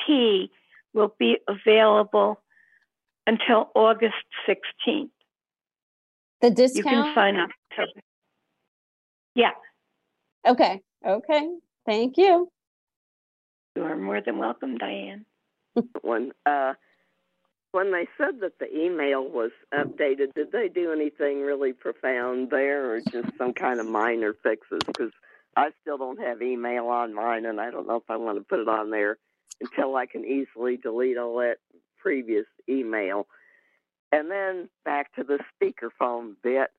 ACP 0.08 0.50
will 0.94 1.14
be 1.20 1.38
available 1.48 2.40
until 3.28 3.70
August 3.76 4.14
16th. 4.48 5.10
The 6.42 6.52
discount? 6.52 6.76
You 6.76 6.84
can 7.04 7.16
sign 7.16 7.38
up. 7.38 7.50
till- 7.76 7.88
Yeah, 9.36 9.52
Okay. 10.48 10.82
Okay. 11.06 11.58
Thank 11.86 12.18
you. 12.18 12.52
you 13.76 13.84
are 13.84 13.98
more 13.98 14.22
than 14.22 14.38
welcome, 14.38 14.78
Diane. 14.78 15.26
one. 16.02 16.32
Uh, 16.46 16.74
when 17.72 17.92
they 17.92 18.08
said 18.18 18.40
that 18.42 18.58
the 18.60 18.74
email 18.74 19.28
was 19.28 19.52
updated, 19.74 20.34
did 20.34 20.52
they 20.52 20.70
do 20.70 20.92
anything 20.94 21.42
really 21.42 21.74
profound 21.74 22.50
there, 22.50 22.92
or 22.92 23.02
just 23.02 23.36
some 23.38 23.54
kind 23.54 23.80
of 23.80 23.86
minor 23.88 24.34
fixes? 24.34 24.80
Because 24.86 25.12
I 25.58 25.72
still 25.82 25.98
don't 25.98 26.20
have 26.20 26.42
email 26.42 26.88
on 26.88 27.14
mine, 27.14 27.46
and 27.46 27.60
I 27.60 27.70
don't 27.72 27.88
know 27.88 27.98
if 27.98 28.10
I 28.10 28.16
want 28.18 28.38
to 28.38 28.44
put 28.44 28.60
it 28.60 28.68
on 28.70 28.92
there 28.92 29.18
until 29.62 29.96
I 29.96 30.06
can 30.06 30.26
easily 30.26 30.78
delete 30.78 31.18
all 31.18 31.38
that 31.38 31.58
previous 31.98 32.46
email. 32.70 33.28
And 34.12 34.30
then 34.30 34.70
back 34.84 35.14
to 35.16 35.24
the 35.24 35.40
speakerphone 35.54 36.34
bit. 36.44 36.70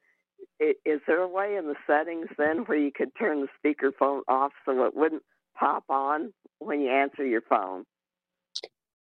Is 0.61 1.01
there 1.07 1.21
a 1.21 1.29
way 1.29 1.57
in 1.57 1.67
the 1.67 1.75
settings 1.87 2.29
then 2.39 2.59
where 2.67 2.79
you 2.79 2.91
could 2.95 3.11
turn 3.19 3.43
the 3.43 3.49
speakerphone 3.59 4.21
off 4.29 4.53
so 4.65 4.85
it 4.85 4.95
wouldn't 4.95 5.23
pop 5.59 5.85
on 5.89 6.33
when 6.59 6.81
you 6.81 6.91
answer 6.91 7.25
your 7.25 7.43
phone? 7.43 7.85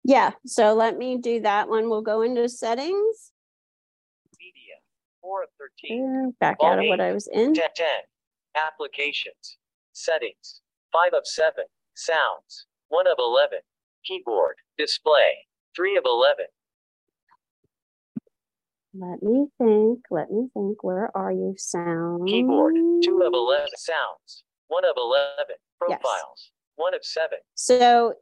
Yeah. 0.03 0.31
So 0.45 0.73
let 0.73 0.97
me 0.97 1.17
do 1.17 1.41
that 1.41 1.69
one. 1.69 1.89
We'll 1.89 2.01
go 2.01 2.21
into 2.21 2.47
settings. 2.49 3.31
Media. 4.39 4.75
4 5.21 5.43
of 5.43 5.49
13. 5.81 6.03
and 6.03 6.39
Back 6.39 6.57
out 6.63 6.79
of 6.79 6.85
what 6.87 7.01
I 7.01 7.11
was 7.11 7.27
in. 7.27 7.53
10, 7.53 7.63
10. 7.75 7.87
Applications. 8.55 9.57
Settings. 9.93 10.61
5 10.91 11.13
of 11.13 11.25
7. 11.25 11.63
Sounds. 11.95 12.67
1 12.95 13.07
of 13.07 13.17
11. 13.19 13.59
Keyboard. 14.05 14.55
Display. 14.77 15.33
3 15.75 15.97
of 15.97 16.05
11. 16.05 16.45
Let 18.93 19.21
me 19.21 19.47
think. 19.57 19.99
Let 20.09 20.31
me 20.31 20.47
think. 20.53 20.81
Where 20.81 21.11
are 21.13 21.33
you? 21.33 21.55
Sound. 21.57 22.25
Keyboard. 22.25 22.73
2 23.03 23.21
of 23.21 23.33
11. 23.33 23.67
Sounds. 23.75 24.45
1 24.69 24.85
of 24.85 24.95
11. 24.95 25.55
Profiles. 25.77 26.51
1 26.77 26.93
of 26.93 27.03
7. 27.03 27.37
So 27.55 28.13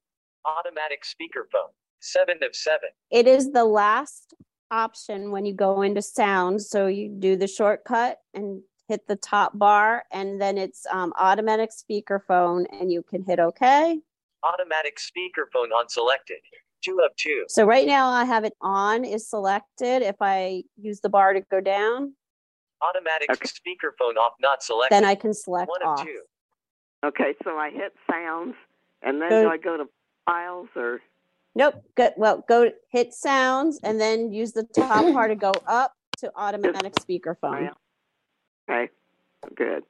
Automatic 0.43 1.03
speakerphone. 1.03 1.69
7 2.01 2.39
of 2.41 2.55
7. 2.55 2.79
it 3.11 3.27
is 3.27 3.51
the 3.51 3.63
last 3.63 4.33
option 4.71 5.29
when 5.29 5.45
you 5.45 5.53
go 5.53 5.83
into 5.83 6.01
sound. 6.01 6.63
So 6.63 6.87
you 6.87 7.09
do 7.09 7.35
the 7.35 7.47
shortcut 7.47 8.17
and 8.33 8.63
hit 8.87 9.07
the 9.07 9.17
top 9.17 9.55
bar, 9.55 10.03
and 10.11 10.41
then 10.41 10.57
it's 10.57 10.87
um, 10.91 11.13
automatic 11.17 11.69
speakerphone, 11.69 12.65
and 12.71 12.91
you 12.91 13.03
can 13.03 13.23
hit 13.23 13.39
OK. 13.39 14.01
Automatic 14.43 14.97
speakerphone 14.97 15.71
on 15.77 15.87
selected. 15.89 16.37
2 16.83 16.99
of 17.03 17.15
2. 17.15 17.45
So 17.47 17.65
right 17.65 17.87
now 17.87 18.09
I 18.09 18.25
have 18.25 18.43
it 18.43 18.53
on 18.61 19.05
is 19.05 19.29
selected. 19.29 20.01
If 20.01 20.17
I 20.19 20.63
use 20.75 20.99
the 20.99 21.09
bar 21.09 21.33
to 21.33 21.41
go 21.49 21.61
down, 21.61 22.13
Automatic 22.81 23.29
speakerphone 23.29 24.17
off 24.17 24.33
not 24.41 24.61
selected. 24.61 24.93
then 24.93 25.05
I 25.05 25.15
can 25.15 25.33
select 25.33 25.69
1 25.69 25.81
of 25.83 25.87
off. 25.99 26.05
2. 26.05 26.19
Okay, 27.05 27.33
so 27.43 27.57
I 27.57 27.69
hit 27.69 27.93
sounds, 28.11 28.55
and 29.01 29.21
then 29.21 29.29
Go- 29.29 29.43
do 29.43 29.49
I 29.49 29.57
go 29.57 29.77
to 29.77 29.85
files 30.25 30.67
or? 30.75 31.01
Nope. 31.55 31.75
Go, 31.95 32.09
well, 32.17 32.43
go 32.49 32.71
hit 32.89 33.13
sounds 33.13 33.79
and 33.83 34.01
then 34.01 34.31
use 34.33 34.51
the 34.53 34.63
top 34.63 35.03
part 35.13 35.29
to 35.29 35.35
go 35.35 35.51
up 35.67 35.93
to 36.17 36.31
automatic 36.35 36.93
speakerphone. 36.95 37.69
Okay, 38.69 38.89
good. 39.55 39.83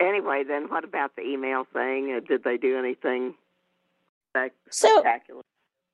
Anyway, 0.00 0.44
then 0.46 0.68
what 0.68 0.84
about 0.84 1.14
the 1.16 1.22
email 1.22 1.64
thing? 1.72 2.14
Uh, 2.16 2.20
did 2.26 2.44
they 2.44 2.56
do 2.56 2.78
anything 2.78 3.34
spec- 4.30 4.52
So- 4.70 4.88
spectacular? 5.00 5.42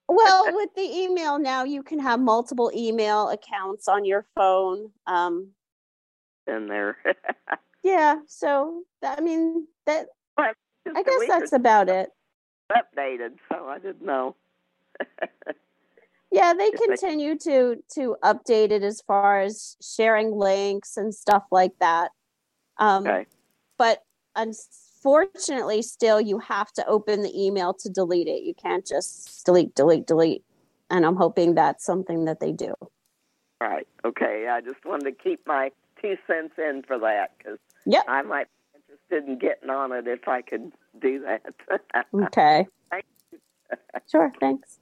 Well, 0.07 0.55
with 0.55 0.75
the 0.75 0.83
email 0.83 1.39
now, 1.39 1.65
you 1.65 1.83
can 1.83 1.99
have 1.99 2.21
multiple 2.21 2.71
email 2.75 3.31
accounts 3.31 3.89
on 3.89 4.05
your 4.05 4.27
phone. 4.37 4.91
Um, 5.07 5.53
in 6.47 6.67
there? 6.69 6.99
yeah. 7.83 8.21
So 8.27 8.83
I 9.03 9.21
mean, 9.23 9.67
that 9.87 10.09
But 10.37 10.57
I 10.95 11.03
guess 11.03 11.21
that's 11.27 11.53
about 11.55 11.89
it. 11.89 12.11
updated, 12.71 13.39
so 13.51 13.67
I 13.67 13.79
didn't 13.79 14.03
know. 14.05 14.37
Yeah, 16.31 16.53
they- 16.53 16.73
continue 16.73 17.39
to 17.39 17.83
to 17.95 18.17
update 18.23 18.73
it 18.73 18.83
as 18.83 19.01
far 19.01 19.41
as 19.41 19.77
sharing 19.81 20.33
links 20.37 20.97
and 20.99 21.15
stuff 21.15 21.45
like 21.51 21.79
that. 21.79 22.11
Um, 22.79 23.07
Okay. 23.07 23.27
But 23.79 24.03
unfortunately, 24.37 25.83
still, 25.83 26.21
you 26.21 26.39
have 26.39 26.73
to 26.73 26.87
open 26.87 27.23
the 27.23 27.33
email 27.47 27.75
to 27.75 27.89
delete 27.89 28.29
it. 28.29 28.43
You 28.43 28.55
can't 28.55 28.87
just 28.87 29.45
delete, 29.45 29.75
delete, 29.75 30.07
delete. 30.07 30.45
And 30.91 31.05
I'm 31.05 31.17
hoping 31.17 31.55
that's 31.55 31.85
something 31.85 32.25
that 32.27 32.41
they 32.41 32.53
do. 32.53 32.75
Right. 33.61 33.87
Okay. 34.05 34.49
I 34.51 34.61
just 34.61 34.85
wanted 34.85 35.05
to 35.05 35.13
keep 35.13 35.47
my 35.47 35.71
two 36.01 36.17
cents 36.27 36.55
in 36.59 36.83
for 36.87 36.99
that 36.99 37.33
because 37.39 37.59
Yep. 37.87 38.05
I 38.09 38.23
might 38.23 38.47
be 38.73 38.81
interested 38.81 39.29
in 39.29 39.39
getting 39.39 39.71
on 39.71 39.93
it 39.93 40.07
if 40.07 40.27
I 40.29 40.43
could 40.43 40.73
do 41.01 41.21
that. 41.21 41.43
Okay. 42.15 42.67
Thank. 42.91 43.05
Sure. 44.11 44.33
Thanks. 44.41 44.79